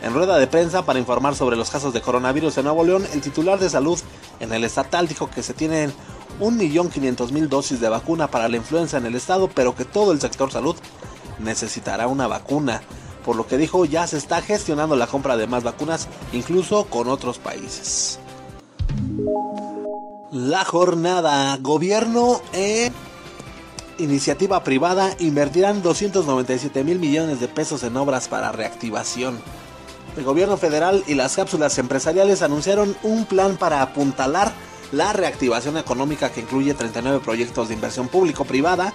En 0.02 0.14
rueda 0.14 0.38
de 0.38 0.46
prensa 0.46 0.84
para 0.84 0.98
informar 0.98 1.34
sobre 1.34 1.56
los 1.56 1.70
casos 1.70 1.92
de 1.92 2.00
coronavirus 2.00 2.58
en 2.58 2.64
Nuevo 2.64 2.84
León, 2.84 3.06
el 3.12 3.20
titular 3.20 3.58
de 3.58 3.70
salud 3.70 3.98
en 4.40 4.52
el 4.52 4.64
estatal 4.64 5.08
dijo 5.08 5.30
que 5.30 5.42
se 5.42 5.54
tienen 5.54 5.92
1.500.000 6.40 7.48
dosis 7.48 7.80
de 7.80 7.88
vacuna 7.88 8.28
para 8.28 8.48
la 8.48 8.56
influenza 8.56 8.98
en 8.98 9.06
el 9.06 9.14
estado, 9.14 9.48
pero 9.48 9.74
que 9.74 9.84
todo 9.84 10.12
el 10.12 10.20
sector 10.20 10.52
salud 10.52 10.76
necesitará 11.38 12.06
una 12.06 12.26
vacuna. 12.26 12.82
Por 13.24 13.36
lo 13.36 13.46
que 13.46 13.56
dijo, 13.56 13.84
ya 13.84 14.06
se 14.06 14.18
está 14.18 14.42
gestionando 14.42 14.94
la 14.94 15.08
compra 15.08 15.36
de 15.36 15.46
más 15.46 15.64
vacunas, 15.64 16.08
incluso 16.32 16.84
con 16.84 17.08
otros 17.08 17.38
países. 17.38 18.20
La 20.30 20.64
jornada. 20.64 21.56
Gobierno 21.60 22.40
e 22.52 22.92
iniciativa 23.98 24.62
privada 24.62 25.14
invertirán 25.18 25.82
297 25.82 26.84
mil 26.84 26.98
millones 26.98 27.40
de 27.40 27.48
pesos 27.48 27.82
en 27.82 27.96
obras 27.96 28.28
para 28.28 28.52
reactivación. 28.52 29.40
El 30.16 30.24
gobierno 30.24 30.56
federal 30.56 31.02
y 31.06 31.14
las 31.14 31.36
cápsulas 31.36 31.78
empresariales 31.78 32.42
anunciaron 32.42 32.96
un 33.02 33.26
plan 33.26 33.56
para 33.56 33.82
apuntalar 33.82 34.52
la 34.92 35.12
reactivación 35.12 35.76
económica 35.76 36.30
que 36.30 36.40
incluye 36.40 36.74
39 36.74 37.20
proyectos 37.24 37.68
de 37.68 37.74
inversión 37.74 38.08
público-privada 38.08 38.92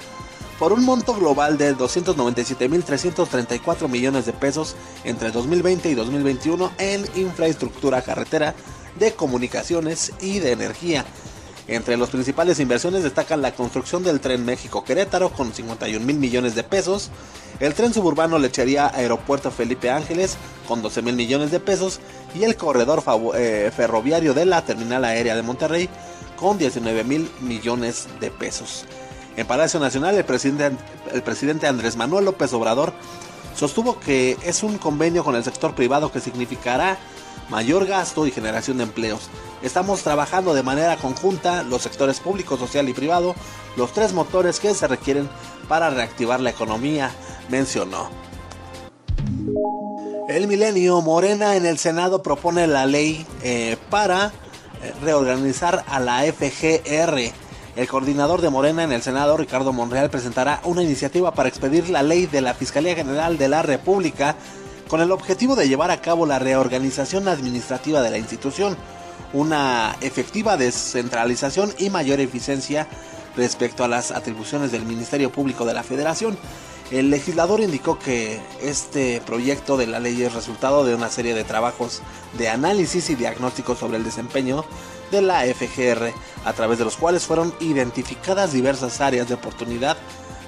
por 0.57 0.73
un 0.73 0.83
monto 0.85 1.13
global 1.15 1.57
de 1.57 1.75
297.334 1.75 3.89
millones 3.89 4.25
de 4.25 4.33
pesos 4.33 4.75
entre 5.03 5.31
2020 5.31 5.89
y 5.89 5.95
2021 5.95 6.71
en 6.77 7.03
infraestructura 7.15 8.03
carretera, 8.03 8.53
de 8.99 9.13
comunicaciones 9.13 10.11
y 10.21 10.39
de 10.39 10.51
energía. 10.51 11.05
Entre 11.71 11.95
las 11.95 12.09
principales 12.09 12.59
inversiones 12.59 13.01
destacan 13.01 13.41
la 13.41 13.53
construcción 13.53 14.03
del 14.03 14.19
tren 14.19 14.43
México-Querétaro 14.43 15.29
con 15.29 15.53
51 15.53 16.05
mil 16.05 16.17
millones 16.17 16.53
de 16.53 16.63
pesos, 16.63 17.11
el 17.61 17.73
tren 17.73 17.93
suburbano 17.93 18.37
Lechería 18.37 18.91
Aeropuerto 18.93 19.51
Felipe 19.51 19.89
Ángeles 19.89 20.35
con 20.67 20.81
12 20.81 21.01
mil 21.01 21.15
millones 21.15 21.49
de 21.49 21.61
pesos 21.61 22.01
y 22.35 22.43
el 22.43 22.57
corredor 22.57 23.01
eh, 23.35 23.71
ferroviario 23.73 24.33
de 24.33 24.45
la 24.45 24.65
terminal 24.65 25.05
aérea 25.05 25.33
de 25.33 25.43
Monterrey 25.43 25.87
con 26.35 26.57
19 26.57 27.05
mil 27.05 27.31
millones 27.39 28.09
de 28.19 28.31
pesos. 28.31 28.83
En 29.37 29.47
Palacio 29.47 29.79
Nacional, 29.79 30.15
el 30.15 30.25
presidente, 30.25 30.75
el 31.13 31.23
presidente 31.23 31.67
Andrés 31.67 31.95
Manuel 31.95 32.25
López 32.25 32.51
Obrador 32.51 32.91
sostuvo 33.55 33.99
que 33.99 34.37
es 34.43 34.63
un 34.63 34.77
convenio 34.77 35.23
con 35.23 35.35
el 35.35 35.43
sector 35.43 35.75
privado 35.75 36.11
que 36.11 36.19
significará 36.19 36.97
mayor 37.49 37.85
gasto 37.85 38.25
y 38.25 38.31
generación 38.31 38.77
de 38.77 38.83
empleos. 38.83 39.29
Estamos 39.61 40.01
trabajando 40.01 40.53
de 40.53 40.63
manera 40.63 40.97
conjunta 40.97 41.63
los 41.63 41.81
sectores 41.81 42.19
público, 42.19 42.57
social 42.57 42.89
y 42.89 42.93
privado, 42.93 43.35
los 43.75 43.91
tres 43.93 44.13
motores 44.13 44.59
que 44.59 44.73
se 44.73 44.87
requieren 44.87 45.29
para 45.67 45.89
reactivar 45.89 46.39
la 46.39 46.49
economía, 46.49 47.11
mencionó. 47.49 48.09
El 50.29 50.47
milenio 50.47 51.01
Morena 51.01 51.57
en 51.57 51.65
el 51.65 51.77
Senado 51.77 52.23
propone 52.23 52.65
la 52.65 52.85
ley 52.85 53.25
eh, 53.43 53.77
para 53.89 54.27
eh, 54.81 54.93
reorganizar 55.01 55.83
a 55.87 55.99
la 55.99 56.23
FGR. 56.23 57.33
El 57.75 57.87
coordinador 57.87 58.41
de 58.41 58.49
Morena 58.49 58.83
en 58.83 58.91
el 58.91 59.01
Senado, 59.01 59.37
Ricardo 59.37 59.71
Monreal, 59.71 60.09
presentará 60.09 60.59
una 60.65 60.83
iniciativa 60.83 61.33
para 61.33 61.47
expedir 61.47 61.89
la 61.89 62.03
ley 62.03 62.25
de 62.25 62.41
la 62.41 62.53
Fiscalía 62.53 62.95
General 62.95 63.37
de 63.37 63.47
la 63.47 63.61
República 63.61 64.35
con 64.89 64.99
el 64.99 65.11
objetivo 65.11 65.55
de 65.55 65.69
llevar 65.69 65.89
a 65.89 66.01
cabo 66.01 66.25
la 66.25 66.37
reorganización 66.37 67.29
administrativa 67.29 68.01
de 68.01 68.09
la 68.09 68.17
institución, 68.17 68.75
una 69.31 69.95
efectiva 70.01 70.57
descentralización 70.57 71.73
y 71.79 71.89
mayor 71.89 72.19
eficiencia 72.19 72.87
respecto 73.37 73.85
a 73.85 73.87
las 73.87 74.11
atribuciones 74.11 74.73
del 74.73 74.83
Ministerio 74.83 75.31
Público 75.31 75.63
de 75.63 75.73
la 75.73 75.83
Federación. 75.83 76.37
El 76.91 77.09
legislador 77.09 77.61
indicó 77.61 77.97
que 77.97 78.41
este 78.61 79.21
proyecto 79.25 79.77
de 79.77 79.87
la 79.87 80.01
ley 80.01 80.21
es 80.21 80.33
resultado 80.33 80.83
de 80.83 80.93
una 80.93 81.09
serie 81.09 81.33
de 81.33 81.45
trabajos 81.45 82.01
de 82.37 82.49
análisis 82.49 83.09
y 83.09 83.15
diagnóstico 83.15 83.77
sobre 83.77 83.95
el 83.95 84.03
desempeño 84.03 84.65
de 85.11 85.21
la 85.21 85.41
FGR, 85.41 86.13
a 86.45 86.53
través 86.53 86.79
de 86.79 86.85
los 86.85 86.97
cuales 86.97 87.23
fueron 87.23 87.53
identificadas 87.59 88.53
diversas 88.53 89.01
áreas 89.01 89.27
de 89.27 89.35
oportunidad 89.35 89.97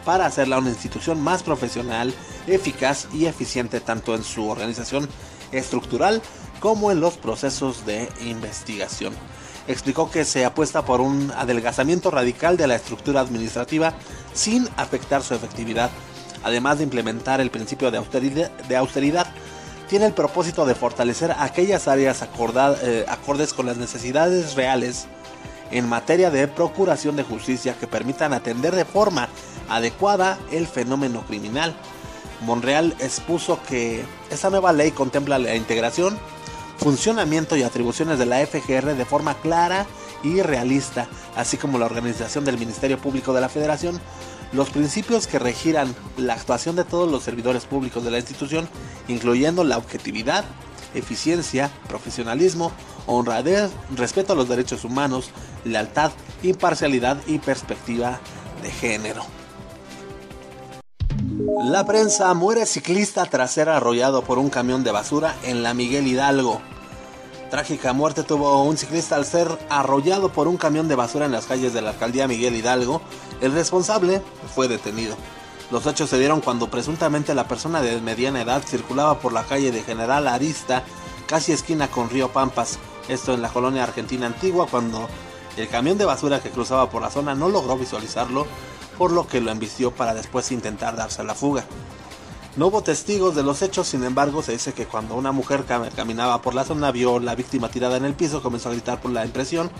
para 0.06 0.26
hacerla 0.26 0.58
una 0.58 0.70
institución 0.70 1.22
más 1.22 1.44
profesional, 1.44 2.14
eficaz 2.48 3.08
y 3.14 3.26
eficiente 3.26 3.80
tanto 3.80 4.16
en 4.16 4.24
su 4.24 4.50
organización 4.50 5.08
estructural 5.52 6.22
como 6.60 6.92
en 6.92 7.00
los 7.00 7.18
procesos 7.18 7.86
de 7.86 8.10
investigación. 8.26 9.14
Explicó 9.68 10.12
que 10.12 10.26
se 10.26 10.46
apuesta 10.46 10.84
por 10.84 11.00
un 11.00 11.32
adelgazamiento 11.32 12.12
radical 12.12 12.58
de 12.58 12.68
la 12.68 12.76
estructura 12.76 13.22
administrativa 13.22 13.94
sin 14.34 14.68
afectar 14.76 15.24
su 15.24 15.34
efectividad, 15.34 15.90
además 16.44 16.78
de 16.78 16.84
implementar 16.84 17.40
el 17.40 17.52
principio 17.52 17.92
de 17.92 17.98
austeridad, 18.78 19.34
tiene 19.88 20.06
el 20.06 20.14
propósito 20.14 20.66
de 20.66 20.76
fortalecer 20.76 21.36
aquellas 21.38 21.88
áreas 21.88 22.24
eh, 22.24 23.06
acordes 23.08 23.54
con 23.54 23.66
las 23.66 23.78
necesidades 23.78 24.56
reales 24.56 25.08
en 25.72 25.90
materia 25.90 26.30
de 26.30 26.48
procuración 26.48 27.16
de 27.16 27.24
justicia 27.24 27.76
que 27.80 27.88
permitan 27.88 28.34
atender 28.34 28.76
de 28.76 28.86
forma 28.86 29.28
adecuada 29.70 30.38
el 30.52 30.68
fenómeno 30.68 31.24
criminal. 31.26 31.76
Monreal 32.42 32.96
expuso 33.00 33.60
que 33.68 34.04
esta 34.30 34.50
nueva 34.50 34.74
ley 34.74 34.92
contempla 34.92 35.40
la 35.40 35.56
integración, 35.56 36.18
funcionamiento 36.78 37.56
y 37.56 37.64
atribuciones 37.64 38.20
de 38.20 38.26
la 38.26 38.46
FGR 38.46 38.96
de 38.96 39.06
forma 39.06 39.36
clara 39.36 39.86
y 40.24 40.42
realista, 40.42 41.08
así 41.36 41.58
como 41.58 41.78
la 41.78 41.86
organización 41.86 42.46
del 42.46 42.58
Ministerio 42.58 42.98
Público 42.98 43.34
de 43.34 43.42
la 43.42 43.50
Federación, 43.50 44.00
los 44.54 44.70
principios 44.70 45.28
que 45.28 45.40
regirán 45.40 45.94
la 46.18 46.34
actuación 46.34 46.76
de 46.76 46.84
todos 46.84 47.12
los 47.12 47.24
servidores 47.24 47.66
públicos 47.66 48.04
de 48.04 48.12
la 48.12 48.20
institución, 48.20 48.68
incluyendo 49.08 49.64
la 49.64 49.78
objetividad, 49.78 50.46
eficiencia, 50.94 51.72
profesionalismo, 51.88 52.72
honradez, 53.08 53.72
respeto 53.96 54.34
a 54.34 54.36
los 54.36 54.48
derechos 54.48 54.84
humanos, 54.84 55.32
lealtad, 55.66 56.12
imparcialidad 56.44 57.18
y 57.28 57.40
perspectiva 57.40 58.20
de 58.62 58.72
género. 58.72 59.26
La 61.66 61.86
prensa 61.86 62.34
muere 62.34 62.66
ciclista 62.66 63.26
tras 63.26 63.52
ser 63.52 63.70
arrollado 63.70 64.24
por 64.24 64.38
un 64.38 64.50
camión 64.50 64.84
de 64.84 64.92
basura 64.92 65.36
en 65.44 65.64
la 65.64 65.74
Miguel 65.74 66.08
Hidalgo. 66.08 66.62
Trágica 67.54 67.94
muerte 67.94 68.24
tuvo 68.24 68.64
un 68.64 68.78
ciclista 68.78 69.16
al 69.16 69.26
ser 69.28 69.48
arrollado 69.70 70.30
por 70.30 70.48
un 70.48 70.58
camión 70.58 70.88
de 70.88 70.96
basura 70.96 71.28
en 71.28 71.32
las 71.32 71.46
calles 71.46 71.72
de 71.72 71.84
la 71.84 71.92
alcaldía 71.92 72.28
Miguel 72.28 72.56
Hidalgo. 72.56 73.00
El 73.42 73.54
responsable 73.54 74.24
fue 74.56 74.68
detenido. 74.68 75.16
Los 75.70 75.86
hechos 75.86 76.10
se 76.10 76.18
dieron 76.18 76.42
cuando 76.42 76.72
presuntamente 76.72 77.36
la 77.36 77.48
persona 77.48 77.84
de 77.84 78.02
mediana 78.02 78.42
edad 78.42 78.64
circulaba 78.66 79.20
por 79.20 79.34
la 79.34 79.44
calle 79.44 79.72
de 79.72 79.84
General 79.84 80.28
Arista, 80.28 80.82
casi 81.28 81.52
esquina 81.52 81.90
con 81.90 82.10
Río 82.10 82.30
Pampas, 82.30 82.80
esto 83.08 83.36
en 83.36 83.44
la 83.44 83.50
colonia 83.50 83.84
argentina 83.84 84.26
antigua, 84.26 84.66
cuando 84.66 85.08
el 85.56 85.70
camión 85.70 86.00
de 86.00 86.06
basura 86.06 86.42
que 86.42 86.50
cruzaba 86.50 86.90
por 86.90 87.04
la 87.04 87.12
zona 87.12 87.36
no 87.36 87.50
logró 87.50 87.78
visualizarlo 87.78 88.48
por 88.98 89.12
lo 89.12 89.28
que 89.28 89.42
lo 89.42 89.52
embistió 89.52 89.92
para 89.92 90.16
después 90.16 90.52
intentar 90.52 90.96
darse 90.96 91.24
la 91.24 91.36
fuga. 91.36 91.66
No 92.56 92.68
hubo 92.68 92.84
testigos 92.84 93.34
de 93.34 93.42
los 93.42 93.64
hechos, 93.64 93.88
sin 93.88 94.04
embargo, 94.04 94.44
se 94.44 94.52
dice 94.52 94.74
que 94.74 94.86
cuando 94.86 95.16
una 95.16 95.32
mujer 95.32 95.66
caminaba 95.96 96.42
por 96.42 96.54
la 96.54 96.64
zona 96.64 96.92
vio 96.92 97.20
la 97.20 97.34
víctima 97.34 97.70
tirada 97.70 97.98
en 97.98 98.06
el 98.06 98.14
piso, 98.14 98.44
comenzó 98.44 98.70
a 98.70 98.74
gritar 98.74 99.02
por 99.02 99.12
la 99.12 99.26
impresión. 99.26 99.72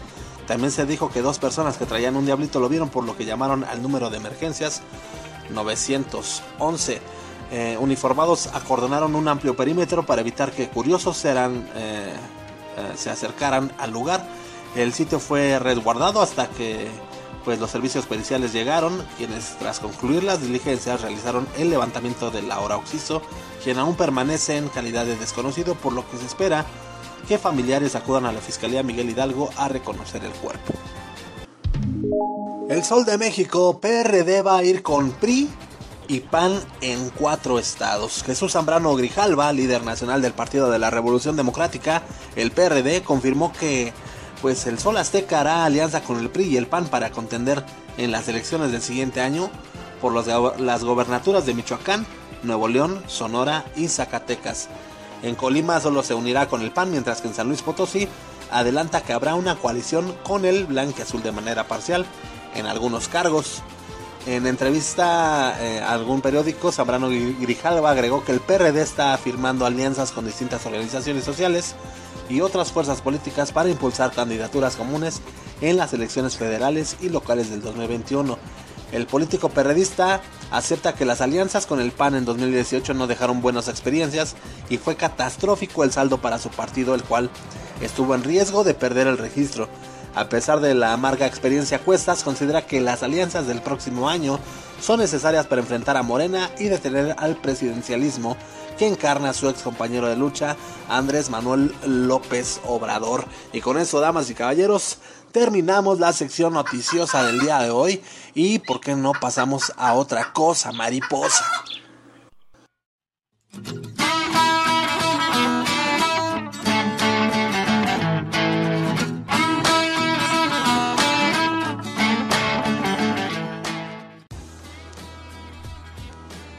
También 0.48 0.72
se 0.72 0.86
dijo 0.88 1.12
que 1.12 1.22
dos 1.22 1.38
personas 1.38 1.78
que 1.78 1.86
traían 1.86 2.16
un 2.16 2.26
diablito 2.26 2.60
lo 2.60 2.70
vieron, 2.70 2.90
por 2.90 3.04
lo 3.04 3.16
que 3.16 3.26
llamaron 3.26 3.64
al 3.64 3.84
número 3.84 4.10
de 4.10 4.18
emergencias 4.18 4.82
911. 5.52 7.02
Eh, 7.52 7.78
uniformados 7.80 8.48
acordonaron 8.48 9.14
un 9.14 9.28
amplio 9.28 9.56
perímetro 9.56 10.04
para 10.04 10.22
evitar 10.22 10.52
que 10.52 10.70
curiosos 10.70 11.24
eh, 11.26 11.36
eh, 11.36 12.14
se 12.96 13.12
acercaran 13.12 13.72
al 13.78 13.92
lugar. 13.92 14.26
El 14.76 14.94
sitio 14.94 15.20
fue 15.20 15.60
resguardado 15.60 16.22
hasta 16.22 16.48
que 16.50 16.88
pues 17.44 17.60
los 17.60 17.72
servicios 17.72 18.06
periciales 18.06 18.54
llegaron, 18.54 19.06
quienes 19.18 19.58
tras 19.60 19.80
concluir 19.80 20.24
las 20.24 20.42
diligencias 20.42 21.02
realizaron 21.02 21.48
el 21.58 21.70
levantamiento 21.70 22.32
del 22.32 22.52
ahora 22.52 22.78
occiso, 22.78 23.22
quien 23.64 23.80
aún 23.80 23.96
permanece 23.96 24.58
en 24.58 24.70
calidad 24.70 25.06
de 25.06 25.18
desconocido, 25.18 25.76
por 25.76 25.94
lo 25.94 26.10
que 26.10 26.18
se 26.18 26.26
espera 26.26 26.66
que 27.28 27.38
familiares 27.38 27.96
acudan 27.96 28.26
a 28.26 28.32
la 28.32 28.42
Fiscalía 28.42 28.84
Miguel 28.84 29.10
Hidalgo 29.10 29.50
a 29.58 29.68
reconocer 29.68 30.24
el 30.24 30.32
cuerpo. 30.32 30.74
El 32.70 32.84
Sol 32.84 33.06
de 33.06 33.18
México, 33.18 33.80
PRD 33.80 34.42
va 34.42 34.58
a 34.58 34.64
ir 34.64 34.82
con 34.82 35.12
PRI 35.12 35.50
y 36.08 36.20
PAN 36.22 36.60
en 36.82 37.10
cuatro 37.12 37.60
estados. 37.60 38.24
Jesús 38.24 38.54
Zambrano 38.54 38.96
Grijalva, 38.96 39.52
líder 39.54 39.84
nacional 39.84 40.22
del 40.22 40.34
Partido 40.34 40.70
de 40.70 40.80
la 40.80 40.90
Revolución 40.90 41.36
Democrática, 41.36 42.04
el 42.36 42.52
PRD, 42.52 43.04
confirmó 43.04 43.54
que 43.54 43.94
pues 44.44 44.68
el 44.68 44.78
Sol 44.78 44.98
Azteca 44.98 45.40
hará 45.40 45.64
alianza 45.64 46.04
con 46.04 46.20
el 46.20 46.30
PRI 46.30 46.44
y 46.44 46.58
el 46.58 46.68
PAN 46.68 46.88
para 46.88 47.12
contender 47.12 47.64
en 47.98 48.12
las 48.12 48.28
elecciones 48.28 48.74
del 48.74 48.82
siguiente 48.82 49.22
año 49.22 49.50
por 50.02 50.12
las 50.14 50.84
gobernaturas 50.84 51.46
de 51.46 51.54
Michoacán, 51.54 52.06
Nuevo 52.44 52.68
León, 52.68 53.02
Sonora 53.08 53.64
y 53.78 53.88
Zacatecas. 53.88 54.68
En 55.22 55.36
Colima 55.36 55.80
solo 55.80 56.04
se 56.04 56.14
unirá 56.14 56.50
con 56.50 56.62
el 56.62 56.72
PAN, 56.72 56.92
mientras 56.92 57.22
que 57.22 57.30
en 57.30 57.34
San 57.34 57.48
Luis 57.48 57.62
Potosí 57.62 58.10
adelanta 58.52 59.02
que 59.02 59.14
habrá 59.14 59.36
una 59.36 59.56
coalición 59.56 60.14
con 60.24 60.44
el 60.44 60.68
Azul 61.02 61.24
de 61.24 61.32
manera 61.32 61.70
parcial 61.70 62.06
en 62.54 62.66
algunos 62.66 63.08
cargos. 63.08 63.64
En 64.26 64.48
entrevista 64.48 65.58
eh, 65.60 65.82
a 65.82 65.92
algún 65.92 66.22
periódico, 66.22 66.72
Zambrano 66.72 67.10
Grijalva 67.10 67.92
agregó 67.92 68.24
que 68.24 68.32
el 68.32 68.40
PRD 68.40 68.82
está 68.82 69.18
firmando 69.18 69.66
alianzas 69.66 70.14
con 70.14 70.26
distintas 70.26 70.66
organizaciones 70.66 71.26
sociales 71.26 71.76
y 72.30 72.40
otras 72.40 72.72
fuerzas 72.72 73.02
políticas 73.02 73.52
para 73.52 73.70
impulsar 73.70 74.14
candidaturas 74.14 74.78
comunes 74.78 75.20
en 75.60 75.76
las 75.76 75.92
elecciones 75.92 76.38
federales 76.38 76.96
y 77.02 77.10
locales 77.10 77.50
del 77.50 77.62
2021. 77.62 78.38
El 78.94 79.08
político 79.08 79.50
perredista 79.50 80.22
acepta 80.52 80.96
que 80.96 81.04
las 81.04 81.20
alianzas 81.20 81.66
con 81.66 81.82
el 81.82 81.92
PAN 81.92 82.16
en 82.16 82.24
2018 82.24 82.94
no 82.94 83.08
dejaron 83.08 83.42
buenas 83.42 83.68
experiencias 83.68 84.36
y 84.70 84.78
fue 84.78 84.96
catastrófico 84.96 85.84
el 85.84 85.92
saldo 85.92 86.20
para 86.20 86.40
su 86.40 86.50
partido, 86.50 86.96
el 86.96 87.04
cual 87.04 87.30
estuvo 87.82 88.16
en 88.16 88.24
riesgo 88.24 88.64
de 88.64 88.74
perder 88.74 89.08
el 89.08 89.18
registro. 89.18 89.68
A 90.16 90.30
pesar 90.30 90.60
de 90.60 90.76
la 90.76 90.94
amarga 90.94 91.26
experiencia 91.26 91.80
Cuestas, 91.80 92.24
considera 92.24 92.66
que 92.68 92.82
las 92.82 93.02
alianzas 93.02 93.48
del 93.48 93.62
próximo 93.62 94.10
año 94.10 94.40
son 94.80 95.00
necesarias 95.00 95.48
para 95.48 95.62
enfrentar 95.62 95.98
a 95.98 96.04
Morena 96.04 96.52
y 96.60 96.66
detener 96.66 97.16
al 97.18 97.38
presidencialismo 97.38 98.38
que 98.78 98.88
encarna 98.88 99.30
a 99.30 99.34
su 99.34 99.50
ex 99.50 99.62
compañero 99.62 100.08
de 100.08 100.16
lucha, 100.16 100.56
Andrés 100.88 101.30
Manuel 101.30 101.74
López 101.86 102.60
Obrador. 102.66 103.26
Y 103.54 103.62
con 103.62 103.78
eso, 103.78 104.00
damas 104.00 104.30
y 104.30 104.36
caballeros, 104.36 105.00
terminamos 105.32 106.00
la 106.00 106.14
sección 106.14 106.54
noticiosa 106.54 107.24
del 107.24 107.40
día 107.40 107.60
de 107.60 107.72
hoy 107.72 108.02
y 108.36 108.60
por 108.60 108.82
qué 108.82 108.96
no 108.96 109.14
pasamos 109.14 109.74
a 109.78 109.94
otra 109.94 110.32
cosa, 110.32 110.72
mariposa. 110.72 111.46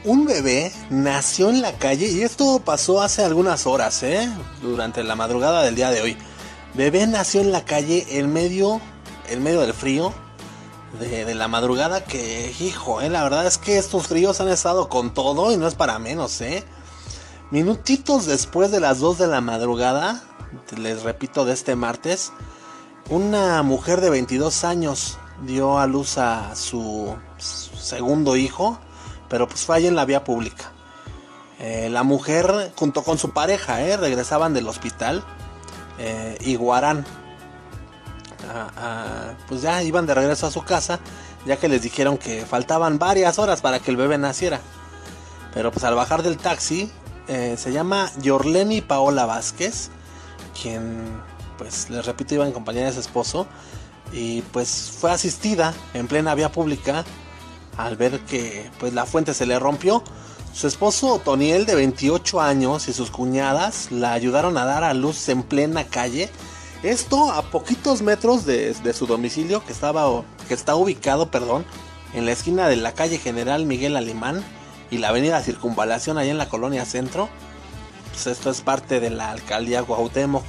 Un 0.05 0.25
bebé 0.25 0.71
nació 0.91 1.49
en 1.49 1.61
la 1.61 1.79
calle 1.79 2.07
y 2.07 2.21
esto 2.21 2.61
pasó 2.63 3.01
hace 3.01 3.23
algunas 3.23 3.65
horas, 3.65 4.03
¿eh? 4.03 4.29
Durante 4.61 5.03
la 5.03 5.15
madrugada 5.15 5.63
del 5.63 5.75
día 5.75 5.89
de 5.89 6.01
hoy. 6.01 6.17
Bebé 6.75 7.07
nació 7.07 7.41
en 7.41 7.51
la 7.51 7.65
calle 7.65 8.05
en 8.11 8.31
medio, 8.31 8.79
en 9.29 9.41
medio 9.41 9.61
del 9.61 9.73
frío 9.73 10.13
de, 10.99 11.35
la 11.35 11.47
madrugada 11.47 12.03
que, 12.03 12.53
hijo, 12.59 13.01
eh, 13.01 13.09
la 13.09 13.23
verdad 13.23 13.45
es 13.45 13.57
que 13.57 13.77
estos 13.77 14.07
fríos 14.07 14.39
han 14.41 14.47
estado 14.47 14.89
con 14.89 15.13
todo 15.13 15.51
y 15.51 15.57
no 15.57 15.67
es 15.67 15.75
para 15.75 15.99
menos, 15.99 16.39
eh. 16.41 16.63
Minutitos 17.51 18.25
después 18.25 18.71
de 18.71 18.79
las 18.79 18.99
2 18.99 19.17
de 19.17 19.27
la 19.27 19.41
madrugada, 19.41 20.23
les 20.77 21.03
repito, 21.03 21.45
de 21.45 21.53
este 21.53 21.75
martes, 21.75 22.31
una 23.09 23.61
mujer 23.63 24.01
de 24.01 24.09
22 24.09 24.63
años 24.63 25.17
dio 25.43 25.79
a 25.79 25.87
luz 25.87 26.17
a 26.17 26.55
su, 26.55 27.15
segundo 27.37 28.35
hijo, 28.35 28.79
pero 29.35 29.49
pues 29.49 29.65
fue 29.65 29.85
en 29.85 29.97
la 29.97 30.05
vía 30.05 30.23
pública. 30.23 30.71
Eh, 31.59 31.89
la 31.91 32.03
mujer, 32.03 32.71
junto 32.77 33.03
con 33.03 33.17
su 33.17 33.31
pareja, 33.31 33.81
eh, 33.81 33.97
regresaban 33.97 34.53
del 34.53 34.65
hospital 34.65 35.25
eh, 35.99 36.37
Iguarán. 36.45 37.05
pues 39.49 39.61
ya 39.61 39.83
iban 39.83 40.05
de 40.05 40.13
regreso 40.13 40.47
a 40.47 40.51
su 40.51 40.63
casa, 40.63 41.01
ya 41.45 41.57
que 41.57 41.67
les 41.67 41.81
dijeron 41.81 42.17
que 42.17 42.45
faltaban 42.45 42.97
varias 42.97 43.37
horas 43.37 43.59
para 43.59 43.81
que 43.81 43.91
el 43.91 43.97
bebé 43.97 44.17
naciera. 44.17 44.61
Pero 45.53 45.69
pues 45.69 45.83
al 45.83 45.95
bajar 45.95 46.23
del 46.23 46.37
taxi, 46.37 46.89
se 47.27 47.71
llama 47.73 48.09
Yorleni 48.21 48.79
Paola 48.79 49.25
Vázquez, 49.25 49.89
quien, 50.61 51.21
pues 51.57 51.89
les 51.89 52.05
repito, 52.05 52.35
iba 52.35 52.47
en 52.47 52.53
compañía 52.53 52.85
de 52.85 52.93
su 52.93 53.01
esposo. 53.01 53.47
Y 54.13 54.43
pues 54.53 54.93
fue 54.97 55.11
asistida 55.11 55.73
en 55.93 56.07
plena 56.07 56.35
vía 56.35 56.53
pública 56.53 57.03
al 57.77 57.97
ver 57.97 58.19
que 58.21 58.69
pues 58.79 58.93
la 58.93 59.05
fuente 59.05 59.33
se 59.33 59.45
le 59.45 59.59
rompió 59.59 60.03
su 60.55 60.67
esposo 60.67 61.19
Toniel, 61.19 61.65
de 61.65 61.75
28 61.75 62.39
años, 62.39 62.87
y 62.87 62.93
sus 62.93 63.11
cuñadas 63.11 63.91
la 63.91 64.13
ayudaron 64.13 64.57
a 64.57 64.63
dar 64.63 64.85
a 64.85 64.93
luz 64.93 65.27
en 65.27 65.43
plena 65.43 65.83
calle. 65.83 66.29
Esto 66.81 67.29
a 67.29 67.41
poquitos 67.51 68.01
metros 68.01 68.45
de, 68.45 68.73
su 68.93 69.05
domicilio, 69.05 69.65
que, 69.65 69.73
estaba, 69.73 70.23
que 70.47 70.53
está 70.53 70.77
ubicado 70.77 71.29
perdón, 71.29 71.65
en 72.13 72.25
la 72.25 72.31
esquina 72.31 72.69
de 72.69 72.77
la 72.77 72.93
calle 72.93 73.17
General 73.17 73.65
Miguel 73.65 73.97
Alemán 73.97 74.45
y 74.89 74.99
la 74.99 75.09
avenida 75.09 75.41
Circunvalación, 75.41 76.17
allá 76.17 76.31
en 76.31 76.37
la 76.37 76.47
colonia 76.47 76.85
Centro. 76.85 77.27
Pues 78.13 78.27
esto 78.27 78.49
es 78.49 78.61
parte 78.61 79.01
de 79.01 79.09
la 79.09 79.31
alcaldía 79.31 79.81
Guautemoc. 79.81 80.45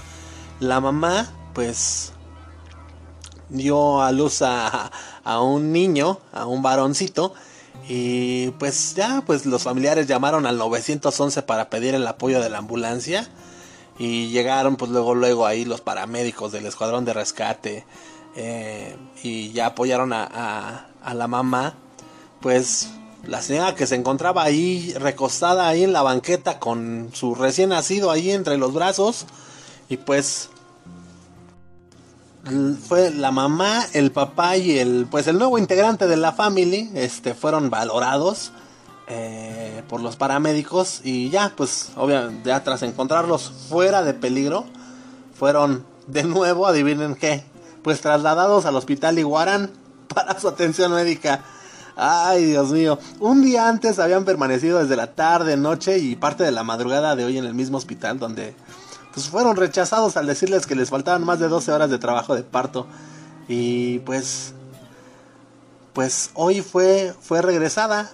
La 0.60 0.80
mamá, 0.80 1.32
pues, 1.52 2.12
dio 3.48 4.02
a 4.02 4.12
luz 4.12 4.42
a, 4.42 4.90
a 5.24 5.40
un 5.40 5.72
niño, 5.72 6.18
a 6.32 6.46
un 6.46 6.62
varoncito, 6.62 7.34
y 7.88 8.50
pues 8.52 8.94
ya, 8.94 9.22
pues 9.24 9.46
los 9.46 9.62
familiares 9.62 10.06
llamaron 10.06 10.46
al 10.46 10.58
911 10.58 11.42
para 11.42 11.70
pedir 11.70 11.94
el 11.94 12.06
apoyo 12.06 12.40
de 12.40 12.50
la 12.50 12.58
ambulancia. 12.58 13.28
Y 13.98 14.28
llegaron 14.28 14.76
pues 14.76 14.90
luego, 14.90 15.14
luego 15.14 15.46
ahí 15.46 15.64
los 15.64 15.80
paramédicos 15.80 16.52
del 16.52 16.66
escuadrón 16.66 17.04
de 17.04 17.12
rescate. 17.12 17.84
Eh, 18.34 18.96
y 19.22 19.52
ya 19.52 19.66
apoyaron 19.66 20.12
a, 20.12 20.88
a, 21.02 21.14
la 21.14 21.28
mamá. 21.28 21.74
Pues 22.40 22.90
la 23.24 23.40
señora 23.40 23.74
que 23.74 23.86
se 23.86 23.94
encontraba 23.94 24.42
ahí 24.42 24.92
recostada 24.98 25.68
ahí 25.68 25.84
en 25.84 25.92
la 25.92 26.02
banqueta 26.02 26.58
con 26.58 27.10
su 27.14 27.34
recién 27.34 27.70
nacido 27.70 28.10
ahí 28.10 28.32
entre 28.32 28.58
los 28.58 28.74
brazos. 28.74 29.26
Y 29.88 29.98
pues 29.98 30.50
fue 32.88 33.10
la 33.10 33.30
mamá, 33.30 33.84
el 33.92 34.12
papá 34.12 34.56
y 34.56 34.78
el 34.78 35.06
pues 35.10 35.26
el 35.26 35.38
nuevo 35.38 35.58
integrante 35.58 36.06
de 36.06 36.16
la 36.16 36.32
family, 36.32 36.90
este 36.94 37.34
fueron 37.34 37.70
valorados 37.70 38.52
eh, 39.08 39.82
por 39.88 40.00
los 40.00 40.16
paramédicos 40.16 41.00
y 41.04 41.30
ya 41.30 41.52
pues 41.56 41.90
obviamente 41.96 42.48
ya 42.48 42.62
tras 42.62 42.82
encontrarlos 42.82 43.52
fuera 43.68 44.02
de 44.02 44.14
peligro 44.14 44.64
fueron 45.36 45.84
de 46.06 46.22
nuevo, 46.22 46.66
adivinen 46.66 47.14
qué, 47.16 47.44
pues 47.82 48.00
trasladados 48.00 48.64
al 48.64 48.76
hospital 48.76 49.18
Iguarán 49.18 49.70
para 50.14 50.38
su 50.38 50.48
atención 50.48 50.92
médica. 50.92 51.42
Ay, 51.98 52.44
Dios 52.44 52.72
mío. 52.72 52.98
Un 53.20 53.42
día 53.42 53.68
antes 53.68 53.98
habían 53.98 54.26
permanecido 54.26 54.80
desde 54.80 54.96
la 54.96 55.14
tarde, 55.14 55.56
noche 55.56 55.98
y 55.98 56.14
parte 56.14 56.44
de 56.44 56.50
la 56.50 56.62
madrugada 56.62 57.16
de 57.16 57.24
hoy 57.24 57.38
en 57.38 57.46
el 57.46 57.54
mismo 57.54 57.78
hospital 57.78 58.18
donde 58.18 58.54
pues 59.16 59.30
fueron 59.30 59.56
rechazados 59.56 60.18
al 60.18 60.26
decirles 60.26 60.66
que 60.66 60.74
les 60.74 60.90
faltaban 60.90 61.24
más 61.24 61.40
de 61.40 61.48
12 61.48 61.72
horas 61.72 61.88
de 61.88 61.96
trabajo 61.96 62.34
de 62.34 62.42
parto. 62.42 62.86
Y 63.48 64.00
pues, 64.00 64.52
pues 65.94 66.32
hoy 66.34 66.60
fue, 66.60 67.14
fue 67.18 67.40
regresada 67.40 68.10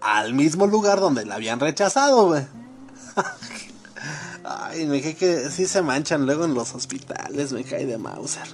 al 0.00 0.32
mismo 0.32 0.66
lugar 0.66 0.98
donde 0.98 1.26
la 1.26 1.34
habían 1.34 1.60
rechazado, 1.60 2.28
güey. 2.28 2.46
Ay, 4.42 4.86
me 4.86 5.02
cae 5.02 5.14
que 5.14 5.50
sí 5.50 5.66
se 5.66 5.82
manchan 5.82 6.24
luego 6.24 6.46
en 6.46 6.54
los 6.54 6.74
hospitales, 6.74 7.52
me 7.52 7.62
cae 7.62 7.84
de 7.84 7.98
Mauser. 7.98 8.48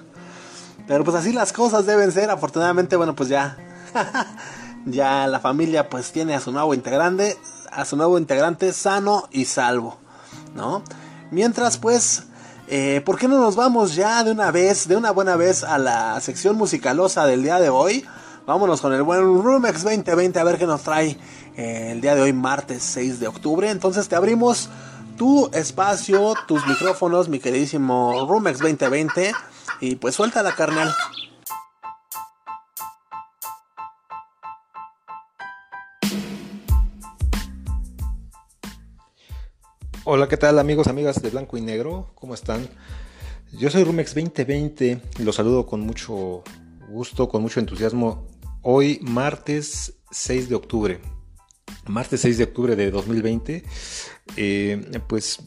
Pero 0.89 1.05
pues 1.05 1.16
así 1.16 1.32
las 1.32 1.53
cosas 1.53 1.87
deben 1.87 2.11
ser. 2.11 2.30
Afortunadamente, 2.30 2.97
bueno, 2.97 3.14
pues 3.14 3.28
ya. 3.28 3.57
ya 4.87 5.28
la 5.28 5.39
familia 5.39 5.89
pues 5.89 6.11
tiene 6.11 6.34
a 6.34 6.41
su 6.41 6.51
nuevo 6.51 6.74
integrante, 6.74 7.39
a 7.70 7.84
su 7.84 7.97
nuevo 7.97 8.18
integrante 8.18 8.72
sano 8.72 9.28
y 9.30 9.45
salvo, 9.45 9.99
¿no? 10.57 10.82
Mientras 11.31 11.77
pues, 11.79 12.24
eh, 12.68 13.03
¿por 13.05 13.18
qué 13.18 13.27
no 13.27 13.41
nos 13.41 13.57
vamos 13.57 13.95
ya 13.95 14.22
de 14.22 14.31
una 14.31 14.51
vez, 14.51 14.87
de 14.87 14.97
una 14.97 15.11
buena 15.11 15.37
vez 15.37 15.64
a 15.64 15.79
la 15.79 16.20
sección 16.20 16.57
musicalosa 16.57 17.27
del 17.27 17.43
día 17.43 17.59
de 17.59 17.68
hoy? 17.68 18.05
Vámonos 18.47 18.81
con 18.81 18.93
el 18.93 19.03
buen 19.03 19.43
Rumex 19.43 19.83
2020 19.83 20.39
a 20.39 20.45
ver 20.45 20.57
qué 20.57 20.66
nos 20.66 20.83
trae 20.83 21.18
eh, 21.57 21.89
el 21.93 22.01
día 22.01 22.14
de 22.14 22.22
hoy, 22.22 22.33
martes 22.33 22.85
6 22.85 23.18
de 23.18 23.27
octubre. 23.27 23.70
Entonces 23.70 24.09
te 24.09 24.14
abrimos 24.14 24.68
tu 25.16 25.51
espacio, 25.53 26.35
tus 26.47 26.64
micrófonos, 26.66 27.29
mi 27.29 27.41
queridísimo 27.41 28.24
Rumex 28.29 28.61
2020. 28.61 29.33
Y 29.81 29.97
pues 29.97 30.14
suelta 30.14 30.45
la 30.45 30.55
carnal. 30.55 30.95
Hola, 40.09 40.29
¿qué 40.29 40.37
tal 40.37 40.61
amigos, 40.61 40.87
amigas 40.87 41.21
de 41.21 41.31
Blanco 41.31 41.57
y 41.57 41.61
Negro? 41.61 42.13
¿Cómo 42.15 42.35
están? 42.35 42.69
Yo 43.51 43.71
soy 43.71 43.83
Rumex 43.83 44.15
2020 44.15 45.01
y 45.19 45.23
los 45.25 45.35
saludo 45.35 45.67
con 45.67 45.81
mucho 45.81 46.45
gusto, 46.89 47.29
con 47.29 47.43
mucho 47.43 47.59
entusiasmo. 47.59 48.29
Hoy, 48.63 49.01
martes 49.03 49.95
6 50.13 50.49
de 50.49 50.55
octubre. 50.55 51.01
Martes 51.89 52.21
6 52.21 52.39
de 52.39 52.45
octubre 52.45 52.77
de 52.77 52.93
2020. 52.93 53.65
Eh, 54.37 55.01
pues 55.09 55.41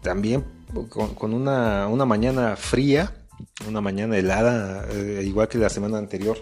también 0.00 0.46
con, 0.88 1.34
una, 1.34 1.86
mañana 2.06 2.56
fría, 2.56 3.12
una 3.68 3.82
mañana 3.82 4.16
helada, 4.16 4.88
eh, 4.92 5.24
igual 5.26 5.48
que 5.48 5.58
la 5.58 5.68
semana 5.68 5.98
anterior. 5.98 6.38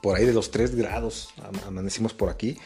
Por 0.00 0.16
ahí 0.16 0.24
de 0.24 0.32
los 0.32 0.50
3 0.50 0.74
grados 0.74 1.34
amanecimos 1.66 2.14
por 2.14 2.30
aquí. 2.30 2.56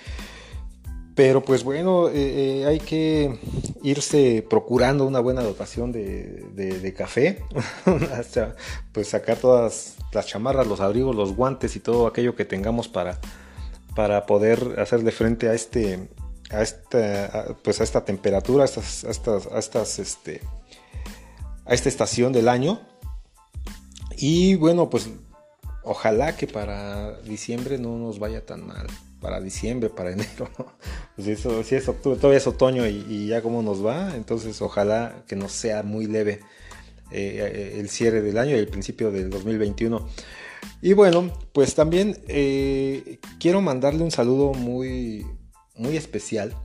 Pero 1.15 1.45
pues 1.45 1.63
bueno, 1.63 2.09
eh, 2.09 2.65
hay 2.67 2.81
que 2.81 3.39
irse 3.83 4.47
procurando 4.49 5.07
una 5.07 5.21
buena 5.21 5.43
dotación 5.43 5.93
de, 5.93 6.95
café, 6.97 7.45
hasta 8.13 8.57
pues 8.93 9.09
sacar 9.09 9.37
todas 9.37 9.97
las 10.13 10.27
chamarras, 10.27 10.67
los 10.67 10.81
abrigos, 10.81 11.15
los 11.15 11.37
guantes 11.37 11.77
y 11.77 11.81
todo 11.81 12.07
aquello 12.07 12.35
que 12.35 12.47
tengamos 12.47 12.89
para, 12.89 13.19
para 13.95 14.25
poder 14.25 14.81
hacerle 14.81 15.13
frente 15.13 15.49
a 15.49 15.55
este 15.55 16.09
a 16.51 16.63
esta 16.63 17.57
pues 17.63 17.81
a 17.81 17.85
esta 17.85 18.05
temperatura, 18.05 18.63
a 18.63 18.67
estas, 18.67 19.05
a 19.05 19.59
estas, 19.59 19.99
este, 19.99 20.41
a 21.67 21.75
esta 21.75 21.89
estación 21.89 22.33
del 22.33 22.49
año. 22.49 22.81
Y 24.17 24.55
bueno, 24.57 24.89
pues 24.89 25.11
ojalá 25.83 26.37
que 26.37 26.47
para 26.47 27.21
diciembre 27.21 27.79
no 27.79 27.99
nos 27.99 28.19
vaya 28.19 28.47
tan 28.47 28.67
mal. 28.67 28.87
Para 29.23 29.41
diciembre, 29.41 29.89
para 29.89 30.13
enero. 30.13 30.51
Pues 31.17 31.29
eso, 31.29 31.63
si 31.63 31.77
es 31.77 31.89
octubre, 31.89 32.17
todavía 32.17 32.39
es 32.39 32.47
otoño 32.47 32.87
y, 32.87 33.29
ya 33.29 33.41
como 33.41 33.63
nos 33.63 33.85
va. 33.85 34.15
Entonces 34.17 34.61
ojalá 34.61 35.25
que 35.27 35.37
no 35.37 35.49
sea 35.49 35.83
muy 35.83 36.07
leve 36.07 36.41
eh, 37.11 37.77
el 37.79 37.89
cierre 37.89 38.21
del 38.21 38.37
año 38.37 38.57
y 38.57 38.59
el 38.59 38.69
principio 38.69 39.11
del 39.11 39.31
2021. 39.31 40.09
Y 40.81 40.93
bueno, 40.95 41.31
pues 41.53 41.75
también 41.75 42.19
eh, 42.29 43.19
quiero 43.39 43.61
mandarle 43.61 44.03
un 44.03 44.11
saludo 44.11 44.53
muy, 44.53 45.25
muy 45.77 45.97
especial 45.97 46.57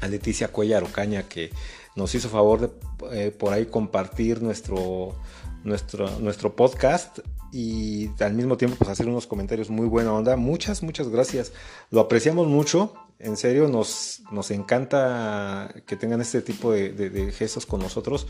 a 0.00 0.08
Leticia 0.08 0.48
Cuellar 0.48 0.82
Ocaña 0.82 1.22
que 1.28 1.50
nos 1.94 2.14
hizo 2.14 2.28
favor 2.28 2.60
de 2.60 2.70
eh, 3.12 3.30
por 3.30 3.52
ahí 3.52 3.66
compartir 3.66 4.42
nuestro, 4.42 5.14
nuestro, 5.62 6.18
nuestro 6.18 6.56
podcast 6.56 7.20
y 7.52 8.10
al 8.20 8.32
mismo 8.32 8.56
tiempo 8.56 8.76
pues 8.78 8.88
hacer 8.88 9.06
unos 9.06 9.26
comentarios 9.26 9.68
muy 9.68 9.86
buena 9.86 10.12
onda. 10.12 10.36
Muchas, 10.36 10.82
muchas 10.82 11.08
gracias. 11.08 11.52
Lo 11.90 12.00
apreciamos 12.00 12.48
mucho. 12.48 12.94
En 13.18 13.36
serio, 13.36 13.68
nos, 13.68 14.22
nos 14.32 14.50
encanta 14.50 15.72
que 15.86 15.94
tengan 15.96 16.20
este 16.22 16.40
tipo 16.40 16.72
de, 16.72 17.32
gestos 17.36 17.66
con 17.66 17.80
nosotros. 17.80 18.26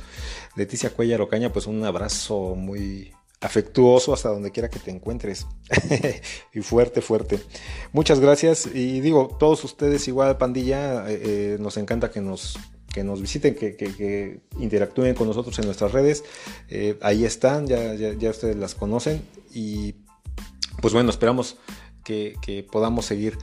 Leticia 0.56 0.90
Cuellar 0.90 1.22
Ocaña, 1.22 1.52
pues 1.52 1.66
un 1.66 1.82
abrazo 1.84 2.56
muy, 2.56 3.12
afectuoso 3.42 4.14
hasta 4.14 4.28
donde 4.28 4.50
quiera 4.50 4.68
que 4.68 4.78
te 4.78 4.90
encuentres. 4.90 5.46
y 6.52 6.60
fuerte, 6.60 7.00
fuerte. 7.00 7.40
Muchas 7.92 8.20
gracias. 8.20 8.66
Y 8.66 9.00
digo, 9.00 9.36
todos 9.38 9.62
ustedes 9.64 10.06
igual, 10.08 10.38
pandilla, 10.38 11.08
eh, 11.10 11.20
eh, 11.22 11.56
nos 11.60 11.76
encanta 11.76 12.10
que 12.10 12.20
nos, 12.20 12.58
que 12.92 13.04
nos 13.04 13.20
visiten, 13.20 13.54
que, 13.54 14.40
interactúen 14.58 15.14
con 15.14 15.26
nosotros 15.26 15.58
en 15.58 15.66
nuestras 15.66 15.92
redes. 15.92 16.24
Eh, 16.68 16.98
ahí 17.02 17.24
están, 17.24 17.66
ya, 17.66 18.30
ustedes 18.30 18.56
las 18.56 18.74
conocen. 18.74 19.22
Y 19.52 19.94
pues 20.80 20.94
bueno, 20.94 21.10
esperamos 21.10 21.56
que, 22.04 22.66
podamos 22.70 23.06
seguir 23.06 23.38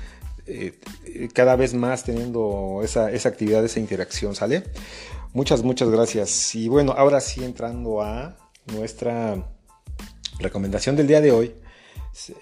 cada 1.33 1.55
vez 1.55 1.75
más 1.75 2.03
teniendo 2.03 2.81
esa, 2.83 3.05
actividad, 3.07 3.63
esa 3.63 3.79
interacción, 3.79 4.33
¿sale? 4.35 4.63
Muchas, 5.33 5.63
muchas 5.63 5.89
gracias. 5.89 6.55
Y 6.55 6.69
bueno, 6.69 6.93
ahora 6.97 7.21
sí 7.21 7.43
entrando 7.43 8.01
a 8.01 8.35
nuestra 8.73 9.45
recomendación 10.39 10.95
del 10.95 11.07
día 11.07 11.21
de 11.21 11.31
hoy. 11.31 11.53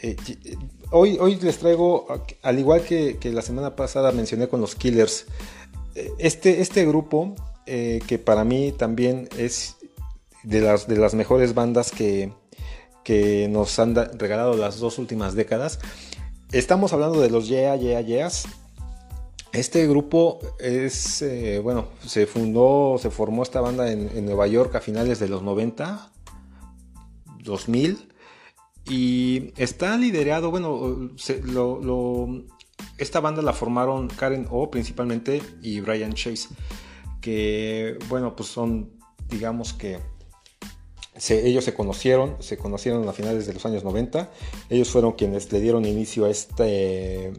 Eh, 0.02 0.16
hoy, 0.92 1.18
hoy 1.20 1.36
les 1.36 1.58
traigo, 1.58 2.08
al 2.42 2.60
igual 2.60 2.82
que, 2.82 3.18
la 3.26 3.42
semana 3.42 3.76
pasada 3.76 4.12
mencioné 4.12 4.48
con 4.48 4.62
los 4.62 4.76
Killers, 4.76 5.26
eh, 5.26 5.67
este, 6.18 6.62
este 6.62 6.86
grupo 6.86 7.36
eh, 7.66 8.02
que 8.08 8.20
para 8.20 8.44
mí 8.44 8.72
también 8.72 9.30
es 9.38 9.78
de 10.44 10.62
las, 10.62 10.88
de 10.88 10.98
las 10.98 11.14
mejores 11.14 11.54
bandas 11.54 11.92
que, 11.92 12.32
que 13.04 13.48
nos 13.50 13.78
han 13.80 13.96
regalado 13.96 14.56
las 14.56 14.80
dos 14.80 15.00
últimas 15.00 15.36
décadas. 15.36 15.80
Estamos 16.52 16.94
hablando 16.94 17.20
de 17.20 17.30
los 17.30 17.48
Yeah, 17.48 17.76
Yeah, 17.76 18.02
Yeahs. 18.02 18.46
Este 19.52 19.88
grupo 19.88 20.40
es, 20.60 21.26
bueno, 21.64 21.88
se 22.06 22.28
fundó, 22.28 22.98
se 23.00 23.10
formó 23.10 23.44
esta 23.44 23.60
banda 23.60 23.92
en, 23.92 24.26
Nueva 24.26 24.46
York 24.48 24.76
a 24.76 24.82
finales 24.82 25.20
de 25.20 25.30
los 25.30 25.42
90, 25.42 26.12
2000 27.44 28.08
y 28.90 29.52
está 29.58 29.98
liderado, 29.98 30.52
bueno, 30.52 31.12
esta 32.98 33.20
banda 33.20 33.42
la 33.42 33.54
formaron 33.54 34.08
Karen 34.08 34.48
O 34.50 34.72
principalmente 34.72 35.42
y 35.62 35.80
Brian 35.80 36.14
Chase, 36.14 36.50
que 37.22 37.98
bueno, 38.10 38.36
pues 38.36 38.50
son, 38.50 38.92
digamos 39.30 39.74
que 39.74 40.00
ellos 41.30 41.64
se 41.64 41.74
conocieron, 41.74 42.38
se 42.40 42.58
conocieron 42.58 43.08
a 43.08 43.14
finales 43.14 43.48
de 43.48 43.54
los 43.54 43.66
años 43.66 43.84
90, 43.84 44.30
ellos 44.70 44.90
fueron 44.90 45.14
quienes 45.14 45.52
le 45.52 45.62
dieron 45.62 45.86
inicio 45.86 46.26
a 46.26 46.30
este... 46.30 47.34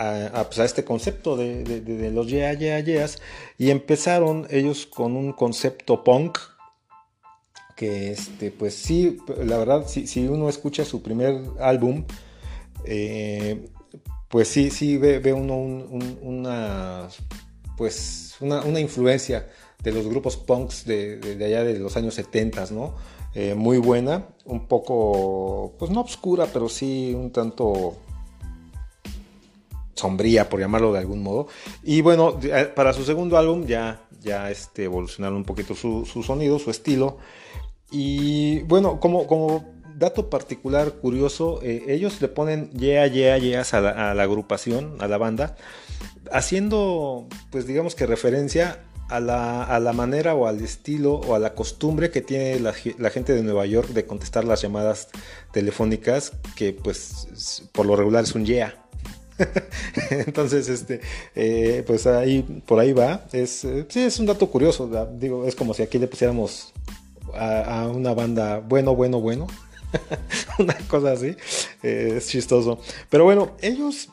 A, 0.00 0.44
pues, 0.44 0.60
este 0.60 0.84
concepto 0.84 1.36
de, 1.36 2.12
los 2.14 2.28
yeah, 2.28 2.52
yeah, 2.52 2.78
yeahs 2.78 3.20
y 3.58 3.70
empezaron 3.70 4.46
ellos 4.48 4.86
con 4.86 5.16
un 5.16 5.32
concepto 5.32 6.04
punk 6.04 6.38
que 7.74 8.12
este, 8.12 8.52
pues 8.52 8.74
sí, 8.74 9.18
la 9.44 9.58
verdad, 9.58 9.88
si, 9.88 10.28
uno 10.28 10.48
escucha 10.48 10.84
su 10.84 11.02
primer 11.02 11.42
álbum, 11.58 12.04
eh, 12.84 13.68
pues 14.28 14.48
sí, 14.48 14.70
sí 14.70 14.98
ve, 14.98 15.32
uno 15.32 15.56
una, 15.56 17.08
pues 17.76 18.36
una, 18.40 18.80
influencia 18.80 19.48
de 19.82 19.92
los 19.92 20.06
grupos 20.06 20.36
punks 20.36 20.84
de, 20.84 21.38
allá 21.44 21.64
de 21.64 21.78
los 21.78 21.96
años 21.96 22.14
70, 22.14 22.66
¿no? 22.72 22.94
Eh, 23.34 23.54
muy 23.54 23.78
buena, 23.78 24.26
un 24.44 24.66
poco, 24.66 25.74
pues 25.78 25.90
no 25.90 26.02
oscura, 26.02 26.46
pero 26.52 26.68
sí 26.68 27.14
un 27.14 27.30
tanto 27.30 27.96
sombría, 29.94 30.48
por 30.48 30.60
llamarlo 30.60 30.92
de 30.92 30.98
algún 31.00 31.22
modo. 31.22 31.48
Y 31.82 32.00
bueno, 32.00 32.38
para 32.74 32.92
su 32.92 33.04
segundo 33.04 33.36
álbum 33.36 33.66
ya, 33.66 34.00
ya 34.20 34.50
este, 34.50 34.84
evolucionaron 34.84 35.38
un 35.38 35.44
poquito 35.44 35.74
su, 35.74 36.06
su 36.06 36.22
sonido, 36.22 36.58
su 36.58 36.70
estilo. 36.70 37.18
Y 37.90 38.60
bueno, 38.62 39.00
como, 39.00 39.26
como 39.26 39.77
dato 39.98 40.30
particular 40.30 40.92
curioso, 40.92 41.60
eh, 41.62 41.84
ellos 41.88 42.20
le 42.20 42.28
ponen 42.28 42.70
yeah, 42.70 43.06
yeah, 43.06 43.36
yeah 43.38 43.62
a 43.72 44.14
la, 44.14 44.22
agrupación, 44.22 44.96
a 45.00 45.08
la 45.08 45.18
banda, 45.18 45.56
haciendo, 46.32 47.26
pues 47.50 47.66
digamos 47.66 47.94
que 47.94 48.06
referencia 48.06 48.80
a 49.08 49.20
la, 49.20 49.64
a 49.64 49.80
la, 49.80 49.92
manera 49.92 50.34
o 50.34 50.46
al 50.46 50.60
estilo 50.60 51.14
o 51.14 51.34
a 51.34 51.38
la 51.38 51.54
costumbre 51.54 52.10
que 52.10 52.20
tiene 52.20 52.60
la, 52.60 52.74
la, 52.98 53.10
gente 53.10 53.32
de 53.32 53.42
Nueva 53.42 53.64
York 53.66 53.88
de 53.88 54.04
contestar 54.06 54.44
las 54.44 54.60
llamadas 54.60 55.08
telefónicas, 55.52 56.32
que 56.56 56.72
pues 56.72 57.62
por 57.72 57.86
lo 57.86 57.96
regular 57.96 58.24
es 58.24 58.34
un 58.34 58.44
yeah. 58.44 58.74
Entonces, 60.10 60.68
este, 60.68 61.00
eh, 61.34 61.84
pues 61.86 62.06
ahí, 62.06 62.42
por 62.66 62.78
ahí 62.78 62.92
va. 62.92 63.24
Es, 63.32 63.64
eh, 63.64 63.86
sí, 63.88 64.00
es 64.00 64.18
un 64.18 64.26
dato 64.26 64.48
curioso. 64.50 64.90
Digo, 65.18 65.46
es 65.46 65.54
como 65.54 65.74
si 65.74 65.82
aquí 65.82 65.98
le 65.98 66.08
pusiéramos 66.08 66.72
a, 67.34 67.88
una 67.88 68.14
banda 68.14 68.60
bueno, 68.60 68.94
bueno, 68.94 69.20
bueno. 69.20 69.46
una 70.58 70.76
cosa 70.88 71.12
así. 71.12 71.36
Eh, 71.82 72.14
es 72.16 72.28
chistoso. 72.28 72.78
Pero 73.08 73.24
bueno, 73.24 73.52
ellos, 73.60 74.08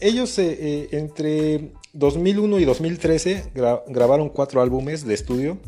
ellos 0.00 0.38
eh, 0.38 0.56
eh, 0.58 0.88
entre 0.92 1.72
2001 1.92 2.58
y 2.60 2.64
2013 2.64 3.52
grabaron 3.88 4.28
cuatro 4.28 4.60
álbumes 4.60 5.04
de 5.06 5.14
estudio, 5.14 5.58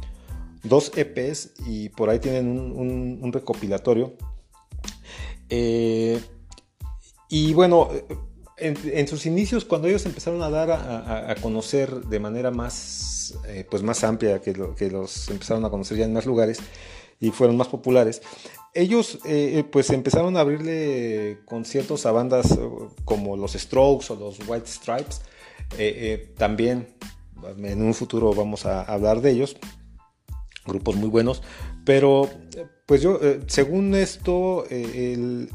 dos 0.62 0.92
EPs 0.96 1.52
y 1.66 1.88
por 1.90 2.10
ahí 2.10 2.18
tienen 2.18 2.48
un, 2.48 3.32
recopilatorio. 3.32 4.14
y 7.30 7.52
bueno, 7.54 7.88
en, 8.58 9.08
sus 9.08 9.24
inicios, 9.26 9.64
cuando 9.64 9.88
ellos 9.88 10.04
empezaron 10.04 10.42
a 10.42 10.50
dar 10.50 10.70
a, 10.70 11.34
conocer 11.40 11.90
de 12.06 12.20
manera 12.20 12.50
más, 12.50 13.38
pues 13.70 13.82
más 13.82 14.04
amplia, 14.04 14.40
que, 14.40 14.52
que, 14.76 14.90
los 14.90 15.28
empezaron 15.30 15.64
a 15.64 15.70
conocer 15.70 15.96
ya 15.96 16.04
en 16.04 16.12
más 16.12 16.26
lugares 16.26 16.58
y 17.20 17.30
fueron 17.30 17.56
más 17.56 17.68
populares, 17.68 18.22
ellos 18.78 19.18
eh, 19.24 19.64
pues 19.70 19.90
empezaron 19.90 20.36
a 20.36 20.40
abrirle 20.40 21.38
conciertos 21.44 22.06
a 22.06 22.12
bandas 22.12 22.58
como 23.04 23.36
los 23.36 23.52
Strokes 23.52 24.12
o 24.12 24.16
los 24.16 24.38
White 24.46 24.68
Stripes. 24.68 25.22
Eh, 25.78 26.32
también 26.36 26.94
en 27.58 27.82
un 27.82 27.92
futuro 27.92 28.32
vamos 28.32 28.66
a 28.66 28.82
hablar 28.82 29.20
de 29.20 29.32
ellos, 29.32 29.56
grupos 30.64 30.96
muy 30.96 31.08
buenos, 31.08 31.42
pero 31.84 32.30
pues 32.86 33.02
yo, 33.02 33.20
según 33.48 33.94
esto, 33.94 34.64
el, 34.70 35.50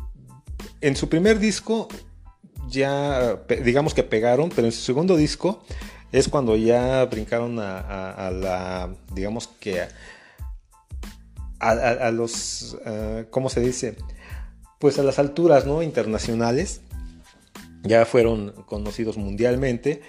en 0.81 0.95
su 0.95 1.09
primer 1.09 1.39
disco 1.39 1.87
ya, 2.67 3.41
digamos 3.63 3.93
que 3.93 4.03
pegaron, 4.03 4.49
pero 4.49 4.67
en 4.67 4.71
su 4.71 4.81
segundo 4.81 5.15
disco 5.15 5.63
es 6.11 6.29
cuando 6.29 6.55
ya 6.55 7.05
brincaron 7.05 7.57
a, 7.59 8.29
la, 8.31 8.93
digamos 9.13 9.47
que 9.47 9.81
a, 9.81 9.89
los, 12.11 12.77
uh, 12.85 13.25
¿cómo 13.29 13.49
se 13.49 13.61
dice? 13.61 13.95
Pues 14.79 14.99
a 14.99 15.03
las 15.03 15.19
alturas, 15.19 15.65
¿no? 15.65 15.81
Internacionales. 15.81 16.81
Ya 17.83 18.05
fueron 18.05 18.51
conocidos 18.65 19.17
mundialmente. 19.17 20.01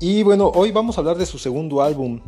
Y 0.00 0.22
bueno, 0.22 0.48
hoy 0.54 0.72
vamos 0.72 0.96
a 0.96 1.00
hablar 1.00 1.18
de 1.18 1.26
su 1.26 1.38
segundo 1.38 1.82
álbum, 1.82 2.20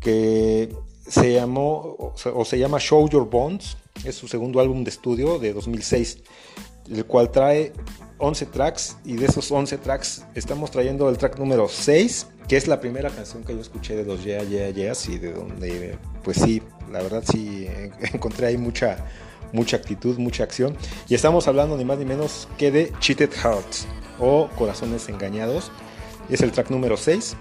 que 0.00 0.74
se 1.06 1.34
llamó, 1.34 2.14
o 2.34 2.44
se 2.44 2.58
llama 2.58 2.78
Show 2.78 3.08
Your 3.08 3.28
Bones. 3.28 3.76
Es 4.04 4.16
su 4.16 4.28
segundo 4.28 4.60
álbum 4.60 4.84
de 4.84 4.90
estudio 4.90 5.38
de 5.38 5.52
2006. 5.52 6.18
el 6.90 7.04
cual 7.06 7.30
trae 7.30 7.72
11 8.18 8.46
tracks 8.46 8.96
y 9.04 9.14
de 9.14 9.26
esos 9.26 9.50
11 9.50 9.78
tracks 9.78 10.24
estamos 10.34 10.70
trayendo 10.70 11.08
el 11.08 11.16
track 11.16 11.38
número 11.38 11.68
6, 11.68 12.26
que 12.48 12.56
es 12.56 12.68
la 12.68 12.80
primera 12.80 13.10
canción 13.10 13.44
que 13.44 13.54
yo 13.54 13.60
escuché 13.60 13.96
de 13.96 14.04
los 14.04 14.24
Yeah 14.24 14.42
Yeah 14.42 14.70
Yeahs 14.70 15.08
y 15.08 15.18
de 15.18 15.32
donde, 15.32 15.98
pues 16.22 16.36
sí, 16.38 16.62
la 16.90 17.02
verdad 17.02 17.22
sí 17.26 17.66
encontré 18.12 18.48
ahí 18.48 18.56
mucha, 18.56 19.04
mucha 19.52 19.76
actitud, 19.76 20.18
mucha 20.18 20.44
acción. 20.44 20.76
Y 21.08 21.14
estamos 21.14 21.48
hablando 21.48 21.76
ni 21.76 21.84
más 21.84 21.98
ni 21.98 22.04
menos 22.04 22.48
que 22.58 22.70
de 22.70 22.92
Cheated 23.00 23.32
Hearts 23.32 23.86
o 24.18 24.48
Corazones 24.56 25.08
Engañados. 25.08 25.70
Es 26.28 26.42
el 26.42 26.52
track 26.52 26.70
número 26.70 26.96
6. 26.96 27.36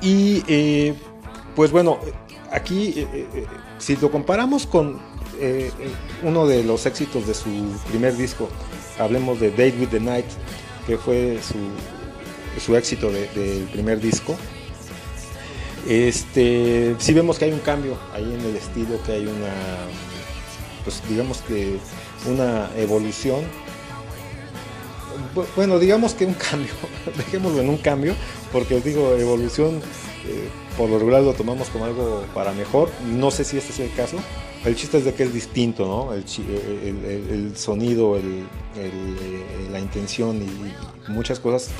Y 0.00 0.42
eh, 0.48 0.94
pues 1.54 1.70
bueno, 1.70 1.98
aquí 2.50 2.94
eh, 2.96 3.06
eh, 3.12 3.46
si 3.78 3.96
lo 3.96 4.10
comparamos 4.10 4.66
con 4.66 5.10
uno 6.22 6.46
de 6.46 6.62
los 6.62 6.84
éxitos 6.84 7.26
de 7.26 7.32
su 7.32 7.48
primer 7.88 8.14
disco, 8.14 8.46
hablemos 8.98 9.40
de 9.40 9.50
Date 9.50 9.74
with 9.80 9.88
the 9.88 9.98
Night, 9.98 10.26
que 10.86 10.98
fue 10.98 11.38
su, 12.60 12.76
éxito 12.76 13.10
del 13.10 13.66
primer 13.72 14.00
disco. 14.00 14.36
Este, 15.88 16.94
sí 16.98 17.12
vemos 17.14 17.38
que 17.38 17.46
hay 17.46 17.52
un 17.52 17.60
cambio 17.60 17.96
ahí 18.12 18.24
en 18.24 18.40
el 18.40 18.56
estilo, 18.56 19.02
que 19.04 19.12
hay 19.12 19.26
una, 19.26 19.52
pues 20.84 21.02
digamos 21.08 21.38
que 21.42 21.78
una 22.26 22.70
evolución. 22.76 23.44
Bueno, 25.56 25.78
digamos 25.78 26.14
que 26.14 26.26
un 26.26 26.34
cambio, 26.34 26.72
dejémoslo 27.16 27.60
en 27.60 27.68
un 27.68 27.78
cambio, 27.78 28.14
porque 28.52 28.76
os 28.76 28.84
digo, 28.84 29.14
evolución 29.16 29.80
eh, 30.26 30.48
por 30.76 30.88
lo 30.88 30.98
regular 30.98 31.22
lo 31.22 31.32
tomamos 31.34 31.68
como 31.68 31.84
algo 31.84 32.24
para 32.34 32.52
mejor. 32.52 32.90
No 33.06 33.30
sé 33.30 33.44
si 33.44 33.58
este 33.58 33.72
es 33.72 33.80
el 33.80 33.94
caso, 33.94 34.16
el 34.64 34.76
chiste 34.76 34.98
es 34.98 35.04
de 35.04 35.14
que 35.14 35.22
es 35.22 35.32
distinto, 35.32 35.86
¿no? 35.86 36.12
El, 36.12 37.56
sonido, 37.56 38.16
el, 38.16 38.44
la 39.72 39.78
intención 39.78 40.42
y, 40.42 41.10
muchas 41.10 41.40
cosas 41.40 41.70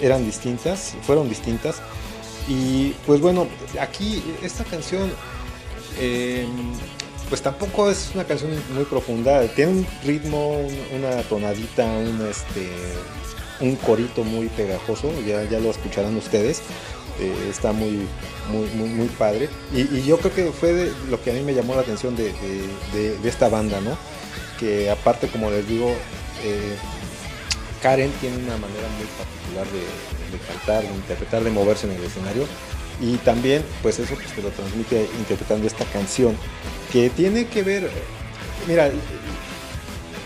eran 0.00 0.24
distintas, 0.24 0.94
fueron 1.02 1.28
distintas. 1.28 1.76
Y 2.48 2.90
pues 3.06 3.20
bueno, 3.20 3.48
aquí 3.80 4.22
esta 4.42 4.64
canción, 4.64 5.10
em, 5.98 6.72
pues 7.28 7.42
tampoco 7.42 7.90
es 7.90 8.10
una 8.14 8.24
canción 8.24 8.52
muy 8.74 8.84
profunda. 8.84 9.46
Tiene 9.48 9.72
un 9.72 9.86
ritmo, 10.04 10.60
una 10.94 11.22
tonadita, 11.22 11.84
un, 11.84 12.26
este, 12.28 12.70
un 13.60 13.74
corito 13.76 14.22
muy 14.22 14.48
pegajoso, 14.48 15.10
ya, 15.26 15.42
ya 15.44 15.58
lo 15.58 15.70
escucharán 15.70 16.16
ustedes. 16.16 16.62
Eh, 17.18 17.48
está 17.48 17.72
muy, 17.72 18.06
muy, 18.50 18.88
muy, 18.88 19.08
padre. 19.08 19.48
Y, 19.72 20.02
yo 20.02 20.18
creo 20.18 20.34
que 20.34 20.52
fue 20.52 20.92
lo 21.08 21.22
que 21.22 21.30
a 21.30 21.32
mí 21.32 21.40
me 21.40 21.54
llamó 21.54 21.74
la 21.74 21.80
atención 21.80 22.14
de, 22.14 22.32
esta 23.24 23.48
banda, 23.48 23.80
¿no? 23.80 23.96
Que 24.60 24.90
aparte, 24.90 25.28
como 25.28 25.50
les 25.50 25.66
digo, 25.66 25.88
eh, 26.44 26.76
Karen 27.82 28.10
tiene 28.20 28.36
una 28.36 28.58
manera 28.58 28.86
muy 28.96 29.06
particular 29.16 29.66
de, 29.72 30.15
cantar, 30.46 30.82
de 30.82 30.94
interpretar, 30.94 31.44
de 31.44 31.50
moverse 31.50 31.86
en 31.86 31.94
el 31.94 32.04
escenario. 32.04 32.44
Y 33.00 33.16
también, 33.18 33.62
pues 33.82 33.98
eso 33.98 34.14
pues, 34.14 34.44
lo 34.44 34.50
transmite 34.50 35.08
interpretando 35.18 35.66
esta 35.66 35.84
canción, 35.86 36.36
que 36.90 37.10
tiene 37.10 37.46
que 37.46 37.62
ver, 37.62 37.90
mira, 38.66 38.90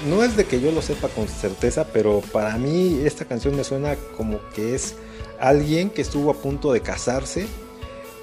no 0.09 0.23
es 0.23 0.37
de 0.37 0.45
que 0.45 0.61
yo 0.61 0.71
lo 0.73 0.81
sepa 0.81 1.09
con 1.09 1.29
certeza, 1.29 1.87
pero 1.93 2.23
para 2.33 2.57
mí 2.57 3.01
esta 3.05 3.25
canción 3.25 3.57
me 3.57 3.65
suena 3.65 3.97
como 4.17 4.41
que 4.55 4.75
es 4.75 4.95
alguien 5.41 5.91
que 5.91 6.03
estuvo 6.03 6.31
a 6.31 6.35
punto 6.35 6.73
de 6.73 6.81
casarse 6.81 7.47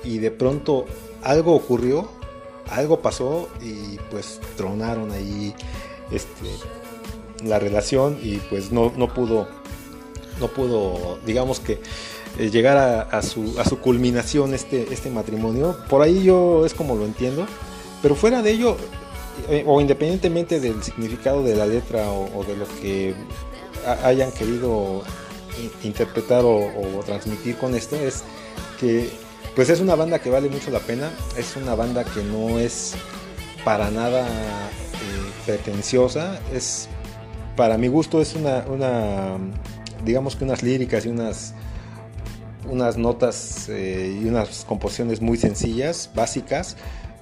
y 0.04 0.20
de 0.20 0.32
pronto 0.32 0.86
algo 1.24 1.56
ocurrió, 1.56 2.10
algo 2.70 3.02
pasó 3.02 3.50
y 3.62 3.98
pues 4.10 4.40
tronaron 4.56 5.12
ahí 5.12 5.54
este, 6.12 6.48
la 7.46 7.60
relación 7.60 8.18
y 8.22 8.38
pues 8.38 8.72
no, 8.72 8.94
no 8.96 9.14
pudo, 9.14 9.48
no 10.40 10.48
pudo, 10.48 11.20
digamos 11.26 11.60
que 11.60 11.80
eh, 12.40 12.50
llegar 12.50 12.78
a, 13.12 13.22
su, 13.22 13.60
a 13.60 13.66
su 13.66 13.80
culminación 13.80 14.54
este, 14.54 14.94
este 14.94 15.10
matrimonio. 15.10 15.78
Por 15.90 16.02
ahí 16.02 16.24
yo 16.24 16.66
es 16.66 16.74
como 16.74 16.96
lo 16.96 17.06
entiendo, 17.06 17.46
pero 18.02 18.16
fuera 18.16 18.42
de 18.42 18.52
ello, 18.52 18.78
eh, 19.50 19.64
o 19.66 19.82
independientemente 19.82 20.60
del 20.60 20.84
significado 20.84 21.44
de 21.44 21.56
la 21.56 21.66
letra 21.66 22.10
o 22.12 22.44
de 22.44 22.58
lo 22.58 22.66
que 22.82 23.16
hayan 24.04 24.32
querido 24.32 25.04
interpretar 25.84 26.44
o, 26.46 26.70
transmitir 27.06 27.58
con 27.58 27.76
esto 27.76 27.96
es 27.96 28.24
que 28.80 29.10
pues 29.56 29.70
es 29.70 29.80
una 29.80 29.96
banda 29.96 30.20
que 30.20 30.30
vale 30.30 30.50
mucho 30.50 30.70
la 30.70 30.80
pena, 30.80 31.10
es 31.36 31.56
una 31.56 31.74
banda 31.74 32.04
que 32.04 32.22
no 32.24 32.60
es 32.60 32.94
para 33.64 33.90
nada 33.90 34.28
eh, 34.28 35.32
pretenciosa, 35.46 36.40
es 36.54 36.88
para 37.56 37.78
mi 37.78 37.88
gusto 37.88 38.22
es 38.22 38.36
una, 38.36 38.66
una, 38.68 39.38
digamos 40.04 40.36
que 40.36 40.44
unas 40.44 40.64
líricas 40.64 41.06
y 41.06 41.10
unas 41.10 41.54
unas 42.70 42.98
notas 42.98 43.70
eh, 43.70 44.20
y 44.22 44.26
unas 44.26 44.66
composiciones 44.66 45.22
muy 45.22 45.38
sencillas, 45.38 46.10
básicas. 46.14 46.76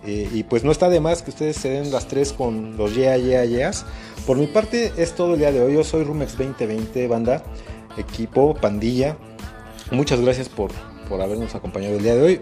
Eh, 0.06 0.30
y 0.32 0.44
pues 0.44 0.64
no 0.64 0.72
está 0.72 0.90
de 0.90 1.00
más 1.00 1.24
que 1.24 1.32
ustedes 1.32 1.56
se 1.56 1.70
den 1.70 1.92
las 1.92 2.08
tres 2.08 2.32
con 2.32 2.78
los 2.78 2.96
yeah, 2.96 3.18
yeah, 3.18 3.44
yeahs. 3.44 3.86
Por 4.28 4.38
mi 4.38 4.48
parte 4.48 4.94
es 4.98 5.14
todo 5.14 5.34
el 5.34 5.40
día 5.40 5.52
de 5.52 5.62
hoy. 5.62 5.74
Yo 5.74 5.84
soy 5.84 6.04
Rumex 6.04 6.38
2020, 6.38 7.08
banda 7.08 7.44
equipo, 7.98 8.56
pandilla. 8.56 9.18
Muchas 9.92 10.20
gracias 10.22 10.50
por, 10.50 10.72
por 11.08 11.22
habernos 11.22 11.56
acompañado 11.56 11.96
el 11.96 12.04
día 12.04 12.16
de 12.16 12.22
hoy. 12.22 12.42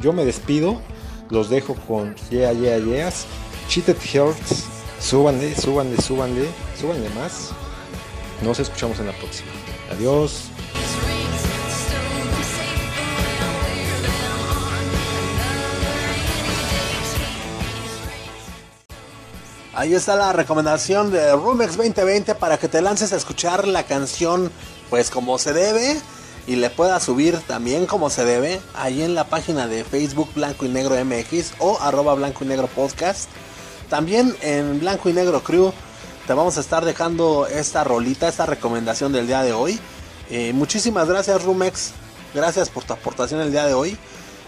Yo 0.00 0.12
me 0.12 0.24
despido, 0.24 0.80
los 1.30 1.50
dejo 1.50 1.74
con 1.74 2.14
Yeah, 2.30 2.52
Yeah, 2.52 2.78
Yeahs, 2.78 3.26
Cheated 3.68 3.96
Hearts. 3.96 4.66
Súbanle, 5.00 5.54
súbanle, 5.54 5.96
súbanle, 6.00 6.46
súbanle 6.78 7.08
más. 7.10 7.50
Nos 8.44 8.60
escuchamos 8.60 9.00
en 9.00 9.06
la 9.06 9.12
próxima. 9.12 9.59
Adiós. 9.90 10.50
Ahí 19.72 19.94
está 19.94 20.14
la 20.14 20.32
recomendación 20.32 21.10
de 21.10 21.32
Rumex 21.32 21.76
2020 21.76 22.34
para 22.34 22.58
que 22.58 22.68
te 22.68 22.82
lances 22.82 23.12
a 23.12 23.16
escuchar 23.16 23.66
la 23.66 23.84
canción 23.84 24.50
pues 24.90 25.10
como 25.10 25.38
se 25.38 25.52
debe 25.52 25.96
y 26.46 26.56
le 26.56 26.68
pueda 26.68 26.98
subir 27.00 27.38
también 27.46 27.86
como 27.86 28.10
se 28.10 28.24
debe 28.24 28.60
ahí 28.74 29.02
en 29.02 29.14
la 29.14 29.24
página 29.24 29.68
de 29.68 29.84
Facebook 29.84 30.28
Blanco 30.34 30.66
y 30.66 30.68
Negro 30.68 31.02
MX 31.02 31.54
o 31.60 31.78
arroba 31.80 32.14
Blanco 32.14 32.44
y 32.44 32.48
Negro 32.48 32.66
Podcast. 32.66 33.30
También 33.88 34.36
en 34.42 34.80
Blanco 34.80 35.08
y 35.08 35.12
Negro 35.12 35.42
Crew 35.42 35.72
te 36.30 36.34
vamos 36.34 36.58
a 36.58 36.60
estar 36.60 36.84
dejando 36.84 37.48
esta 37.48 37.82
rolita, 37.82 38.28
esta 38.28 38.46
recomendación 38.46 39.12
del 39.12 39.26
día 39.26 39.42
de 39.42 39.52
hoy. 39.52 39.80
Eh, 40.30 40.52
muchísimas 40.52 41.08
gracias 41.08 41.42
Rumex, 41.42 41.90
gracias 42.32 42.68
por 42.68 42.84
tu 42.84 42.92
aportación 42.92 43.40
el 43.40 43.50
día 43.50 43.66
de 43.66 43.74
hoy. 43.74 43.98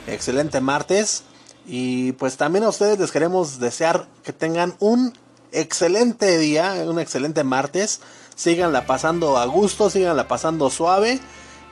Excelente 0.07 0.61
martes. 0.61 1.24
Y 1.66 2.12
pues 2.12 2.37
también 2.37 2.62
a 2.62 2.68
ustedes 2.68 3.01
les 3.01 3.11
queremos 3.11 3.59
desear 3.59 4.07
que 4.22 4.33
tengan 4.33 4.76
un 4.78 5.18
excelente 5.51 6.39
día, 6.39 6.72
un 6.87 7.01
excelente 7.01 7.43
martes 7.43 7.99
síganla 8.37 8.87
pasando 8.87 9.37
a 9.37 9.45
gusto, 9.47 9.91
síganla 9.91 10.28
pasando 10.28 10.70
suave. 10.70 11.18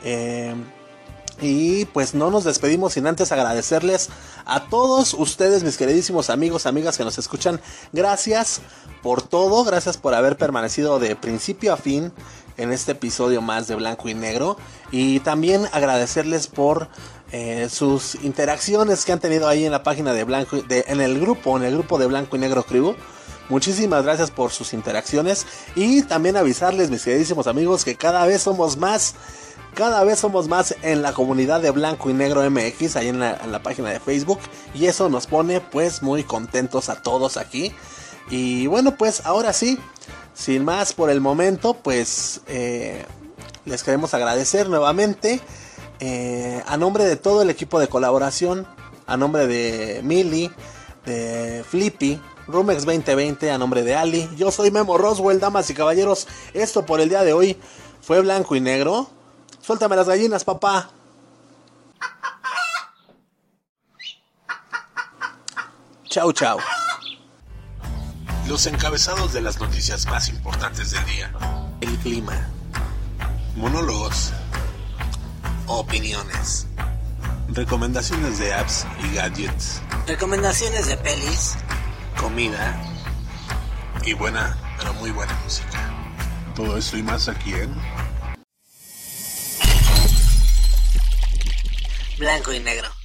Eh, 0.02 0.56
y 1.40 1.84
pues 1.86 2.14
no 2.14 2.30
nos 2.30 2.44
despedimos 2.44 2.94
sin 2.94 3.06
antes 3.06 3.32
agradecerles 3.32 4.08
a 4.44 4.68
todos 4.68 5.14
ustedes, 5.14 5.62
mis 5.62 5.76
queridísimos 5.76 6.30
amigos, 6.30 6.66
amigas 6.66 6.96
que 6.96 7.04
nos 7.04 7.18
escuchan. 7.18 7.60
Gracias 7.92 8.60
por 9.02 9.22
todo, 9.22 9.64
gracias 9.64 9.96
por 9.96 10.14
haber 10.14 10.36
permanecido 10.36 10.98
de 10.98 11.16
principio 11.16 11.72
a 11.72 11.76
fin 11.76 12.12
en 12.56 12.72
este 12.72 12.92
episodio 12.92 13.40
más 13.40 13.68
de 13.68 13.74
Blanco 13.74 14.08
y 14.08 14.14
Negro. 14.14 14.56
Y 14.90 15.20
también 15.20 15.66
agradecerles 15.72 16.46
por 16.46 16.88
eh, 17.32 17.68
sus 17.70 18.16
interacciones 18.16 19.04
que 19.04 19.12
han 19.12 19.20
tenido 19.20 19.48
ahí 19.48 19.64
en 19.64 19.72
la 19.72 19.82
página 19.82 20.12
de 20.12 20.24
Blanco, 20.24 20.60
de, 20.62 20.84
en 20.88 21.00
el 21.00 21.20
grupo, 21.20 21.56
en 21.56 21.64
el 21.64 21.74
grupo 21.74 21.98
de 21.98 22.06
Blanco 22.06 22.36
y 22.36 22.40
Negro 22.40 22.62
Crew. 22.64 22.94
Muchísimas 23.48 24.04
gracias 24.04 24.30
por 24.30 24.52
sus 24.52 24.72
interacciones 24.74 25.44
y 25.74 26.02
también 26.02 26.36
avisarles, 26.36 26.88
mis 26.88 27.02
queridísimos 27.02 27.48
amigos, 27.48 27.84
que 27.84 27.96
cada 27.96 28.24
vez 28.26 28.42
somos 28.42 28.76
más. 28.76 29.14
Cada 29.74 30.04
vez 30.04 30.18
somos 30.18 30.48
más 30.48 30.74
en 30.82 31.02
la 31.02 31.12
comunidad 31.12 31.60
de 31.60 31.70
Blanco 31.70 32.10
y 32.10 32.12
Negro 32.12 32.48
MX, 32.50 32.96
ahí 32.96 33.08
en 33.08 33.20
la, 33.20 33.62
página 33.62 33.90
de 33.90 34.00
Facebook. 34.00 34.38
Y 34.74 34.86
eso 34.86 35.08
nos 35.08 35.26
pone 35.26 35.60
pues 35.60 36.02
muy 36.02 36.24
contentos 36.24 36.88
a 36.88 37.02
todos 37.02 37.36
aquí. 37.36 37.72
Y 38.30 38.66
bueno, 38.66 38.96
pues 38.96 39.24
ahora 39.24 39.52
sí, 39.52 39.78
sin 40.34 40.64
más 40.64 40.92
por 40.92 41.10
el 41.10 41.20
momento, 41.20 41.74
pues 41.74 42.40
eh, 42.46 43.04
les 43.64 43.82
queremos 43.82 44.12
agradecer 44.14 44.68
nuevamente. 44.68 45.40
Eh, 46.00 46.62
a 46.66 46.76
nombre 46.76 47.04
de 47.04 47.16
todo 47.16 47.42
el 47.42 47.50
equipo 47.50 47.78
de 47.78 47.88
colaboración, 47.88 48.66
a 49.06 49.16
nombre 49.16 49.46
de 49.46 50.00
Milly, 50.02 50.50
de 51.04 51.64
Flippy, 51.68 52.20
Rumex 52.50 52.84
2020 52.84 53.50
a 53.50 53.58
nombre 53.58 53.82
de 53.82 53.94
Ali. 53.94 54.28
Yo 54.36 54.50
soy 54.50 54.70
Memo 54.70 54.98
Roswell, 54.98 55.40
damas 55.40 55.70
y 55.70 55.74
caballeros. 55.74 56.26
Esto 56.54 56.84
por 56.84 57.00
el 57.00 57.08
día 57.08 57.22
de 57.22 57.32
hoy 57.32 57.56
fue 58.00 58.20
blanco 58.20 58.56
y 58.56 58.60
negro. 58.60 59.08
Suéltame 59.70 59.94
las 59.94 60.08
gallinas, 60.08 60.42
papá. 60.42 60.90
Chau, 66.08 66.32
chau. 66.32 66.58
Los 68.48 68.66
encabezados 68.66 69.32
de 69.32 69.40
las 69.40 69.60
noticias 69.60 70.06
más 70.06 70.28
importantes 70.28 70.90
del 70.90 71.04
día. 71.04 71.32
El 71.80 71.96
clima. 71.98 72.48
Monólogos. 73.54 74.32
Opiniones. 75.68 76.66
Recomendaciones 77.50 78.40
de 78.40 78.52
apps 78.52 78.88
y 79.04 79.14
gadgets. 79.14 79.82
Recomendaciones 80.08 80.88
de 80.88 80.96
pelis. 80.96 81.54
Comida. 82.20 82.76
Y 84.04 84.14
buena, 84.14 84.58
pero 84.76 84.94
muy 84.94 85.12
buena 85.12 85.38
música. 85.44 85.78
Todo 86.56 86.76
esto 86.76 86.96
y 86.96 87.04
más 87.04 87.28
aquí 87.28 87.52
en 87.52 87.72
Blanco 92.20 92.52
y 92.52 92.60
negro. 92.60 92.99